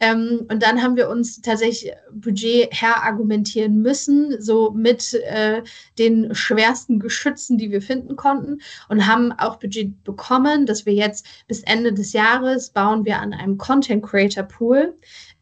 Ähm, 0.00 0.46
und 0.50 0.62
dann 0.62 0.82
haben 0.82 0.96
wir 0.96 1.10
uns 1.10 1.40
tatsächlich 1.42 1.92
Budget 2.12 2.68
herargumentieren 2.72 3.82
müssen, 3.82 4.40
so 4.40 4.70
mit 4.70 5.12
äh, 5.14 5.62
den 5.98 6.34
schwersten 6.34 6.98
Geschützen, 6.98 7.58
die 7.58 7.70
wir 7.70 7.82
finden 7.82 8.16
konnten 8.16 8.60
und 8.88 9.06
haben 9.06 9.32
auch 9.32 9.56
Budget 9.56 10.02
bekommen, 10.02 10.64
dass 10.64 10.86
wir 10.86 10.94
jetzt 10.94 11.26
bis 11.46 11.62
Ende 11.62 11.92
des 11.92 12.12
Jahres 12.12 12.70
bauen 12.70 13.04
wir 13.04 13.18
an 13.18 13.34
einem 13.34 13.58
Content 13.58 14.02
Creator 14.02 14.44
Pool 14.44 14.94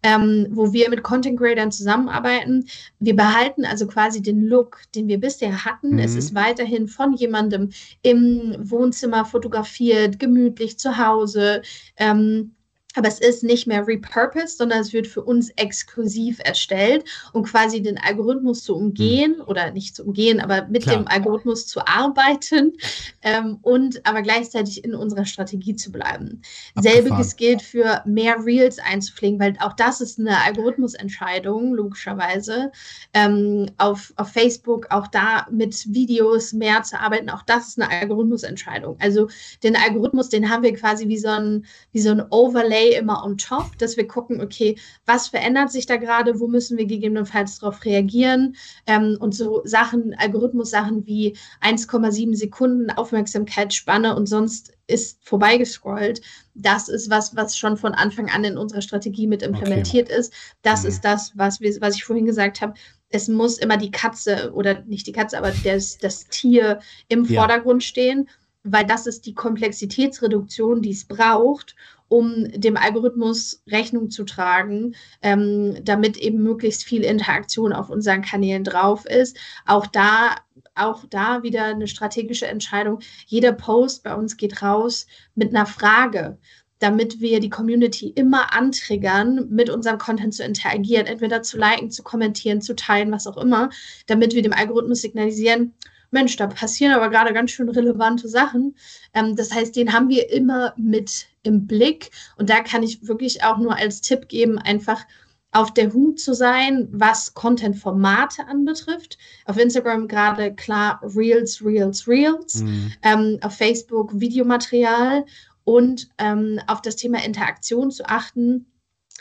ähm, 0.02 0.46
wo 0.50 0.72
wir 0.72 0.90
mit 0.90 1.02
Content 1.02 1.38
Creators 1.38 1.78
zusammenarbeiten. 1.78 2.66
Wir 3.00 3.16
behalten 3.16 3.64
also 3.64 3.86
quasi 3.86 4.22
den 4.22 4.42
Look, 4.42 4.82
den 4.94 5.08
wir 5.08 5.18
bisher 5.18 5.64
hatten. 5.64 5.92
Mhm. 5.92 5.98
Es 5.98 6.14
ist 6.14 6.34
weiterhin 6.34 6.88
von 6.88 7.14
jemandem 7.14 7.70
im 8.02 8.56
Wohnzimmer 8.58 9.24
fotografiert, 9.24 10.18
gemütlich 10.18 10.78
zu 10.78 10.98
Hause. 10.98 11.62
Ähm, 11.96 12.54
aber 12.98 13.08
es 13.08 13.20
ist 13.20 13.44
nicht 13.44 13.66
mehr 13.66 13.86
repurposed, 13.86 14.58
sondern 14.58 14.80
es 14.80 14.92
wird 14.92 15.06
für 15.06 15.22
uns 15.22 15.50
exklusiv 15.50 16.38
erstellt, 16.44 17.04
um 17.32 17.44
quasi 17.44 17.80
den 17.80 17.96
Algorithmus 17.96 18.64
zu 18.64 18.76
umgehen 18.76 19.36
mhm. 19.36 19.44
oder 19.46 19.70
nicht 19.70 19.94
zu 19.94 20.04
umgehen, 20.04 20.40
aber 20.40 20.66
mit 20.66 20.82
Klar. 20.82 20.96
dem 20.96 21.08
Algorithmus 21.08 21.66
zu 21.66 21.80
arbeiten 21.86 22.72
ähm, 23.22 23.58
und 23.62 24.04
aber 24.04 24.22
gleichzeitig 24.22 24.84
in 24.84 24.94
unserer 24.94 25.24
Strategie 25.24 25.76
zu 25.76 25.92
bleiben. 25.92 26.42
Abgefahren. 26.74 26.82
Selbiges 26.82 27.36
gilt 27.36 27.62
für 27.62 28.02
mehr 28.04 28.44
Reels 28.44 28.78
einzupflegen, 28.78 29.38
weil 29.38 29.54
auch 29.60 29.74
das 29.74 30.00
ist 30.00 30.18
eine 30.18 30.42
Algorithmusentscheidung, 30.42 31.74
logischerweise. 31.74 32.72
Ähm, 33.14 33.66
auf, 33.78 34.12
auf 34.16 34.30
Facebook 34.30 34.88
auch 34.90 35.06
da 35.06 35.46
mit 35.50 35.94
Videos 35.94 36.52
mehr 36.52 36.82
zu 36.82 36.98
arbeiten, 36.98 37.30
auch 37.30 37.42
das 37.42 37.68
ist 37.68 37.80
eine 37.80 37.90
Algorithmusentscheidung. 37.90 38.96
Also 38.98 39.28
den 39.62 39.76
Algorithmus, 39.76 40.28
den 40.28 40.50
haben 40.50 40.64
wir 40.64 40.74
quasi 40.74 41.06
wie 41.08 41.18
so 41.18 41.28
ein, 41.28 41.64
wie 41.92 42.00
so 42.00 42.10
ein 42.10 42.24
Overlay 42.30 42.87
immer 42.94 43.24
on 43.24 43.38
top, 43.38 43.76
dass 43.78 43.96
wir 43.96 44.06
gucken, 44.06 44.40
okay, 44.40 44.76
was 45.06 45.28
verändert 45.28 45.70
sich 45.70 45.86
da 45.86 45.96
gerade, 45.96 46.40
wo 46.40 46.48
müssen 46.48 46.78
wir 46.78 46.86
gegebenenfalls 46.86 47.58
darauf 47.58 47.84
reagieren 47.84 48.56
ähm, 48.86 49.16
und 49.20 49.34
so 49.34 49.62
Sachen, 49.64 50.14
Algorithmus-Sachen 50.18 51.06
wie 51.06 51.36
1,7 51.62 52.34
Sekunden 52.36 52.90
Aufmerksamkeitsspanne 52.90 54.14
und 54.16 54.26
sonst 54.26 54.72
ist 54.88 55.18
vorbeigescrollt. 55.22 56.20
Das 56.54 56.88
ist 56.88 57.10
was, 57.10 57.36
was 57.36 57.56
schon 57.56 57.76
von 57.76 57.92
Anfang 57.92 58.30
an 58.30 58.44
in 58.44 58.58
unserer 58.58 58.80
Strategie 58.80 59.26
mit 59.26 59.42
implementiert 59.42 60.08
okay. 60.08 60.18
ist. 60.18 60.32
Das 60.62 60.82
mhm. 60.82 60.88
ist 60.88 61.04
das, 61.04 61.32
was, 61.34 61.60
wir, 61.60 61.76
was 61.80 61.94
ich 61.94 62.04
vorhin 62.04 62.26
gesagt 62.26 62.60
habe. 62.60 62.74
Es 63.10 63.28
muss 63.28 63.58
immer 63.58 63.76
die 63.76 63.90
Katze 63.90 64.52
oder 64.52 64.82
nicht 64.82 65.06
die 65.06 65.12
Katze, 65.12 65.38
aber 65.38 65.52
das, 65.64 65.98
das 65.98 66.26
Tier 66.26 66.80
im 67.08 67.24
ja. 67.24 67.40
Vordergrund 67.40 67.84
stehen, 67.84 68.28
weil 68.64 68.84
das 68.84 69.06
ist 69.06 69.26
die 69.26 69.34
Komplexitätsreduktion, 69.34 70.82
die 70.82 70.90
es 70.90 71.06
braucht, 71.06 71.76
um 72.08 72.48
dem 72.50 72.76
Algorithmus 72.76 73.62
Rechnung 73.66 74.10
zu 74.10 74.24
tragen, 74.24 74.94
ähm, 75.22 75.76
damit 75.82 76.16
eben 76.16 76.42
möglichst 76.42 76.84
viel 76.84 77.04
Interaktion 77.04 77.72
auf 77.72 77.90
unseren 77.90 78.22
Kanälen 78.22 78.64
drauf 78.64 79.04
ist. 79.06 79.38
Auch 79.66 79.86
da, 79.86 80.36
auch 80.74 81.04
da 81.10 81.42
wieder 81.42 81.64
eine 81.64 81.86
strategische 81.86 82.46
Entscheidung. 82.46 83.00
Jeder 83.26 83.52
Post 83.52 84.02
bei 84.02 84.14
uns 84.14 84.36
geht 84.36 84.62
raus 84.62 85.06
mit 85.34 85.54
einer 85.54 85.66
Frage 85.66 86.38
damit 86.80 87.20
wir 87.20 87.40
die 87.40 87.50
Community 87.50 88.08
immer 88.08 88.54
antriggern, 88.54 89.48
mit 89.50 89.68
unserem 89.68 89.98
Content 89.98 90.32
zu 90.32 90.44
interagieren, 90.44 91.06
entweder 91.06 91.42
zu 91.42 91.58
liken, 91.58 91.90
zu 91.90 92.04
kommentieren, 92.04 92.60
zu 92.60 92.76
teilen, 92.76 93.10
was 93.10 93.26
auch 93.26 93.36
immer, 93.36 93.70
damit 94.06 94.32
wir 94.34 94.42
dem 94.42 94.52
Algorithmus 94.52 95.00
signalisieren, 95.00 95.74
Mensch, 96.10 96.36
da 96.36 96.46
passieren 96.46 96.94
aber 96.94 97.10
gerade 97.10 97.34
ganz 97.34 97.50
schön 97.50 97.68
relevante 97.68 98.28
Sachen. 98.28 98.76
Ähm, 99.12 99.36
das 99.36 99.52
heißt, 99.52 99.76
den 99.76 99.92
haben 99.92 100.08
wir 100.08 100.30
immer 100.30 100.72
mit 100.76 101.27
im 101.42 101.66
Blick. 101.66 102.10
Und 102.36 102.50
da 102.50 102.60
kann 102.60 102.82
ich 102.82 103.06
wirklich 103.06 103.44
auch 103.44 103.58
nur 103.58 103.76
als 103.76 104.00
Tipp 104.00 104.28
geben, 104.28 104.58
einfach 104.58 105.04
auf 105.50 105.72
der 105.72 105.92
Hut 105.92 106.20
zu 106.20 106.34
sein, 106.34 106.88
was 106.90 107.34
Content-Formate 107.34 108.46
anbetrifft. 108.46 109.18
Auf 109.46 109.58
Instagram 109.58 110.06
gerade 110.06 110.54
klar 110.54 111.00
Reels, 111.02 111.64
Reels, 111.64 112.06
Reels. 112.06 112.62
Mhm. 112.62 112.92
Ähm, 113.02 113.38
auf 113.40 113.56
Facebook 113.56 114.20
Videomaterial 114.20 115.24
und 115.64 116.08
ähm, 116.18 116.60
auf 116.66 116.82
das 116.82 116.96
Thema 116.96 117.24
Interaktion 117.24 117.90
zu 117.90 118.06
achten 118.06 118.66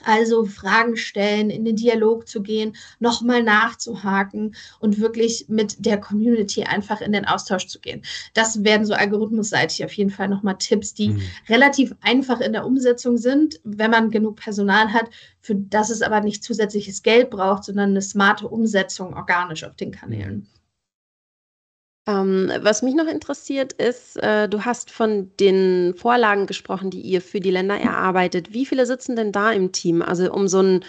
also 0.04 0.46
Fragen 0.46 0.96
stellen, 0.96 1.50
in 1.50 1.66
den 1.66 1.76
Dialog 1.76 2.28
zu 2.28 2.42
gehen, 2.42 2.76
nochmal 3.00 3.44
nachzuhaken 3.44 4.56
und 4.80 5.00
wirklich 5.00 5.46
mit 5.48 5.86
der 5.86 6.00
Community 6.00 6.64
einfach 6.64 7.02
in 7.02 7.12
den 7.12 7.26
Austausch 7.26 7.68
zu 7.68 7.80
gehen. 7.80 8.02
Das 8.34 8.64
werden 8.64 8.86
so 8.86 8.94
algorithmusseitig 8.94 9.84
auf 9.84 9.94
jeden 9.94 10.10
Fall 10.10 10.28
nochmal 10.28 10.58
Tipps, 10.58 10.94
die 10.94 11.10
mhm. 11.10 11.22
relativ 11.50 11.96
einfach 12.02 12.40
in 12.42 12.54
der 12.54 12.66
Umsetzung 12.66 13.18
sind, 13.18 13.60
wenn 13.64 13.92
man 13.92 14.12
genug 14.12 14.38
Personal 14.38 14.94
hat, 14.94 15.10
für 15.42 15.56
das 15.56 15.90
es 15.90 16.02
aber 16.02 16.22
nicht 16.22 16.44
zusätzliches 16.44 17.04
Geld 17.04 17.30
braucht, 17.30 17.66
sondern 17.66 17.92
eine 17.92 18.02
smarte 18.02 18.48
Umsetzung 18.48 19.14
organisch 19.14 19.64
auf 19.64 19.76
den 19.76 19.92
Kanälen. 19.92 20.48
Ähm, 22.08 22.52
was 22.62 22.82
mich 22.82 22.96
noch 22.96 23.08
interessiert 23.08 23.74
ist, 23.74 24.18
äh, 24.18 24.48
du 24.48 24.64
hast 24.64 24.92
von 24.92 25.32
den 25.40 25.94
Vorlagen 25.96 26.46
gesprochen, 26.48 26.90
die 26.90 27.02
ihr 27.02 27.22
für 27.22 27.42
die 27.42 27.52
Länder 27.52 27.78
erarbeitet. 27.80 28.54
Wie 28.54 28.66
viele 28.66 28.86
sitzen 28.86 29.16
denn 29.18 29.34
da 29.34 29.52
im 29.52 29.74
Team? 29.74 30.02
Also 30.02 30.32
um 30.32 30.48
so 30.48 30.62
ein, 30.62 30.86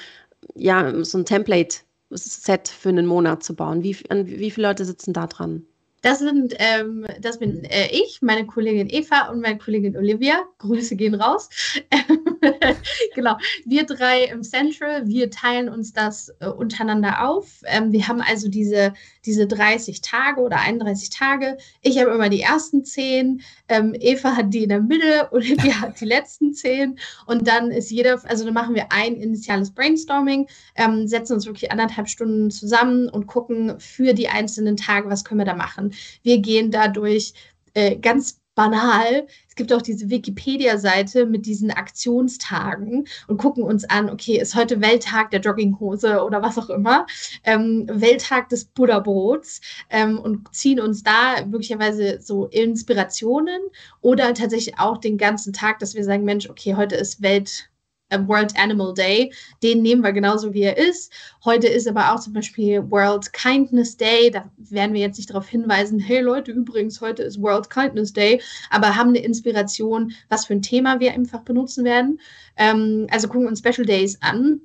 ja, 0.54 1.04
so 1.04 1.18
ein 1.18 1.24
Template-Set 1.26 2.68
für 2.68 2.90
einen 2.90 3.06
Monat 3.06 3.42
zu 3.42 3.54
bauen. 3.56 3.82
Wie, 3.82 3.96
wie 4.10 4.50
viele 4.50 4.68
Leute 4.68 4.84
sitzen 4.84 5.12
da 5.12 5.26
dran? 5.26 5.66
Das 6.02 6.20
sind, 6.20 6.54
ähm, 6.58 7.06
das 7.20 7.38
bin 7.38 7.64
äh, 7.64 7.88
ich, 7.90 8.20
meine 8.22 8.46
Kollegin 8.46 8.88
Eva 8.88 9.30
und 9.30 9.40
meine 9.40 9.58
Kollegin 9.58 9.96
Olivia. 9.96 10.44
Grüße 10.58 10.94
gehen 10.94 11.14
raus. 11.14 11.48
genau. 13.14 13.36
Wir 13.64 13.84
drei 13.84 14.24
im 14.24 14.42
Central, 14.42 15.06
wir 15.08 15.30
teilen 15.30 15.68
uns 15.68 15.92
das 15.92 16.32
äh, 16.40 16.46
untereinander 16.46 17.28
auf. 17.28 17.62
Ähm, 17.66 17.90
wir 17.92 18.06
haben 18.06 18.20
also 18.20 18.48
diese, 18.48 18.94
diese 19.26 19.46
30 19.46 20.00
Tage 20.00 20.40
oder 20.40 20.60
31 20.60 21.10
Tage. 21.10 21.58
Ich 21.82 21.98
habe 21.98 22.12
immer 22.12 22.28
die 22.28 22.42
ersten 22.42 22.84
10, 22.84 23.42
ähm, 23.68 23.94
Eva 23.98 24.36
hat 24.36 24.54
die 24.54 24.64
in 24.64 24.68
der 24.68 24.80
Mitte, 24.80 25.28
Olivia 25.32 25.80
hat 25.80 26.00
die 26.00 26.04
letzten 26.04 26.54
10 26.54 26.98
und 27.26 27.48
dann 27.48 27.70
ist 27.72 27.90
jeder, 27.90 28.20
also 28.24 28.44
dann 28.44 28.54
machen 28.54 28.74
wir 28.74 28.92
ein 28.92 29.16
initiales 29.16 29.72
Brainstorming, 29.72 30.48
ähm, 30.76 31.08
setzen 31.08 31.34
uns 31.34 31.46
wirklich 31.46 31.72
anderthalb 31.72 32.08
Stunden 32.08 32.50
zusammen 32.50 33.08
und 33.08 33.26
gucken 33.26 33.80
für 33.80 34.14
die 34.14 34.28
einzelnen 34.28 34.76
Tage, 34.76 35.10
was 35.10 35.24
können 35.24 35.40
wir 35.40 35.44
da 35.44 35.54
machen. 35.54 35.87
Wir 36.22 36.38
gehen 36.38 36.70
dadurch 36.70 37.32
äh, 37.74 37.96
ganz 37.96 38.40
banal. 38.58 39.28
Es 39.48 39.54
gibt 39.54 39.72
auch 39.72 39.82
diese 39.82 40.10
Wikipedia-Seite 40.10 41.26
mit 41.26 41.46
diesen 41.46 41.70
Aktionstagen 41.70 43.06
und 43.28 43.36
gucken 43.36 43.62
uns 43.62 43.84
an, 43.84 44.10
okay, 44.10 44.40
ist 44.40 44.56
heute 44.56 44.80
Welttag 44.80 45.30
der 45.30 45.38
Jogginghose 45.38 46.24
oder 46.24 46.42
was 46.42 46.58
auch 46.58 46.68
immer, 46.68 47.06
ähm, 47.44 47.86
Welttag 47.88 48.48
des 48.48 48.64
Buddha-Brots 48.64 49.60
ähm, 49.90 50.18
und 50.18 50.52
ziehen 50.52 50.80
uns 50.80 51.04
da 51.04 51.44
möglicherweise 51.46 52.20
so 52.20 52.46
Inspirationen 52.46 53.60
oder 54.00 54.34
tatsächlich 54.34 54.76
auch 54.80 54.98
den 54.98 55.18
ganzen 55.18 55.52
Tag, 55.52 55.78
dass 55.78 55.94
wir 55.94 56.02
sagen, 56.02 56.24
Mensch, 56.24 56.50
okay, 56.50 56.74
heute 56.74 56.96
ist 56.96 57.22
Welt 57.22 57.70
World 58.10 58.56
Animal 58.58 58.94
Day. 58.94 59.32
Den 59.62 59.82
nehmen 59.82 60.02
wir 60.02 60.12
genauso, 60.12 60.54
wie 60.54 60.62
er 60.62 60.76
ist. 60.76 61.12
Heute 61.44 61.66
ist 61.68 61.86
aber 61.86 62.12
auch 62.12 62.20
zum 62.20 62.32
Beispiel 62.32 62.90
World 62.90 63.32
Kindness 63.32 63.96
Day. 63.96 64.30
Da 64.30 64.50
werden 64.56 64.94
wir 64.94 65.00
jetzt 65.00 65.18
nicht 65.18 65.30
darauf 65.30 65.48
hinweisen, 65.48 65.98
hey 65.98 66.20
Leute, 66.20 66.52
übrigens, 66.52 67.00
heute 67.00 67.22
ist 67.22 67.40
World 67.40 67.70
Kindness 67.70 68.12
Day, 68.12 68.40
aber 68.70 68.96
haben 68.96 69.10
eine 69.10 69.18
Inspiration, 69.18 70.12
was 70.28 70.46
für 70.46 70.54
ein 70.54 70.62
Thema 70.62 71.00
wir 71.00 71.12
einfach 71.12 71.42
benutzen 71.42 71.84
werden. 71.84 72.20
Ähm, 72.56 73.06
also 73.10 73.28
gucken 73.28 73.46
uns 73.46 73.58
Special 73.58 73.86
Days 73.86 74.18
an 74.22 74.60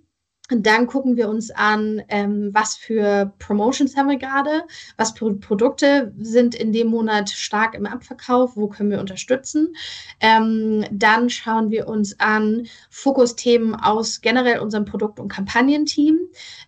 dann 0.61 0.87
gucken 0.87 1.17
wir 1.17 1.29
uns 1.29 1.51
an, 1.51 2.01
ähm, 2.09 2.49
was 2.53 2.75
für 2.75 3.33
Promotions 3.39 3.95
haben 3.95 4.09
wir 4.09 4.17
gerade, 4.17 4.63
was 4.97 5.11
für 5.11 5.33
Produkte 5.35 6.13
sind 6.19 6.55
in 6.55 6.71
dem 6.71 6.87
Monat 6.87 7.29
stark 7.29 7.75
im 7.75 7.85
Abverkauf, 7.85 8.55
wo 8.55 8.67
können 8.67 8.91
wir 8.91 8.99
unterstützen. 8.99 9.75
Ähm, 10.19 10.85
dann 10.91 11.29
schauen 11.29 11.71
wir 11.71 11.87
uns 11.87 12.19
an 12.19 12.67
Fokusthemen 12.89 13.75
aus 13.75 14.21
generell 14.21 14.59
unserem 14.59 14.85
Produkt- 14.85 15.19
und 15.19 15.29
Kampagnenteam. 15.29 16.19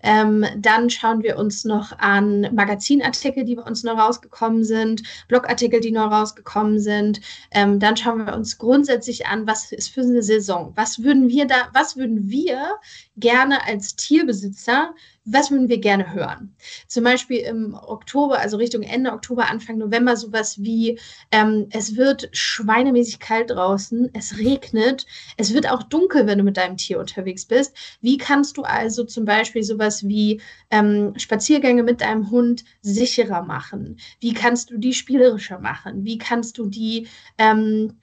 Ähm, 0.02 0.46
dann 0.58 0.90
schauen 0.90 1.24
wir 1.24 1.38
uns 1.38 1.66
noch 1.66 1.98
an 2.00 2.42
Magazinartikel, 2.54 3.44
die 3.44 3.56
bei 3.56 3.64
uns 3.64 3.84
neu 3.84 3.94
rausgekommen 3.94 4.64
sind, 4.64 5.04
Blogartikel, 5.28 5.80
die 5.80 5.92
neu 5.92 6.06
rausgekommen 6.06 6.80
sind. 6.80 7.22
Ähm, 7.52 7.80
dann 7.80 7.98
schauen 7.98 8.26
wir 8.26 8.34
uns 8.34 8.58
grundsätzlich 8.58 9.28
an, 9.28 9.48
was 9.48 9.72
ist 9.72 9.90
für 9.90 10.02
eine 10.02 10.24
Saison. 10.24 10.74
Was 10.76 11.04
würden 11.04 11.28
wir 11.30 11.46
da, 11.46 11.70
was 11.74 11.98
würden 11.98 12.30
wir 12.30 12.76
gerne 13.18 13.66
als 13.66 13.75
Tierbesitzer, 13.80 14.94
was 15.26 15.50
würden 15.50 15.70
wir 15.70 15.80
gerne 15.80 16.14
hören? 16.14 16.56
Zum 16.88 17.04
Beispiel 17.04 17.40
im 17.40 17.74
Oktober, 17.74 18.40
also 18.40 18.58
Richtung 18.58 18.84
Ende 18.84 19.12
Oktober, 19.12 19.50
Anfang 19.50 19.78
November, 19.78 20.16
sowas 20.16 20.62
wie, 20.62 21.00
ähm, 21.32 21.68
es 21.72 21.96
wird 21.96 22.30
schweinemäßig 22.32 23.20
kalt 23.20 23.50
draußen, 23.50 24.10
es 24.14 24.38
regnet, 24.38 25.06
es 25.38 25.54
wird 25.54 25.70
auch 25.70 25.84
dunkel, 25.84 26.28
wenn 26.28 26.38
du 26.38 26.44
mit 26.44 26.58
deinem 26.58 26.78
Tier 26.78 27.00
unterwegs 27.00 27.46
bist. 27.46 27.76
Wie 28.02 28.18
kannst 28.18 28.58
du 28.58 28.64
also 28.64 29.04
zum 29.04 29.26
Beispiel 29.26 29.64
sowas 29.64 30.08
wie 30.08 30.42
ähm, 30.70 31.14
Spaziergänge 31.18 31.84
mit 31.84 32.02
deinem 32.02 32.30
Hund 32.30 32.64
sicherer 32.82 33.42
machen? 33.42 33.98
Wie 34.20 34.34
kannst 34.34 34.70
du 34.70 34.78
die 34.78 34.94
spielerischer 34.94 35.60
machen? 35.60 36.06
Wie 36.06 36.18
kannst 36.18 36.58
du 36.58 36.68
die 36.68 37.08
ähm, 37.38 37.94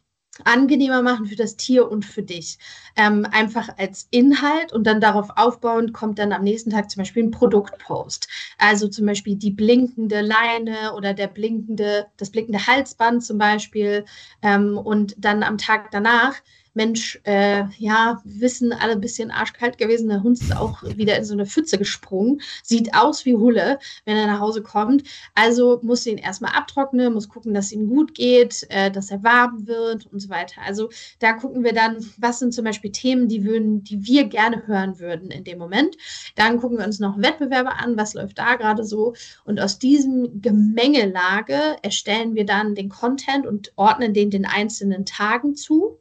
angenehmer 0.44 1.02
machen 1.02 1.26
für 1.26 1.36
das 1.36 1.56
Tier 1.56 1.90
und 1.90 2.04
für 2.04 2.22
dich. 2.22 2.58
Ähm, 2.96 3.26
einfach 3.30 3.68
als 3.78 4.08
Inhalt 4.10 4.72
und 4.72 4.86
dann 4.86 5.00
darauf 5.00 5.28
aufbauend 5.36 5.92
kommt 5.92 6.18
dann 6.18 6.32
am 6.32 6.42
nächsten 6.42 6.70
Tag 6.70 6.90
zum 6.90 7.00
Beispiel 7.00 7.24
ein 7.24 7.30
Produktpost. 7.30 8.28
Also 8.58 8.88
zum 8.88 9.06
Beispiel 9.06 9.36
die 9.36 9.50
blinkende 9.50 10.20
Leine 10.20 10.94
oder 10.94 11.14
der 11.14 11.28
blinkende, 11.28 12.06
das 12.16 12.30
blinkende 12.30 12.66
Halsband 12.66 13.24
zum 13.24 13.38
Beispiel. 13.38 14.04
Ähm, 14.42 14.78
und 14.78 15.14
dann 15.18 15.42
am 15.42 15.58
Tag 15.58 15.90
danach 15.90 16.34
Mensch, 16.74 17.20
äh, 17.24 17.64
ja, 17.78 18.20
wissen 18.24 18.72
alle 18.72 18.92
ein 18.92 19.00
bisschen 19.00 19.30
arschkalt 19.30 19.78
gewesen. 19.78 20.08
Der 20.08 20.22
Hund 20.22 20.40
ist 20.40 20.56
auch 20.56 20.82
wieder 20.82 21.16
in 21.16 21.24
so 21.24 21.34
eine 21.34 21.46
Pfütze 21.46 21.78
gesprungen. 21.78 22.40
Sieht 22.62 22.94
aus 22.94 23.24
wie 23.24 23.36
Hulle, 23.36 23.78
wenn 24.04 24.16
er 24.16 24.26
nach 24.26 24.40
Hause 24.40 24.62
kommt. 24.62 25.04
Also 25.34 25.80
muss 25.82 26.06
ihn 26.06 26.18
erstmal 26.18 26.52
abtrocknen, 26.52 27.12
muss 27.12 27.28
gucken, 27.28 27.54
dass 27.54 27.72
ihm 27.72 27.88
gut 27.88 28.14
geht, 28.14 28.66
äh, 28.70 28.90
dass 28.90 29.10
er 29.10 29.22
warm 29.22 29.66
wird 29.66 30.06
und 30.06 30.20
so 30.20 30.28
weiter. 30.28 30.60
Also 30.66 30.88
da 31.18 31.34
gucken 31.34 31.64
wir 31.64 31.72
dann, 31.72 31.98
was 32.16 32.38
sind 32.38 32.54
zum 32.54 32.64
Beispiel 32.64 32.90
Themen, 32.90 33.28
die, 33.28 33.44
würden, 33.44 33.84
die 33.84 34.06
wir 34.06 34.24
gerne 34.24 34.66
hören 34.66 34.98
würden 34.98 35.30
in 35.30 35.44
dem 35.44 35.58
Moment. 35.58 35.96
Dann 36.36 36.58
gucken 36.58 36.78
wir 36.78 36.86
uns 36.86 36.98
noch 36.98 37.20
Wettbewerbe 37.20 37.78
an, 37.78 37.96
was 37.96 38.14
läuft 38.14 38.38
da 38.38 38.56
gerade 38.56 38.84
so. 38.84 39.14
Und 39.44 39.60
aus 39.60 39.78
diesem 39.78 40.40
Gemengelage 40.40 41.76
erstellen 41.82 42.34
wir 42.34 42.46
dann 42.46 42.74
den 42.74 42.88
Content 42.88 43.46
und 43.46 43.72
ordnen 43.76 44.14
den 44.14 44.30
den 44.30 44.46
einzelnen 44.46 45.04
Tagen 45.04 45.54
zu. 45.54 45.98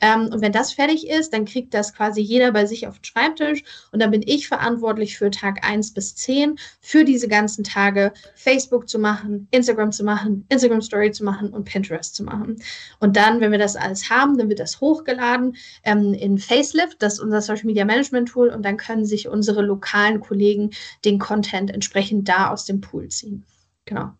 Ähm, 0.00 0.30
und 0.32 0.40
wenn 0.40 0.52
das 0.52 0.72
fertig 0.72 1.08
ist, 1.08 1.32
dann 1.32 1.44
kriegt 1.44 1.74
das 1.74 1.94
quasi 1.94 2.20
jeder 2.20 2.52
bei 2.52 2.66
sich 2.66 2.86
auf 2.86 2.98
den 2.98 3.04
Schreibtisch. 3.04 3.64
Und 3.92 4.00
dann 4.00 4.10
bin 4.10 4.22
ich 4.24 4.48
verantwortlich 4.48 5.18
für 5.18 5.30
Tag 5.30 5.64
1 5.66 5.94
bis 5.94 6.14
10 6.16 6.58
für 6.80 7.04
diese 7.04 7.28
ganzen 7.28 7.64
Tage 7.64 8.12
Facebook 8.34 8.88
zu 8.88 8.98
machen, 8.98 9.48
Instagram 9.50 9.92
zu 9.92 10.04
machen, 10.04 10.46
Instagram 10.48 10.82
Story 10.82 11.12
zu 11.12 11.24
machen 11.24 11.50
und 11.50 11.64
Pinterest 11.64 12.14
zu 12.14 12.24
machen. 12.24 12.56
Und 13.00 13.16
dann, 13.16 13.40
wenn 13.40 13.52
wir 13.52 13.58
das 13.58 13.76
alles 13.76 14.10
haben, 14.10 14.38
dann 14.38 14.48
wird 14.48 14.60
das 14.60 14.80
hochgeladen 14.80 15.56
ähm, 15.84 16.14
in 16.14 16.38
Facelift, 16.38 17.02
das 17.02 17.14
ist 17.14 17.20
unser 17.20 17.42
Social 17.42 17.66
Media 17.66 17.84
Management 17.84 18.28
Tool. 18.28 18.48
Und 18.48 18.62
dann 18.64 18.76
können 18.76 19.04
sich 19.04 19.28
unsere 19.28 19.62
lokalen 19.62 20.20
Kollegen 20.20 20.70
den 21.04 21.18
Content 21.18 21.70
entsprechend 21.70 22.28
da 22.28 22.50
aus 22.50 22.64
dem 22.64 22.80
Pool 22.80 23.08
ziehen. 23.08 23.44
Genau. 23.84 24.12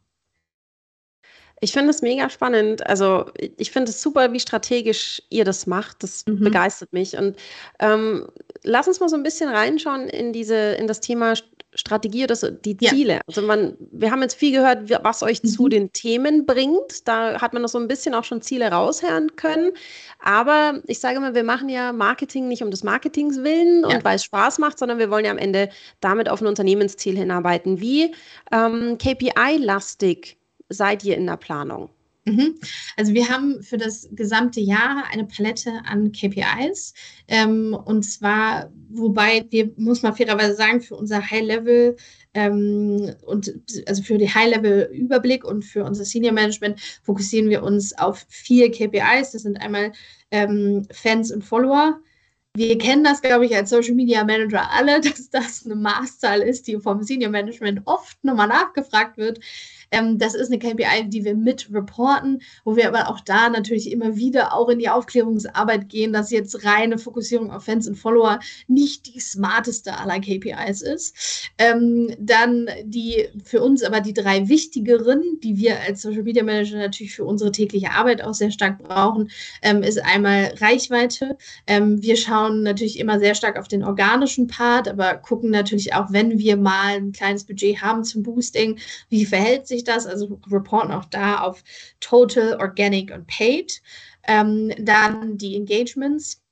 Ich 1.61 1.72
finde 1.72 1.90
es 1.90 2.02
mega 2.02 2.30
spannend. 2.30 2.86
Also 2.86 3.26
ich 3.56 3.70
finde 3.70 3.90
es 3.90 4.02
super, 4.02 4.32
wie 4.32 4.40
strategisch 4.40 5.22
ihr 5.30 5.44
das 5.44 5.66
macht. 5.66 6.02
Das 6.02 6.24
mhm. 6.26 6.40
begeistert 6.40 6.92
mich. 6.92 7.16
Und 7.16 7.36
ähm, 7.80 8.28
lass 8.62 8.88
uns 8.88 9.00
mal 9.00 9.09
so 9.09 9.16
ein 9.16 9.22
bisschen 9.22 9.48
reinschauen 9.48 10.09
in 10.09 10.32
diese, 10.32 10.54
in 10.54 10.86
das 10.86 11.00
Thema 11.00 11.34
Strategie 11.74 12.24
oder 12.24 12.34
die 12.50 12.76
Ziele. 12.76 13.14
Ja. 13.14 13.20
Also 13.26 13.42
man, 13.42 13.76
wir 13.92 14.11
haben 14.11 14.22
jetzt 14.22 14.34
viel 14.34 14.52
gehört, 14.52 14.90
was 15.04 15.22
euch 15.22 15.42
mhm. 15.42 15.48
zu 15.48 15.68
den 15.68 15.92
Themen 15.92 16.46
bringt. 16.46 17.06
Da 17.06 17.40
hat 17.40 17.52
man 17.52 17.62
noch 17.62 17.68
so 17.68 17.78
ein 17.78 17.88
bisschen 17.88 18.14
auch 18.14 18.24
schon 18.24 18.40
Ziele 18.40 18.70
raushören 18.70 19.36
können. 19.36 19.72
Aber 20.18 20.80
ich 20.86 20.98
sage 20.98 21.20
mal, 21.20 21.34
wir 21.34 21.44
machen 21.44 21.68
ja 21.68 21.92
Marketing 21.92 22.48
nicht 22.48 22.62
um 22.62 22.70
des 22.70 22.84
Marketings 22.84 23.42
willen 23.42 23.82
ja. 23.82 23.96
und 23.96 24.04
weil 24.04 24.16
es 24.16 24.24
Spaß 24.24 24.59
macht, 24.59 24.78
sondern 24.78 24.98
wir 24.98 25.11
wollen 25.11 25.26
ja 25.26 25.30
am 25.30 25.38
Ende 25.38 25.68
damit 26.00 26.28
auf 26.28 26.40
ein 26.40 26.46
Unternehmensziel 26.46 27.16
hinarbeiten. 27.16 27.80
Wie 27.80 28.14
ähm, 28.50 28.96
KPI-lastig 28.98 30.38
seid 30.68 31.04
ihr 31.04 31.16
in 31.16 31.26
der 31.26 31.36
Planung? 31.36 31.90
Mhm. 32.28 32.58
Also 32.96 33.14
wir 33.14 33.28
haben 33.28 33.62
für 33.62 33.78
das 33.78 34.08
gesamte 34.12 34.60
Jahr 34.60 35.04
eine 35.10 35.24
Palette 35.24 35.72
an 35.84 36.12
KPIs. 36.12 36.92
Ähm, 37.26 37.76
und 37.84 38.02
zwar, 38.02 38.70
wobei 38.90 39.46
wir, 39.50 39.70
muss 39.76 40.02
man 40.02 40.14
fairerweise 40.14 40.54
sagen, 40.54 40.80
für 40.80 40.96
unser 40.96 41.30
High-Level 41.30 41.96
ähm, 42.34 43.14
und 43.24 43.54
also 43.86 44.02
für 44.02 44.18
die 44.18 44.32
High-Level-Überblick 44.32 45.44
und 45.44 45.64
für 45.64 45.84
unser 45.84 46.04
Senior 46.04 46.32
Management 46.32 46.80
fokussieren 47.02 47.48
wir 47.48 47.62
uns 47.62 47.96
auf 47.96 48.26
vier 48.28 48.70
KPIs. 48.70 49.32
Das 49.32 49.42
sind 49.42 49.56
einmal 49.56 49.92
ähm, 50.30 50.86
Fans 50.92 51.32
und 51.32 51.42
Follower. 51.42 51.98
Wir 52.54 52.76
kennen 52.76 53.04
das, 53.04 53.22
glaube 53.22 53.46
ich, 53.46 53.54
als 53.54 53.70
Social 53.70 53.94
Media 53.94 54.24
Manager 54.24 54.70
alle, 54.70 55.00
dass 55.00 55.30
das 55.30 55.64
eine 55.64 55.76
Maßzahl 55.76 56.40
ist, 56.40 56.66
die 56.66 56.78
vom 56.78 57.02
Senior 57.02 57.30
Management 57.30 57.82
oft 57.86 58.22
nochmal 58.22 58.48
nachgefragt 58.48 59.16
wird. 59.16 59.40
Ähm, 59.91 60.18
das 60.18 60.34
ist 60.34 60.51
eine 60.51 60.59
KPI, 60.59 61.09
die 61.09 61.24
wir 61.24 61.34
mit 61.34 61.72
reporten, 61.72 62.41
wo 62.64 62.76
wir 62.76 62.89
aber 62.89 63.09
auch 63.09 63.20
da 63.20 63.49
natürlich 63.49 63.91
immer 63.91 64.16
wieder 64.16 64.55
auch 64.55 64.68
in 64.68 64.78
die 64.78 64.89
Aufklärungsarbeit 64.89 65.89
gehen, 65.89 66.12
dass 66.12 66.30
jetzt 66.30 66.64
reine 66.64 66.99
Fokussierung 66.99 67.51
auf 67.51 67.64
Fans 67.64 67.89
und 67.89 67.97
Follower 67.97 68.41
nicht 68.66 69.14
die 69.14 69.20
smarteste 69.20 69.97
aller 69.99 70.20
KPIs 70.20 70.82
ist. 70.82 71.51
Ähm, 71.59 72.14
dann 72.18 72.68
die 72.84 73.28
für 73.45 73.62
uns 73.62 73.82
aber 73.82 74.01
die 74.01 74.14
drei 74.14 74.49
wichtigeren, 74.49 75.22
die 75.43 75.57
wir 75.57 75.80
als 75.80 76.03
Social 76.03 76.22
Media 76.22 76.43
Manager 76.43 76.78
natürlich 76.78 77.14
für 77.14 77.24
unsere 77.24 77.53
tägliche 77.53 77.91
Arbeit 77.91 78.22
auch 78.22 78.34
sehr 78.34 78.51
stark 78.51 78.78
brauchen, 78.78 79.30
ähm, 79.62 79.82
ist 79.82 80.03
einmal 80.05 80.55
Reichweite. 80.61 81.36
Ähm, 81.66 82.03
wir 82.03 82.16
schauen 82.16 82.62
natürlich 82.62 82.99
immer 82.99 83.18
sehr 83.18 83.34
stark 83.34 83.59
auf 83.59 83.68
den 83.68 83.84
organischen 83.84 84.47
Part, 84.47 84.89
aber 84.89 85.14
gucken 85.14 85.51
natürlich 85.51 85.95
auch, 85.95 86.12
wenn 86.12 86.39
wir 86.39 86.57
mal 86.57 86.97
ein 86.97 87.12
kleines 87.12 87.45
Budget 87.45 87.80
haben 87.80 88.05
zum 88.05 88.22
Boosting, 88.22 88.78
wie 89.09 89.24
verhält 89.24 89.66
sich 89.66 89.77
sich 89.78 89.84
das, 89.84 90.06
also 90.06 90.40
reporten 90.50 90.92
auch 90.92 91.04
da 91.06 91.40
auf 91.40 91.62
Total, 92.00 92.56
Organic 92.58 93.12
und 93.12 93.26
Paid. 93.26 93.80
Ähm, 94.26 94.72
dann 94.78 95.38
die 95.38 95.56
Engagements, 95.56 96.42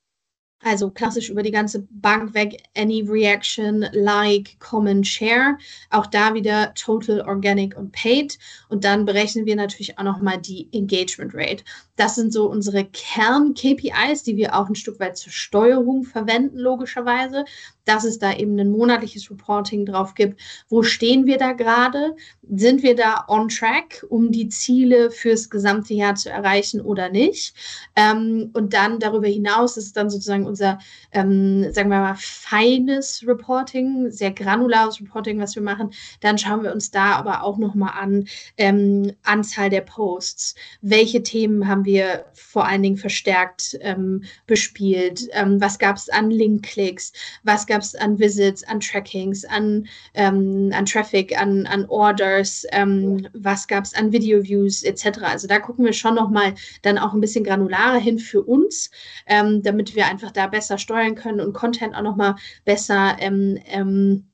also 0.62 0.90
klassisch 0.90 1.28
über 1.28 1.42
die 1.42 1.50
ganze 1.50 1.86
Bank 1.90 2.34
weg, 2.34 2.62
Any 2.76 3.02
Reaction, 3.02 3.86
Like, 3.92 4.58
Comment, 4.58 5.06
Share. 5.06 5.58
Auch 5.90 6.06
da 6.06 6.34
wieder 6.34 6.72
Total, 6.74 7.20
Organic 7.20 7.76
und 7.76 7.92
Paid. 7.92 8.38
Und 8.68 8.84
dann 8.84 9.04
berechnen 9.04 9.44
wir 9.46 9.56
natürlich 9.56 9.98
auch 9.98 10.04
nochmal 10.04 10.38
die 10.38 10.68
Engagement 10.72 11.32
Rate. 11.34 11.62
Das 11.96 12.14
sind 12.14 12.32
so 12.32 12.48
unsere 12.48 12.84
Kern-KPIs, 12.84 14.22
die 14.22 14.36
wir 14.36 14.54
auch 14.54 14.68
ein 14.68 14.74
Stück 14.74 14.98
weit 14.98 15.16
zur 15.16 15.32
Steuerung 15.32 16.04
verwenden, 16.04 16.58
logischerweise 16.58 17.44
dass 17.86 18.04
es 18.04 18.18
da 18.18 18.34
eben 18.34 18.58
ein 18.58 18.70
monatliches 18.70 19.30
Reporting 19.30 19.86
drauf 19.86 20.14
gibt. 20.14 20.40
Wo 20.68 20.82
stehen 20.82 21.26
wir 21.26 21.38
da 21.38 21.52
gerade? 21.52 22.14
Sind 22.48 22.82
wir 22.82 22.94
da 22.94 23.24
on 23.28 23.48
track, 23.48 24.04
um 24.10 24.30
die 24.30 24.48
Ziele 24.48 25.10
fürs 25.10 25.48
gesamte 25.48 25.94
Jahr 25.94 26.14
zu 26.14 26.30
erreichen 26.30 26.80
oder 26.80 27.08
nicht? 27.08 27.54
Ähm, 27.96 28.50
und 28.52 28.74
dann 28.74 28.98
darüber 28.98 29.28
hinaus 29.28 29.76
ist 29.76 29.96
dann 29.96 30.10
sozusagen 30.10 30.26
sozusagen 30.26 30.46
unser, 30.46 30.78
ähm, 31.12 31.72
sagen 31.72 31.90
wir 31.90 32.00
mal, 32.00 32.16
feines 32.18 33.24
Reporting, 33.26 34.10
sehr 34.10 34.32
granulares 34.32 35.00
Reporting, 35.00 35.38
was 35.40 35.54
wir 35.54 35.62
machen. 35.62 35.90
Dann 36.20 36.38
schauen 36.38 36.62
wir 36.62 36.72
uns 36.72 36.90
da 36.90 37.12
aber 37.12 37.42
auch 37.42 37.58
nochmal 37.58 37.92
an, 37.98 38.26
ähm, 38.56 39.12
Anzahl 39.22 39.70
der 39.70 39.82
Posts. 39.82 40.54
Welche 40.82 41.22
Themen 41.22 41.68
haben 41.68 41.84
wir 41.84 42.26
vor 42.34 42.66
allen 42.66 42.82
Dingen 42.82 42.96
verstärkt 42.96 43.78
ähm, 43.80 44.24
bespielt? 44.46 45.28
Ähm, 45.32 45.60
was 45.60 45.78
gab 45.78 45.96
es 45.96 46.08
an 46.08 46.30
Link-Klicks? 46.30 47.12
Was 47.44 47.66
gab 47.66 47.75
es 47.82 47.94
an 47.94 48.18
Visits, 48.18 48.62
an 48.64 48.80
Trackings, 48.80 49.44
an, 49.44 49.86
ähm, 50.14 50.70
an 50.74 50.86
Traffic, 50.86 51.40
an, 51.40 51.66
an 51.66 51.86
Orders? 51.86 52.64
Ähm, 52.72 53.28
was 53.34 53.66
gab 53.66 53.84
es 53.84 53.94
an 53.94 54.12
Video-Views 54.12 54.82
etc.? 54.82 55.22
Also 55.22 55.46
da 55.46 55.58
gucken 55.58 55.84
wir 55.84 55.92
schon 55.92 56.14
nochmal 56.14 56.54
dann 56.82 56.98
auch 56.98 57.14
ein 57.14 57.20
bisschen 57.20 57.44
granularer 57.44 57.98
hin 57.98 58.18
für 58.18 58.42
uns, 58.42 58.90
ähm, 59.26 59.62
damit 59.62 59.94
wir 59.94 60.06
einfach 60.06 60.30
da 60.30 60.46
besser 60.46 60.78
steuern 60.78 61.14
können 61.14 61.40
und 61.40 61.52
Content 61.52 61.94
auch 61.94 62.02
nochmal 62.02 62.36
besser 62.64 63.16
ähm, 63.20 63.58
ähm, 63.66 64.28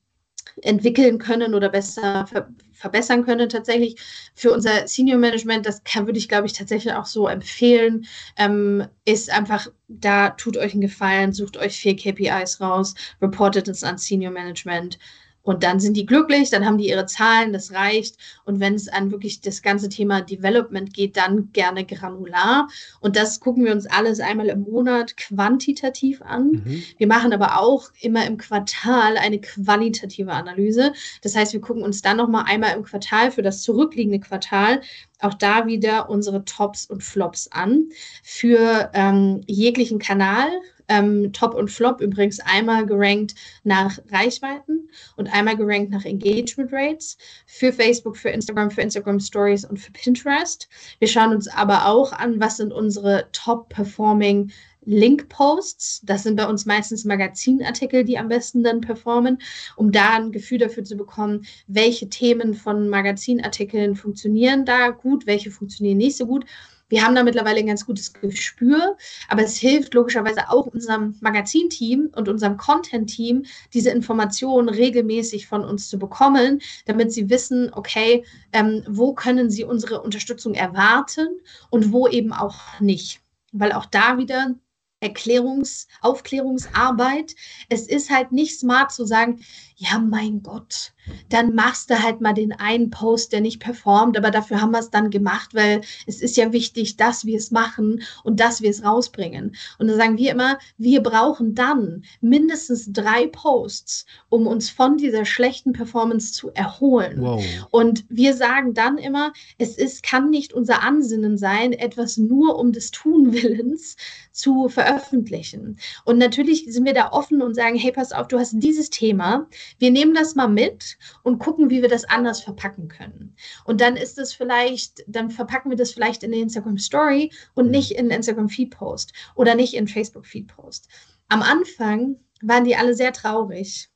entwickeln 0.63 1.17
können 1.17 1.53
oder 1.53 1.69
besser 1.69 2.25
ver 2.27 2.47
verbessern 2.73 3.23
können 3.23 3.47
tatsächlich 3.47 3.95
für 4.35 4.51
unser 4.51 4.87
Senior 4.89 5.17
Management. 5.17 5.65
Das 5.65 5.85
kann, 5.85 6.05
würde 6.05 6.19
ich, 6.19 6.27
glaube 6.27 6.47
ich, 6.47 6.53
tatsächlich 6.53 6.93
auch 6.93 7.05
so 7.05 7.29
empfehlen. 7.29 8.05
Ähm, 8.35 8.85
ist 9.05 9.31
einfach, 9.31 9.67
da 9.87 10.31
tut 10.31 10.57
euch 10.57 10.73
einen 10.73 10.81
Gefallen, 10.81 11.31
sucht 11.31 11.55
euch 11.55 11.77
vier 11.77 11.95
KPIs 11.95 12.59
raus, 12.59 12.93
reportet 13.21 13.69
es 13.69 13.85
an 13.85 13.97
Senior 13.97 14.33
Management 14.33 14.99
und 15.43 15.63
dann 15.63 15.79
sind 15.81 15.97
die 15.97 16.05
glücklich, 16.05 16.49
dann 16.49 16.65
haben 16.65 16.77
die 16.77 16.87
ihre 16.87 17.05
Zahlen, 17.05 17.51
das 17.51 17.73
reicht. 17.73 18.17
Und 18.45 18.61
wenn 18.61 18.75
es 18.75 18.87
an 18.87 19.11
wirklich 19.11 19.41
das 19.41 19.61
ganze 19.61 19.89
Thema 19.89 20.21
Development 20.21 20.93
geht, 20.93 21.17
dann 21.17 21.51
gerne 21.51 21.85
granular. 21.85 22.69
Und 23.01 23.17
das 23.17 23.41
gucken 23.41 23.65
wir 23.65 23.73
uns 23.73 23.85
alles 23.85 24.21
einmal 24.21 24.47
im 24.47 24.61
Monat 24.61 25.17
quantitativ 25.17 26.21
an. 26.21 26.63
Mhm. 26.63 26.83
Wir 26.97 27.07
machen 27.07 27.33
aber 27.33 27.59
auch 27.59 27.89
immer 27.99 28.25
im 28.25 28.37
Quartal 28.37 29.17
eine 29.17 29.41
qualitative 29.41 30.31
Analyse. 30.31 30.93
Das 31.21 31.35
heißt, 31.35 31.51
wir 31.51 31.61
gucken 31.61 31.83
uns 31.83 32.01
dann 32.01 32.17
nochmal 32.17 32.45
einmal 32.47 32.75
im 32.75 32.83
Quartal 32.83 33.29
für 33.29 33.41
das 33.41 33.61
zurückliegende 33.63 34.21
Quartal 34.21 34.79
auch 35.23 35.33
da 35.33 35.65
wieder 35.65 36.09
unsere 36.09 36.43
Tops 36.45 36.85
und 36.85 37.03
Flops 37.03 37.47
an 37.51 37.89
für 38.23 38.91
ähm, 38.93 39.41
jeglichen 39.47 39.99
Kanal, 39.99 40.49
ähm, 40.87 41.31
Top 41.33 41.53
und 41.53 41.69
Flop 41.69 42.01
übrigens 42.01 42.39
einmal 42.39 42.85
gerankt 42.85 43.35
nach 43.63 43.99
Reichweiten 44.11 44.89
und 45.15 45.27
einmal 45.33 45.57
gerankt 45.57 45.91
nach 45.91 46.05
Engagement 46.05 46.71
Rates 46.71 47.17
für 47.45 47.71
Facebook, 47.71 48.17
für 48.17 48.29
Instagram, 48.29 48.71
für 48.71 48.81
Instagram 48.81 49.19
Stories 49.19 49.65
und 49.65 49.77
für 49.77 49.91
Pinterest. 49.91 50.67
Wir 50.99 51.07
schauen 51.07 51.33
uns 51.33 51.47
aber 51.47 51.87
auch 51.87 52.13
an, 52.13 52.39
was 52.39 52.57
sind 52.57 52.73
unsere 52.73 53.27
Top-Performing 53.31 54.51
Link-Posts. 54.85 56.01
Das 56.03 56.23
sind 56.23 56.35
bei 56.35 56.47
uns 56.47 56.65
meistens 56.65 57.05
Magazinartikel, 57.05 58.03
die 58.03 58.17
am 58.17 58.27
besten 58.27 58.63
dann 58.63 58.81
performen, 58.81 59.39
um 59.75 59.91
da 59.91 60.15
ein 60.15 60.31
Gefühl 60.31 60.57
dafür 60.57 60.83
zu 60.83 60.95
bekommen, 60.95 61.45
welche 61.67 62.09
Themen 62.09 62.53
von 62.53 62.89
Magazinartikeln 62.89 63.95
funktionieren 63.95 64.65
da 64.65 64.89
gut, 64.89 65.25
welche 65.25 65.51
funktionieren 65.51 65.97
nicht 65.97 66.17
so 66.17 66.25
gut 66.25 66.45
wir 66.93 67.03
haben 67.03 67.15
da 67.15 67.23
mittlerweile 67.23 67.57
ein 67.57 67.65
ganz 67.65 67.87
gutes 67.87 68.13
Gespür, 68.13 68.97
aber 69.27 69.41
es 69.41 69.57
hilft 69.57 69.95
logischerweise 69.95 70.51
auch 70.51 70.67
unserem 70.67 71.15
Magazinteam 71.21 72.11
und 72.15 72.29
unserem 72.29 72.55
Content-Team, 72.55 73.45
diese 73.73 73.89
Informationen 73.89 74.69
regelmäßig 74.69 75.47
von 75.47 75.65
uns 75.65 75.89
zu 75.89 75.97
bekommen, 75.97 76.61
damit 76.85 77.11
sie 77.11 77.31
wissen, 77.31 77.71
okay, 77.73 78.23
ähm, 78.51 78.83
wo 78.87 79.15
können 79.15 79.49
sie 79.49 79.63
unsere 79.63 80.03
Unterstützung 80.03 80.53
erwarten 80.53 81.29
und 81.71 81.91
wo 81.91 82.07
eben 82.07 82.31
auch 82.31 82.79
nicht. 82.79 83.21
Weil 83.51 83.71
auch 83.71 83.87
da 83.87 84.19
wieder 84.19 84.53
Erklärungs-, 85.01 85.87
Aufklärungsarbeit. 86.01 87.35
Es 87.69 87.87
ist 87.87 88.11
halt 88.11 88.31
nicht 88.31 88.59
smart 88.59 88.91
zu 88.91 89.05
sagen, 89.05 89.43
ja, 89.75 89.99
mein 89.99 90.43
Gott, 90.43 90.93
dann 91.29 91.55
machst 91.55 91.89
du 91.89 92.01
halt 92.01 92.21
mal 92.21 92.33
den 92.33 92.53
einen 92.53 92.89
Post, 92.89 93.33
der 93.33 93.41
nicht 93.41 93.59
performt, 93.59 94.17
aber 94.17 94.31
dafür 94.31 94.61
haben 94.61 94.71
wir 94.71 94.79
es 94.79 94.89
dann 94.89 95.09
gemacht, 95.09 95.53
weil 95.53 95.81
es 96.05 96.21
ist 96.21 96.37
ja 96.37 96.53
wichtig, 96.53 96.95
dass 96.95 97.25
wir 97.25 97.37
es 97.37 97.51
machen 97.51 98.03
und 98.23 98.39
dass 98.39 98.61
wir 98.61 98.69
es 98.69 98.83
rausbringen. 98.83 99.55
Und 99.79 99.87
dann 99.87 99.97
sagen 99.97 100.17
wir 100.17 100.31
immer, 100.31 100.57
wir 100.77 101.01
brauchen 101.01 101.55
dann 101.55 102.03
mindestens 102.21 102.91
drei 102.91 103.27
Posts, 103.27 104.05
um 104.29 104.47
uns 104.47 104.69
von 104.69 104.97
dieser 104.97 105.25
schlechten 105.25 105.73
Performance 105.73 106.33
zu 106.33 106.51
erholen. 106.51 107.21
Wow. 107.21 107.43
Und 107.71 108.05
wir 108.09 108.33
sagen 108.35 108.73
dann 108.73 108.97
immer, 108.97 109.33
es 109.57 109.77
ist, 109.77 110.03
kann 110.03 110.29
nicht 110.29 110.53
unser 110.53 110.83
Ansinnen 110.83 111.37
sein, 111.37 111.73
etwas 111.73 112.17
nur 112.17 112.57
um 112.57 112.71
des 112.71 112.91
Tunwillens 112.91 113.97
zu 114.31 114.69
veröffentlichen. 114.69 115.77
Und 116.05 116.17
natürlich 116.17 116.65
sind 116.67 116.85
wir 116.85 116.93
da 116.93 117.11
offen 117.11 117.41
und 117.41 117.55
sagen, 117.55 117.77
hey, 117.77 117.91
pass 117.91 118.11
auf, 118.11 118.27
du 118.27 118.39
hast 118.39 118.53
dieses 118.55 118.89
Thema, 118.89 119.47
wir 119.79 119.91
nehmen 119.91 120.13
das 120.13 120.35
mal 120.35 120.47
mit 120.47 120.97
und 121.23 121.39
gucken, 121.39 121.69
wie 121.69 121.81
wir 121.81 121.89
das 121.89 122.05
anders 122.05 122.41
verpacken 122.41 122.87
können. 122.87 123.35
Und 123.65 123.81
dann 123.81 123.95
ist 123.95 124.17
es 124.17 124.33
vielleicht, 124.33 125.03
dann 125.07 125.29
verpacken 125.29 125.69
wir 125.69 125.77
das 125.77 125.91
vielleicht 125.91 126.23
in 126.23 126.31
der 126.31 126.41
Instagram 126.41 126.77
Story 126.77 127.31
und 127.53 127.71
nicht 127.71 127.91
in 127.91 128.09
Instagram 128.09 128.49
Feed 128.49 128.71
Post 128.71 129.13
oder 129.35 129.55
nicht 129.55 129.73
in 129.73 129.87
Facebook 129.87 130.25
Feed 130.25 130.47
Post. 130.47 130.87
Am 131.29 131.41
Anfang 131.41 132.17
waren 132.41 132.63
die 132.63 132.75
alle 132.75 132.93
sehr 132.93 133.13
traurig. 133.13 133.89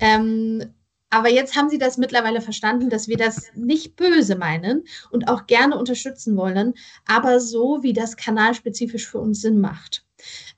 Ähm, 0.00 0.74
aber 1.10 1.28
jetzt 1.28 1.56
haben 1.56 1.68
sie 1.68 1.78
das 1.78 1.98
mittlerweile 1.98 2.40
verstanden, 2.40 2.88
dass 2.88 3.08
wir 3.08 3.16
das 3.16 3.50
nicht 3.54 3.96
böse 3.96 4.36
meinen 4.36 4.84
und 5.10 5.28
auch 5.28 5.46
gerne 5.46 5.76
unterstützen 5.76 6.36
wollen, 6.36 6.74
aber 7.04 7.40
so, 7.40 7.82
wie 7.82 7.92
das 7.92 8.16
kanalspezifisch 8.16 9.08
für 9.08 9.18
uns 9.18 9.40
Sinn 9.40 9.60
macht. 9.60 10.06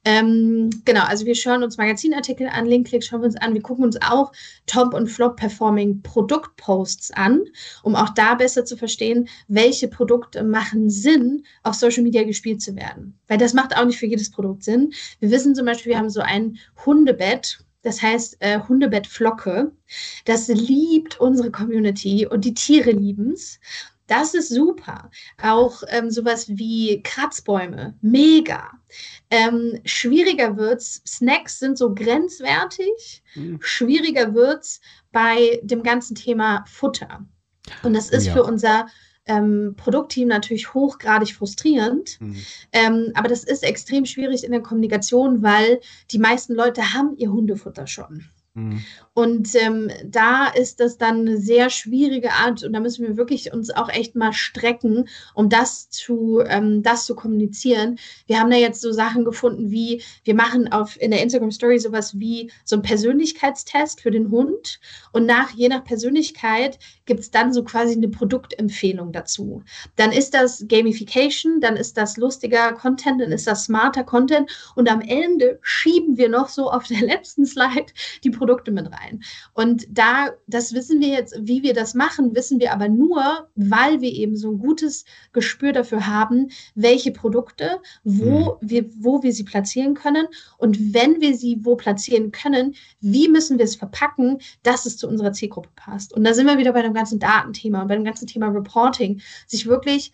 Ähm, 0.05 0.71
genau, 0.85 1.05
also 1.05 1.27
wir 1.27 1.37
schauen 1.37 1.63
uns 1.63 1.77
Magazinartikel 1.77 2.49
an, 2.49 2.67
Linkklicks 2.67 3.07
schauen 3.07 3.21
wir 3.21 3.27
uns 3.27 3.37
an. 3.37 3.55
Wir 3.55 3.63
gucken 3.63 3.85
uns 3.85 3.97
auch 4.03 4.33
Top- 4.67 4.95
und 4.95 5.07
Flop-Performing 5.07 6.03
Produktposts 6.03 7.13
an, 7.13 7.43
um 7.85 7.95
auch 7.95 8.11
da 8.11 8.35
besser 8.35 8.65
zu 8.65 8.77
verstehen, 8.77 9.29
welche 9.47 9.87
Produkte 9.87 10.43
machen 10.43 10.91
Sinn, 10.91 11.45
auf 11.63 11.75
Social 11.75 12.03
Media 12.03 12.25
gespielt 12.25 12.61
zu 12.63 12.75
werden. 12.75 13.17
Weil 13.29 13.39
das 13.39 13.55
macht 13.55 13.77
auch 13.77 13.85
nicht 13.85 13.99
für 13.99 14.07
jedes 14.07 14.31
Produkt 14.31 14.65
Sinn. 14.65 14.93
Wir 15.21 15.31
wissen 15.31 15.55
zum 15.55 15.67
Beispiel, 15.67 15.93
wir 15.93 15.99
haben 15.99 16.11
so 16.11 16.21
ein 16.21 16.59
Hundebett, 16.85 17.65
das 17.83 18.03
heißt 18.03 18.39
äh, 18.41 18.61
Hundebettflocke. 18.61 19.73
Das 20.25 20.49
liebt 20.49 21.21
unsere 21.21 21.51
Community 21.53 22.27
und 22.27 22.45
die 22.45 22.55
Tiere 22.55 22.91
lieben 22.91 23.33
es. 23.33 23.61
Das 24.13 24.35
ist 24.35 24.51
super. 24.51 25.11
Auch 25.43 25.83
ähm, 25.89 26.11
sowas 26.11 26.47
wie 26.47 27.03
Kratzbäume, 27.03 27.97
mega. 28.03 28.71
Ähm, 29.31 29.81
schwieriger 29.87 30.59
wird's, 30.59 31.03
Snacks 31.07 31.59
sind 31.59 31.79
so 31.79 31.95
grenzwertig. 31.95 33.23
Mhm. 33.35 33.59
Schwieriger 33.63 34.35
wird's 34.35 34.83
bei 35.13 35.59
dem 35.63 35.83
ganzen 35.83 36.15
Thema 36.15 36.63
Futter. 36.69 37.25
Und 37.83 37.95
das 37.95 38.11
ist 38.11 38.27
ja. 38.27 38.35
für 38.35 38.45
unser 38.45 38.87
ähm, 39.25 39.77
Produktteam 39.79 40.29
natürlich 40.29 40.75
hochgradig 40.75 41.35
frustrierend. 41.35 42.21
Mhm. 42.21 42.37
Ähm, 42.73 43.13
aber 43.15 43.29
das 43.29 43.45
ist 43.45 43.63
extrem 43.63 44.05
schwierig 44.05 44.45
in 44.45 44.53
der 44.53 44.61
Kommunikation, 44.61 45.43
weil 45.43 45.81
die 46.11 46.19
meisten 46.19 46.53
Leute 46.53 46.93
haben 46.93 47.17
ihr 47.17 47.33
Hundefutter 47.33 47.87
schon. 47.87 48.27
Mhm. 48.55 48.85
Und 49.15 49.55
ähm, 49.55 49.91
da 50.05 50.49
ist 50.49 50.81
das 50.81 50.99
dann 50.99 51.21
eine 51.21 51.39
sehr 51.39 51.71
schwierige 51.71 52.33
Art 52.33 52.63
und 52.63 52.75
da 52.75 52.81
müssen 52.81 53.07
wir 53.07 53.17
wirklich 53.17 53.53
uns 53.53 53.71
auch 53.71 53.89
echt 53.89 54.15
mal 54.15 54.35
strecken, 54.35 55.09
um 55.35 55.49
das 55.49 55.89
zu, 55.89 56.43
ähm, 56.47 56.83
das 56.83 57.07
zu 57.07 57.15
kommunizieren. 57.15 57.99
Wir 58.27 58.39
haben 58.39 58.51
da 58.51 58.57
jetzt 58.57 58.83
so 58.83 58.93
Sachen 58.93 59.25
gefunden 59.25 59.71
wie, 59.71 60.03
wir 60.25 60.35
machen 60.35 60.71
auf 60.71 61.01
in 61.01 61.13
der 61.13 61.23
Instagram 61.23 61.51
Story 61.51 61.79
sowas 61.79 62.19
wie 62.19 62.51
so 62.65 62.77
ein 62.77 62.83
Persönlichkeitstest 62.83 64.03
für 64.03 64.11
den 64.11 64.31
Hund 64.31 64.81
und 65.13 65.25
nach, 65.25 65.51
je 65.51 65.69
nach 65.69 65.85
Persönlichkeit 65.85 66.79
gibt 67.07 67.21
es 67.21 67.31
dann 67.31 67.55
so 67.55 67.65
quasi 67.65 67.95
eine 67.95 68.09
Produktempfehlung 68.09 69.13
dazu. 69.13 69.63
Dann 69.97 70.13
ist 70.13 70.35
das 70.35 70.67
Gamification, 70.69 71.61
dann 71.61 71.77
ist 71.77 71.97
das 71.97 72.19
lustiger 72.19 72.73
Content, 72.73 73.21
dann 73.23 73.33
ist 73.33 73.47
das 73.47 73.65
smarter 73.65 74.05
Content 74.05 74.51
und 74.75 74.91
am 74.91 75.01
Ende 75.01 75.59
schieben 75.63 76.19
wir 76.19 76.29
noch 76.29 76.49
so 76.49 76.71
auf 76.71 76.87
der 76.87 77.01
letzten 77.01 77.47
Slide 77.47 77.87
die 78.25 78.31
Produkte 78.43 78.73
mit 78.73 78.91
rein. 78.91 79.23
Und 79.55 79.87
da, 79.89 80.31
das 80.49 80.75
wissen 80.75 81.01
wir 81.01 81.07
jetzt, 81.07 81.37
wie 81.41 81.63
wir 81.63 81.75
das 81.75 81.95
machen, 81.95 82.35
wissen 82.35 82.59
wir 82.59 82.73
aber 82.73 82.89
nur, 82.89 83.49
weil 83.55 84.01
wir 84.01 84.11
eben 84.11 84.37
so 84.37 84.51
ein 84.51 84.59
gutes 84.59 85.05
Gespür 85.33 85.73
dafür 85.73 86.09
haben, 86.09 86.49
welche 86.75 87.13
Produkte, 87.13 87.79
wo, 88.03 88.59
mhm. 88.61 88.69
wir, 88.69 88.91
wo 88.99 89.23
wir 89.23 89.33
sie 89.33 89.45
platzieren 89.45 89.95
können 89.95 90.27
und 90.59 90.93
wenn 90.93 91.21
wir 91.21 91.37
sie 91.37 91.59
wo 91.61 91.77
platzieren 91.77 92.33
können, 92.33 92.75
wie 93.01 93.29
müssen 93.29 93.59
wir 93.59 93.65
es 93.65 93.77
verpacken, 93.77 94.39
dass 94.65 94.87
es 94.87 94.97
zu 94.97 95.07
unserer 95.07 95.33
Zielgruppe 95.33 95.71
passt. 95.77 96.13
Und 96.13 96.25
da 96.25 96.35
sind 96.35 96.49
wir 96.49 96.59
wieder 96.59 96.73
bei 96.73 96.83
dem 96.83 96.95
ganzen 96.95 97.21
Datenthema 97.21 97.83
und 97.83 97.89
bei 97.89 97.95
dem 97.95 98.05
ganzen 98.05 98.27
Thema 98.27 98.49
Reporting, 98.49 99.21
sich 99.47 99.67
wirklich 99.67 100.11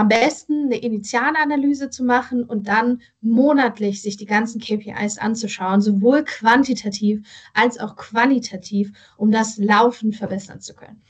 am 0.00 0.08
besten 0.08 0.64
eine 0.64 0.78
Initialanalyse 0.78 1.90
zu 1.90 2.04
machen 2.04 2.44
und 2.44 2.68
dann 2.68 3.02
monatlich 3.20 4.00
sich 4.00 4.16
die 4.16 4.24
ganzen 4.24 4.58
KPIs 4.58 5.18
anzuschauen, 5.18 5.82
sowohl 5.82 6.24
quantitativ 6.24 7.20
als 7.52 7.78
auch 7.78 7.96
qualitativ, 7.96 8.92
um 9.18 9.30
das 9.30 9.58
Laufen 9.58 10.14
verbessern 10.14 10.60
zu 10.60 10.74
können. 10.74 11.02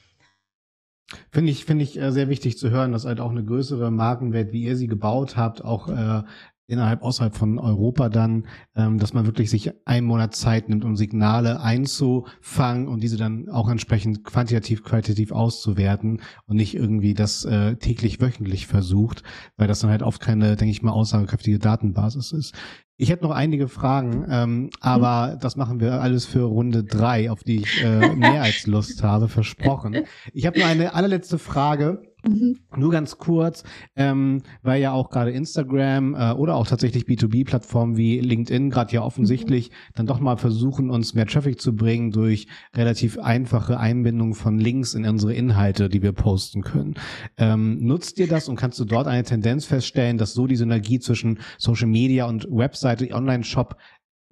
Finde 1.30 1.52
ich, 1.52 1.64
finde 1.64 1.84
ich 1.84 2.00
äh, 2.00 2.10
sehr 2.10 2.28
wichtig 2.28 2.58
zu 2.58 2.70
hören, 2.70 2.90
dass 2.90 3.04
halt 3.04 3.20
auch 3.20 3.30
eine 3.30 3.44
größere 3.44 3.92
Markenwelt, 3.92 4.52
wie 4.52 4.64
ihr 4.64 4.76
sie 4.76 4.88
gebaut 4.88 5.36
habt, 5.36 5.64
auch 5.64 5.88
äh, 5.88 6.22
innerhalb, 6.70 7.02
außerhalb 7.02 7.34
von 7.34 7.58
Europa 7.58 8.08
dann, 8.08 8.46
ähm, 8.76 8.98
dass 8.98 9.12
man 9.12 9.26
wirklich 9.26 9.50
sich 9.50 9.72
einen 9.86 10.06
Monat 10.06 10.34
Zeit 10.34 10.68
nimmt, 10.68 10.84
um 10.84 10.96
Signale 10.96 11.60
einzufangen 11.60 12.88
und 12.88 13.02
diese 13.02 13.16
dann 13.16 13.48
auch 13.48 13.68
entsprechend 13.68 14.24
quantitativ, 14.24 14.84
qualitativ 14.84 15.32
auszuwerten 15.32 16.20
und 16.46 16.56
nicht 16.56 16.74
irgendwie 16.74 17.14
das 17.14 17.44
äh, 17.44 17.76
täglich, 17.76 18.20
wöchentlich 18.20 18.66
versucht, 18.66 19.22
weil 19.56 19.68
das 19.68 19.80
dann 19.80 19.90
halt 19.90 20.02
oft 20.02 20.20
keine, 20.20 20.56
denke 20.56 20.70
ich 20.70 20.82
mal, 20.82 20.92
aussagekräftige 20.92 21.58
Datenbasis 21.58 22.32
ist. 22.32 22.54
Ich 22.96 23.08
hätte 23.08 23.24
noch 23.24 23.30
einige 23.30 23.66
Fragen, 23.68 24.26
ähm, 24.28 24.70
aber 24.80 25.38
das 25.40 25.56
machen 25.56 25.80
wir 25.80 26.02
alles 26.02 26.26
für 26.26 26.42
Runde 26.42 26.84
drei, 26.84 27.30
auf 27.30 27.42
die 27.42 27.62
ich 27.62 27.82
äh, 27.82 28.08
mehr 28.14 28.42
als 28.42 28.66
Lust 28.66 29.02
habe, 29.02 29.28
versprochen. 29.28 30.04
Ich 30.34 30.44
habe 30.44 30.58
nur 30.58 30.68
eine 30.68 30.92
allerletzte 30.92 31.38
Frage 31.38 32.02
Mhm. 32.26 32.58
Nur 32.76 32.90
ganz 32.90 33.18
kurz, 33.18 33.64
ähm, 33.96 34.42
weil 34.62 34.80
ja 34.80 34.92
auch 34.92 35.10
gerade 35.10 35.30
Instagram 35.30 36.14
äh, 36.14 36.32
oder 36.32 36.56
auch 36.56 36.66
tatsächlich 36.66 37.04
B2B-Plattformen 37.04 37.96
wie 37.96 38.20
LinkedIn 38.20 38.70
gerade 38.70 38.92
ja 38.92 39.02
offensichtlich 39.02 39.70
mhm. 39.70 39.74
dann 39.94 40.06
doch 40.06 40.20
mal 40.20 40.36
versuchen, 40.36 40.90
uns 40.90 41.14
mehr 41.14 41.26
Traffic 41.26 41.60
zu 41.60 41.74
bringen 41.74 42.10
durch 42.10 42.46
relativ 42.74 43.18
einfache 43.18 43.78
Einbindung 43.78 44.34
von 44.34 44.58
Links 44.58 44.94
in 44.94 45.06
unsere 45.06 45.34
Inhalte, 45.34 45.88
die 45.88 46.02
wir 46.02 46.12
posten 46.12 46.62
können. 46.62 46.94
Ähm, 47.36 47.78
nutzt 47.80 48.18
ihr 48.18 48.28
das 48.28 48.48
und 48.48 48.56
kannst 48.56 48.78
du 48.78 48.84
dort 48.84 49.06
eine 49.06 49.24
Tendenz 49.24 49.64
feststellen, 49.64 50.18
dass 50.18 50.34
so 50.34 50.46
die 50.46 50.56
Synergie 50.56 51.00
zwischen 51.00 51.38
Social 51.58 51.88
Media 51.88 52.26
und 52.26 52.46
Webseite, 52.50 53.12
Online-Shop 53.12 53.76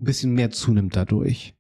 ein 0.01 0.05
bisschen 0.05 0.33
mehr 0.33 0.51
zunimmt 0.51 0.97
dadurch? 0.97 1.55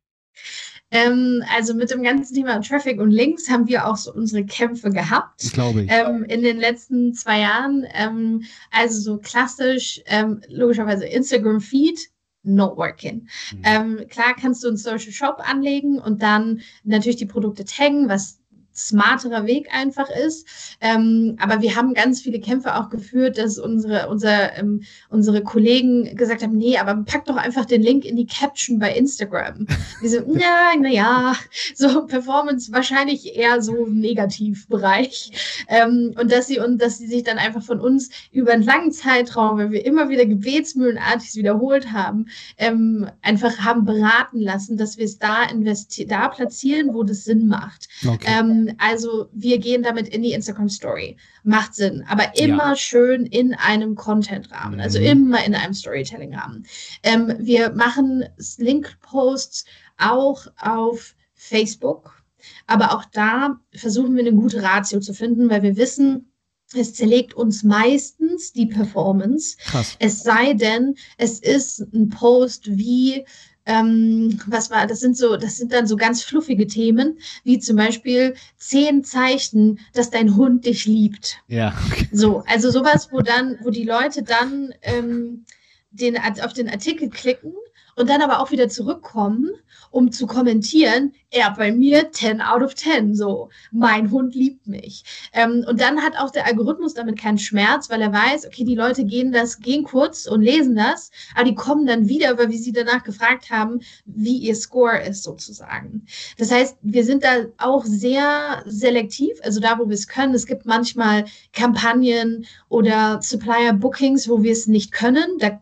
Ähm, 0.90 1.42
also 1.54 1.74
mit 1.74 1.90
dem 1.90 2.02
ganzen 2.02 2.34
Thema 2.34 2.60
Traffic 2.60 3.00
und 3.00 3.10
Links 3.10 3.48
haben 3.50 3.68
wir 3.68 3.86
auch 3.86 3.96
so 3.96 4.12
unsere 4.12 4.44
Kämpfe 4.44 4.90
gehabt. 4.90 5.52
Glaube 5.52 5.82
ich. 5.82 5.90
Ähm, 5.90 6.24
in 6.24 6.42
den 6.42 6.58
letzten 6.58 7.12
zwei 7.12 7.40
Jahren. 7.40 7.86
Ähm, 7.92 8.44
also 8.70 9.00
so 9.00 9.18
klassisch, 9.18 10.00
ähm, 10.06 10.40
logischerweise 10.48 11.06
Instagram 11.06 11.60
Feed, 11.60 11.98
not 12.42 12.76
working. 12.76 13.28
Mhm. 13.52 13.62
Ähm, 13.64 14.00
klar 14.08 14.34
kannst 14.40 14.64
du 14.64 14.68
einen 14.68 14.76
Social 14.78 15.12
Shop 15.12 15.42
anlegen 15.44 15.98
und 15.98 16.22
dann 16.22 16.60
natürlich 16.84 17.16
die 17.16 17.26
Produkte 17.26 17.64
taggen, 17.64 18.08
was 18.08 18.40
smarterer 18.78 19.46
Weg 19.46 19.68
einfach 19.72 20.08
ist. 20.08 20.46
Ähm, 20.80 21.36
aber 21.38 21.60
wir 21.60 21.74
haben 21.74 21.94
ganz 21.94 22.22
viele 22.22 22.40
Kämpfe 22.40 22.76
auch 22.76 22.88
geführt, 22.88 23.38
dass 23.38 23.58
unsere, 23.58 24.08
unser, 24.08 24.56
ähm, 24.56 24.82
unsere 25.08 25.42
Kollegen 25.42 26.16
gesagt 26.16 26.42
haben, 26.42 26.56
nee, 26.56 26.78
aber 26.78 26.94
pack 27.04 27.24
doch 27.24 27.36
einfach 27.36 27.64
den 27.64 27.82
Link 27.82 28.04
in 28.04 28.16
die 28.16 28.26
Caption 28.26 28.78
bei 28.78 28.94
Instagram. 28.94 29.66
Wir 30.00 30.10
so, 30.10 30.20
na, 30.26 30.74
na 30.78 30.88
ja, 30.88 31.34
so 31.74 32.06
Performance 32.06 32.72
wahrscheinlich 32.72 33.36
eher 33.36 33.60
so 33.60 33.86
Negativbereich. 33.86 35.66
Ähm, 35.68 36.14
und 36.20 36.30
dass 36.30 36.46
sie 36.46 36.60
und 36.60 36.80
dass 36.80 36.98
sie 36.98 37.06
sich 37.06 37.24
dann 37.24 37.38
einfach 37.38 37.62
von 37.62 37.80
uns 37.80 38.10
über 38.30 38.52
einen 38.52 38.62
langen 38.62 38.92
Zeitraum, 38.92 39.58
weil 39.58 39.72
wir 39.72 39.84
immer 39.84 40.08
wieder 40.08 40.24
gebetsmühlenartig 40.26 41.34
wiederholt 41.34 41.92
haben, 41.92 42.26
ähm, 42.58 43.10
einfach 43.22 43.58
haben 43.58 43.84
beraten 43.84 44.40
lassen, 44.40 44.76
dass 44.76 44.98
wir 44.98 45.04
es 45.04 45.18
da 45.18 45.44
investieren, 45.44 46.08
da 46.08 46.28
platzieren, 46.28 46.94
wo 46.94 47.02
das 47.02 47.24
Sinn 47.24 47.48
macht. 47.48 47.88
Okay. 48.06 48.26
Ähm, 48.26 48.67
also 48.78 49.28
wir 49.32 49.58
gehen 49.58 49.82
damit 49.82 50.08
in 50.08 50.22
die 50.22 50.32
Instagram 50.32 50.68
Story. 50.68 51.16
Macht 51.42 51.74
Sinn, 51.74 52.04
aber 52.08 52.36
immer 52.36 52.70
ja. 52.70 52.76
schön 52.76 53.26
in 53.26 53.54
einem 53.54 53.94
Content-Rahmen, 53.94 54.80
also 54.80 54.98
mhm. 54.98 55.06
immer 55.06 55.44
in 55.44 55.54
einem 55.54 55.74
Storytelling-Rahmen. 55.74 56.66
Ähm, 57.02 57.34
wir 57.38 57.70
machen 57.70 58.24
Link-Posts 58.58 59.64
auch 59.98 60.46
auf 60.60 61.14
Facebook, 61.34 62.22
aber 62.66 62.94
auch 62.94 63.04
da 63.06 63.60
versuchen 63.74 64.14
wir 64.14 64.20
eine 64.20 64.34
gute 64.34 64.62
Ratio 64.62 65.00
zu 65.00 65.14
finden, 65.14 65.50
weil 65.50 65.62
wir 65.62 65.76
wissen, 65.76 66.32
es 66.74 66.94
zerlegt 66.94 67.34
uns 67.34 67.62
meistens 67.62 68.52
die 68.52 68.66
Performance. 68.66 69.56
Krass. 69.58 69.96
Es 70.00 70.22
sei 70.22 70.52
denn, 70.52 70.96
es 71.16 71.40
ist 71.40 71.80
ein 71.94 72.10
Post 72.10 72.76
wie 72.76 73.24
ähm, 73.68 74.40
was 74.46 74.70
war, 74.70 74.86
das 74.86 75.00
sind 75.00 75.16
so, 75.16 75.36
das 75.36 75.58
sind 75.58 75.72
dann 75.72 75.86
so 75.86 75.96
ganz 75.96 76.22
fluffige 76.22 76.66
Themen, 76.66 77.18
wie 77.44 77.58
zum 77.58 77.76
Beispiel 77.76 78.34
zehn 78.56 79.04
Zeichen, 79.04 79.78
dass 79.92 80.10
dein 80.10 80.36
Hund 80.36 80.64
dich 80.64 80.86
liebt. 80.86 81.36
Ja. 81.48 81.74
Okay. 81.86 82.08
So, 82.10 82.42
also 82.46 82.70
sowas, 82.70 83.08
wo 83.12 83.20
dann, 83.20 83.58
wo 83.60 83.68
die 83.68 83.84
Leute 83.84 84.22
dann 84.22 84.72
ähm, 84.80 85.44
den, 85.90 86.16
auf 86.42 86.54
den 86.54 86.70
Artikel 86.70 87.10
klicken 87.10 87.52
und 87.94 88.08
dann 88.08 88.22
aber 88.22 88.40
auch 88.40 88.50
wieder 88.50 88.70
zurückkommen, 88.70 89.50
um 89.90 90.12
zu 90.12 90.26
kommentieren, 90.26 91.12
er 91.30 91.50
bei 91.50 91.72
mir 91.72 92.10
10 92.10 92.40
out 92.40 92.62
of 92.62 92.74
10, 92.74 93.14
so, 93.14 93.50
mein 93.70 94.10
Hund 94.10 94.34
liebt 94.34 94.66
mich. 94.66 95.04
Ähm, 95.32 95.64
und 95.68 95.80
dann 95.80 96.02
hat 96.02 96.16
auch 96.18 96.30
der 96.30 96.46
Algorithmus 96.46 96.94
damit 96.94 97.18
keinen 97.18 97.38
Schmerz, 97.38 97.90
weil 97.90 98.00
er 98.00 98.12
weiß, 98.12 98.46
okay, 98.46 98.64
die 98.64 98.74
Leute 98.74 99.04
gehen 99.04 99.32
das, 99.32 99.58
gehen 99.58 99.84
kurz 99.84 100.26
und 100.26 100.42
lesen 100.42 100.76
das, 100.76 101.10
aber 101.34 101.44
die 101.44 101.54
kommen 101.54 101.86
dann 101.86 102.08
wieder, 102.08 102.38
weil 102.38 102.50
wir 102.50 102.58
sie 102.58 102.72
danach 102.72 103.02
gefragt 103.02 103.50
haben, 103.50 103.80
wie 104.06 104.38
ihr 104.38 104.54
Score 104.54 105.00
ist 105.02 105.22
sozusagen. 105.22 106.06
Das 106.38 106.50
heißt, 106.50 106.78
wir 106.82 107.04
sind 107.04 107.24
da 107.24 107.46
auch 107.58 107.84
sehr 107.84 108.62
selektiv, 108.66 109.38
also 109.42 109.60
da, 109.60 109.78
wo 109.78 109.88
wir 109.88 109.94
es 109.94 110.08
können. 110.08 110.34
Es 110.34 110.46
gibt 110.46 110.64
manchmal 110.64 111.26
Kampagnen 111.52 112.46
oder 112.68 113.20
Supplier 113.22 113.74
Bookings, 113.74 114.28
wo 114.28 114.42
wir 114.42 114.52
es 114.52 114.66
nicht 114.66 114.92
können. 114.92 115.38
Da 115.38 115.60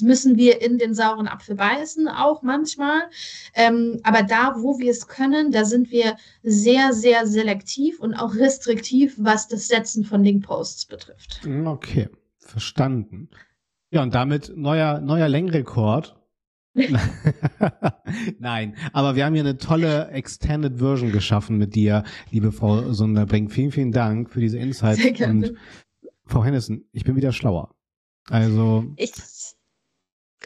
müssen 0.00 0.36
wir 0.36 0.62
in 0.62 0.78
den 0.78 0.94
sauren 0.94 1.28
Apfel 1.28 1.56
beißen, 1.56 2.08
auch 2.08 2.42
manchmal. 2.42 3.02
Ähm, 3.54 4.00
aber 4.04 4.22
da, 4.22 4.54
wo 4.58 4.78
wir 4.78 4.90
es 4.90 5.01
können, 5.06 5.52
da 5.52 5.64
sind 5.64 5.90
wir 5.90 6.16
sehr, 6.42 6.92
sehr 6.92 7.26
selektiv 7.26 8.00
und 8.00 8.14
auch 8.14 8.34
restriktiv, 8.34 9.14
was 9.18 9.48
das 9.48 9.68
Setzen 9.68 10.04
von 10.04 10.22
Linkposts 10.22 10.86
betrifft. 10.86 11.40
Hm, 11.42 11.66
okay, 11.66 12.08
verstanden. 12.38 13.28
Ja, 13.90 14.02
und 14.02 14.14
damit 14.14 14.56
neuer, 14.56 15.00
neuer 15.00 15.28
Längenrekord. 15.28 16.16
Nein, 18.38 18.76
aber 18.94 19.14
wir 19.14 19.26
haben 19.26 19.34
hier 19.34 19.42
eine 19.42 19.58
tolle 19.58 20.08
Extended 20.08 20.78
Version 20.78 21.12
geschaffen 21.12 21.58
mit 21.58 21.74
dir, 21.74 22.02
liebe 22.30 22.50
Frau 22.50 22.92
Sonderbrink. 22.92 23.52
Vielen, 23.52 23.72
vielen 23.72 23.92
Dank 23.92 24.30
für 24.30 24.40
diese 24.40 24.58
Insights. 24.58 25.02
Sehr 25.02 25.12
gerne. 25.12 25.50
Und 25.50 25.58
Frau 26.24 26.42
Hennissen, 26.42 26.88
ich 26.92 27.04
bin 27.04 27.14
wieder 27.16 27.32
schlauer. 27.32 27.74
Also. 28.30 28.86
Ich 28.96 29.12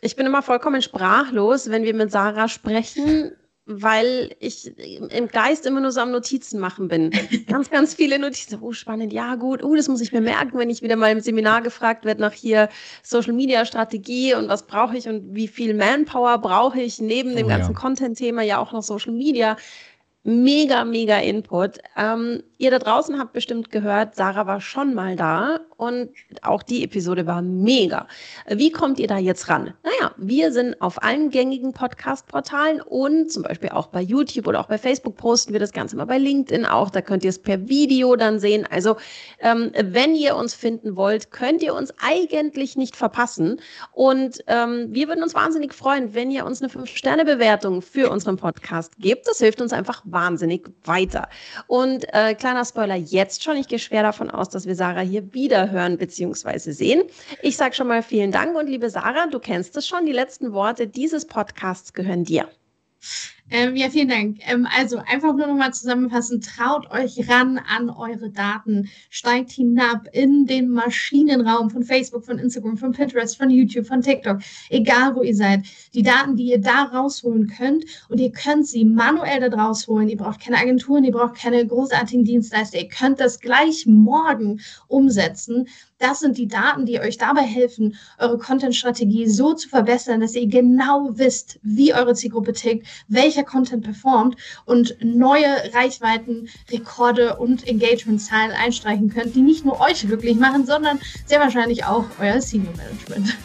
ich 0.01 0.17
bin 0.17 0.27
immer 0.27 0.43
vollkommen 0.43 0.83
sprachlos, 0.83 1.71
wenn 1.71 1.85
wir 1.85 1.95
mit 1.95 2.11
Sarah 2.11 2.49
sprechen, 2.49 3.33
weil 3.67 4.31
ich 4.39 4.73
im 4.79 5.27
Geist 5.27 5.67
immer 5.67 5.81
nur 5.81 5.91
so 5.91 6.01
am 6.01 6.12
Notizen 6.12 6.61
machen 6.61 6.87
bin. 6.87 7.11
Ganz, 7.49 7.69
ganz 7.69 7.95
viele 7.95 8.19
Notizen. 8.19 8.59
Oh, 8.61 8.73
spannend. 8.73 9.12
Ja, 9.12 9.35
gut. 9.35 9.62
Oh, 9.62 9.75
das 9.75 9.89
muss 9.89 10.01
ich 10.01 10.12
mir 10.12 10.21
merken, 10.21 10.59
wenn 10.59 10.71
ich 10.71 10.83
wieder 10.83 10.95
mal 10.95 11.11
im 11.11 11.21
Seminar 11.21 11.62
gefragt 11.62 12.05
werde 12.05 12.21
nach 12.21 12.33
hier 12.33 12.69
Social 13.03 13.33
Media 13.33 13.64
Strategie 13.64 14.35
und 14.35 14.49
was 14.49 14.67
brauche 14.67 14.97
ich 14.97 15.09
und 15.09 15.35
wie 15.35 15.49
viel 15.49 15.75
Manpower 15.75 16.39
brauche 16.39 16.81
ich 16.81 17.01
neben 17.01 17.35
dem 17.35 17.47
oh, 17.47 17.49
ganzen 17.49 17.73
ja. 17.73 17.79
Content-Thema 17.79 18.43
ja 18.43 18.59
auch 18.59 18.73
noch 18.73 18.83
Social 18.83 19.12
Media. 19.12 19.57
Mega, 20.23 20.85
mega 20.85 21.19
Input. 21.19 21.79
Ähm, 21.97 22.43
ihr 22.59 22.71
da 22.71 22.79
draußen 22.79 23.19
habt 23.19 23.33
bestimmt 23.33 23.71
gehört, 23.71 24.14
Sarah 24.14 24.47
war 24.47 24.61
schon 24.61 24.95
mal 24.95 25.17
da 25.17 25.61
und 25.77 26.11
auch 26.43 26.62
die 26.62 26.85
Episode 26.85 27.27
war 27.27 27.43
mega. 27.43 28.07
Wie 28.49 28.70
kommt 28.70 28.99
ihr 28.99 29.09
da 29.09 29.18
jetzt 29.18 29.49
ran? 29.49 29.74
Naja, 29.83 30.12
wir 30.16 30.53
sind 30.53 30.81
auf 30.81 31.03
allen 31.03 31.31
gängigen 31.31 31.72
Podcast-Portalen 31.72 32.81
und 32.81 33.31
zum 33.31 33.43
Beispiel 33.43 33.70
auch 33.70 33.89
bei 33.89 34.01
YouTube 34.01 34.47
oder 34.47 34.61
auch 34.61 34.68
bei 34.68 34.79
Facebook 34.79 35.16
posten 35.16 35.53
wir 35.53 35.61
das 35.61 35.72
Ganze 35.72 35.97
mal 35.97 36.07
bei 36.07 36.18
LinkedIn 36.18 36.64
auch. 36.64 36.91
Da 36.91 37.03
könnt 37.03 37.24
ihr 37.24 37.31
es 37.31 37.39
per 37.39 37.68
Video 37.68 38.16
dann 38.16 38.41
sehen. 38.41 38.66
Also 38.70 38.97
ähm, 39.41 39.72
wenn 39.79 40.14
ihr 40.14 40.37
uns 40.37 40.55
finden 40.55 40.97
wollt, 40.97 41.31
könnt 41.31 41.62
ihr 41.62 41.74
uns 41.74 41.93
eigentlich 42.01 42.77
nicht 42.77 42.97
verpassen. 42.97 43.61
Und 43.93 44.43
ähm, 44.47 44.89
wir 44.91 45.09
würden 45.09 45.22
uns 45.22 45.35
wahnsinnig 45.35 45.74
freuen, 45.74 46.14
wenn 46.14 46.31
ihr 46.31 46.47
uns 46.47 46.62
eine 46.62 46.72
5-Sterne-Bewertung 46.72 47.83
für 47.83 48.11
unseren 48.11 48.37
Podcast 48.37 48.97
gebt. 48.99 49.29
Das 49.29 49.39
hilft 49.39 49.61
uns 49.61 49.72
einfach 49.72 50.03
wahnsinnig 50.05 50.68
weiter. 50.85 51.29
Und 51.66 52.07
äh, 52.14 52.35
kleiner 52.35 52.64
Spoiler 52.64 52.97
jetzt 52.97 53.45
schon, 53.45 53.57
ich 53.57 53.68
gehe 53.68 53.79
schwer 53.79 54.03
davon 54.03 54.31
aus, 54.31 54.49
dass 54.49 54.66
wir 54.66 54.74
Sarah 54.74 55.01
hier 55.01 55.35
wieder 55.35 55.66
hören 55.71 55.99
bzw. 55.99 56.71
sehen. 56.71 57.03
Ich 57.43 57.57
sage 57.57 57.75
schon 57.75 57.89
mal 57.89 58.03
vielen 58.03 58.33
Dank 58.33 58.57
und 58.57 58.69
liebe 58.69 58.91
Sarah, 58.91 59.27
du 59.27 59.39
kennst 59.39 59.77
es 59.77 59.87
schon, 59.87 60.07
die 60.07 60.12
letzten 60.12 60.53
Worte 60.53 60.87
dieses 60.87 61.27
Podcasts 61.27 61.93
gehören 61.93 62.25
dir. 62.25 62.49
Ähm, 63.49 63.77
ja, 63.77 63.89
vielen 63.89 64.09
Dank. 64.09 64.39
Ähm, 64.41 64.67
also 64.77 64.99
einfach 64.99 65.33
nur 65.33 65.47
nochmal 65.47 65.73
zusammenfassen, 65.73 66.41
traut 66.41 66.91
euch 66.91 67.29
ran 67.29 67.59
an 67.59 67.91
eure 67.91 68.29
Daten, 68.29 68.89
steigt 69.09 69.53
hinab 69.53 70.09
in 70.13 70.47
den 70.47 70.69
Maschinenraum 70.69 71.71
von 71.71 71.85
Facebook, 71.85 72.25
von 72.25 72.41
Instagram, 72.41 72.77
von 72.77 72.91
Pinterest, 72.91 73.37
von 73.37 73.49
YouTube, 73.49 73.87
von 73.87 74.01
TikTok, 74.03 74.41
egal 74.69 75.15
wo 75.15 75.23
ihr 75.23 75.37
seid. 75.37 75.65
Die 75.95 76.03
Daten, 76.03 76.35
die 76.35 76.51
ihr 76.51 76.61
da 76.61 76.85
rausholen 76.85 77.47
könnt 77.47 77.85
und 78.09 78.19
ihr 78.19 78.33
könnt 78.33 78.67
sie 78.67 78.85
manuell 78.85 79.49
da 79.49 79.57
rausholen. 79.57 80.09
Ihr 80.09 80.17
braucht 80.17 80.41
keine 80.41 80.59
Agenturen, 80.59 81.05
ihr 81.05 81.13
braucht 81.13 81.37
keine 81.37 81.65
großartigen 81.65 82.25
Dienstleister. 82.25 82.79
Ihr 82.79 82.89
könnt 82.89 83.21
das 83.21 83.39
gleich 83.39 83.87
morgen 83.87 84.61
umsetzen 84.89 85.69
das 85.99 86.21
sind 86.21 86.37
die 86.37 86.49
Daten, 86.49 86.87
die 86.87 87.01
euch 87.01 87.19
dabei 87.19 87.43
helfen, 87.43 87.97
eure 88.19 88.39
Content-Strategie 88.39 89.29
so 89.29 89.55
zu 89.55 89.69
verbessern, 89.69 90.21
dass 90.21 90.35
ihr 90.35 90.47
genau 90.47 91.11
wisst, 91.13 91.59
wie 91.63 91.95
eure 91.95 92.15
Zielgruppe 92.15 92.53
tickt, 92.53 92.87
welcher 93.09 93.45
Content 93.45 93.85
performt 93.85 94.37
und 94.65 94.97
neue 95.03 95.47
Reichweiten, 95.75 96.49
Rekorde 96.71 97.37
und 97.37 97.67
Engagement-Zahlen 97.67 98.53
einstreichen 98.53 99.09
könnt, 99.09 99.35
die 99.35 99.43
nicht 99.43 99.65
nur 99.65 99.81
euch 99.81 100.01
glücklich 100.01 100.37
machen, 100.37 100.67
sondern 100.67 100.99
sehr 101.27 101.41
wahrscheinlich 101.41 101.85
auch 101.85 102.05
euer 102.21 102.41
Senior 102.41 102.75
Management. 102.77 103.37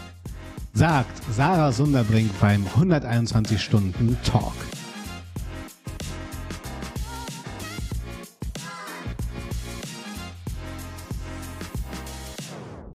sagt 0.73 1.21
Sarah 1.31 1.71
Sunderbrink 1.71 2.31
beim 2.39 2.65
121 2.75 3.61
Stunden 3.61 4.17
Talk. 4.23 4.53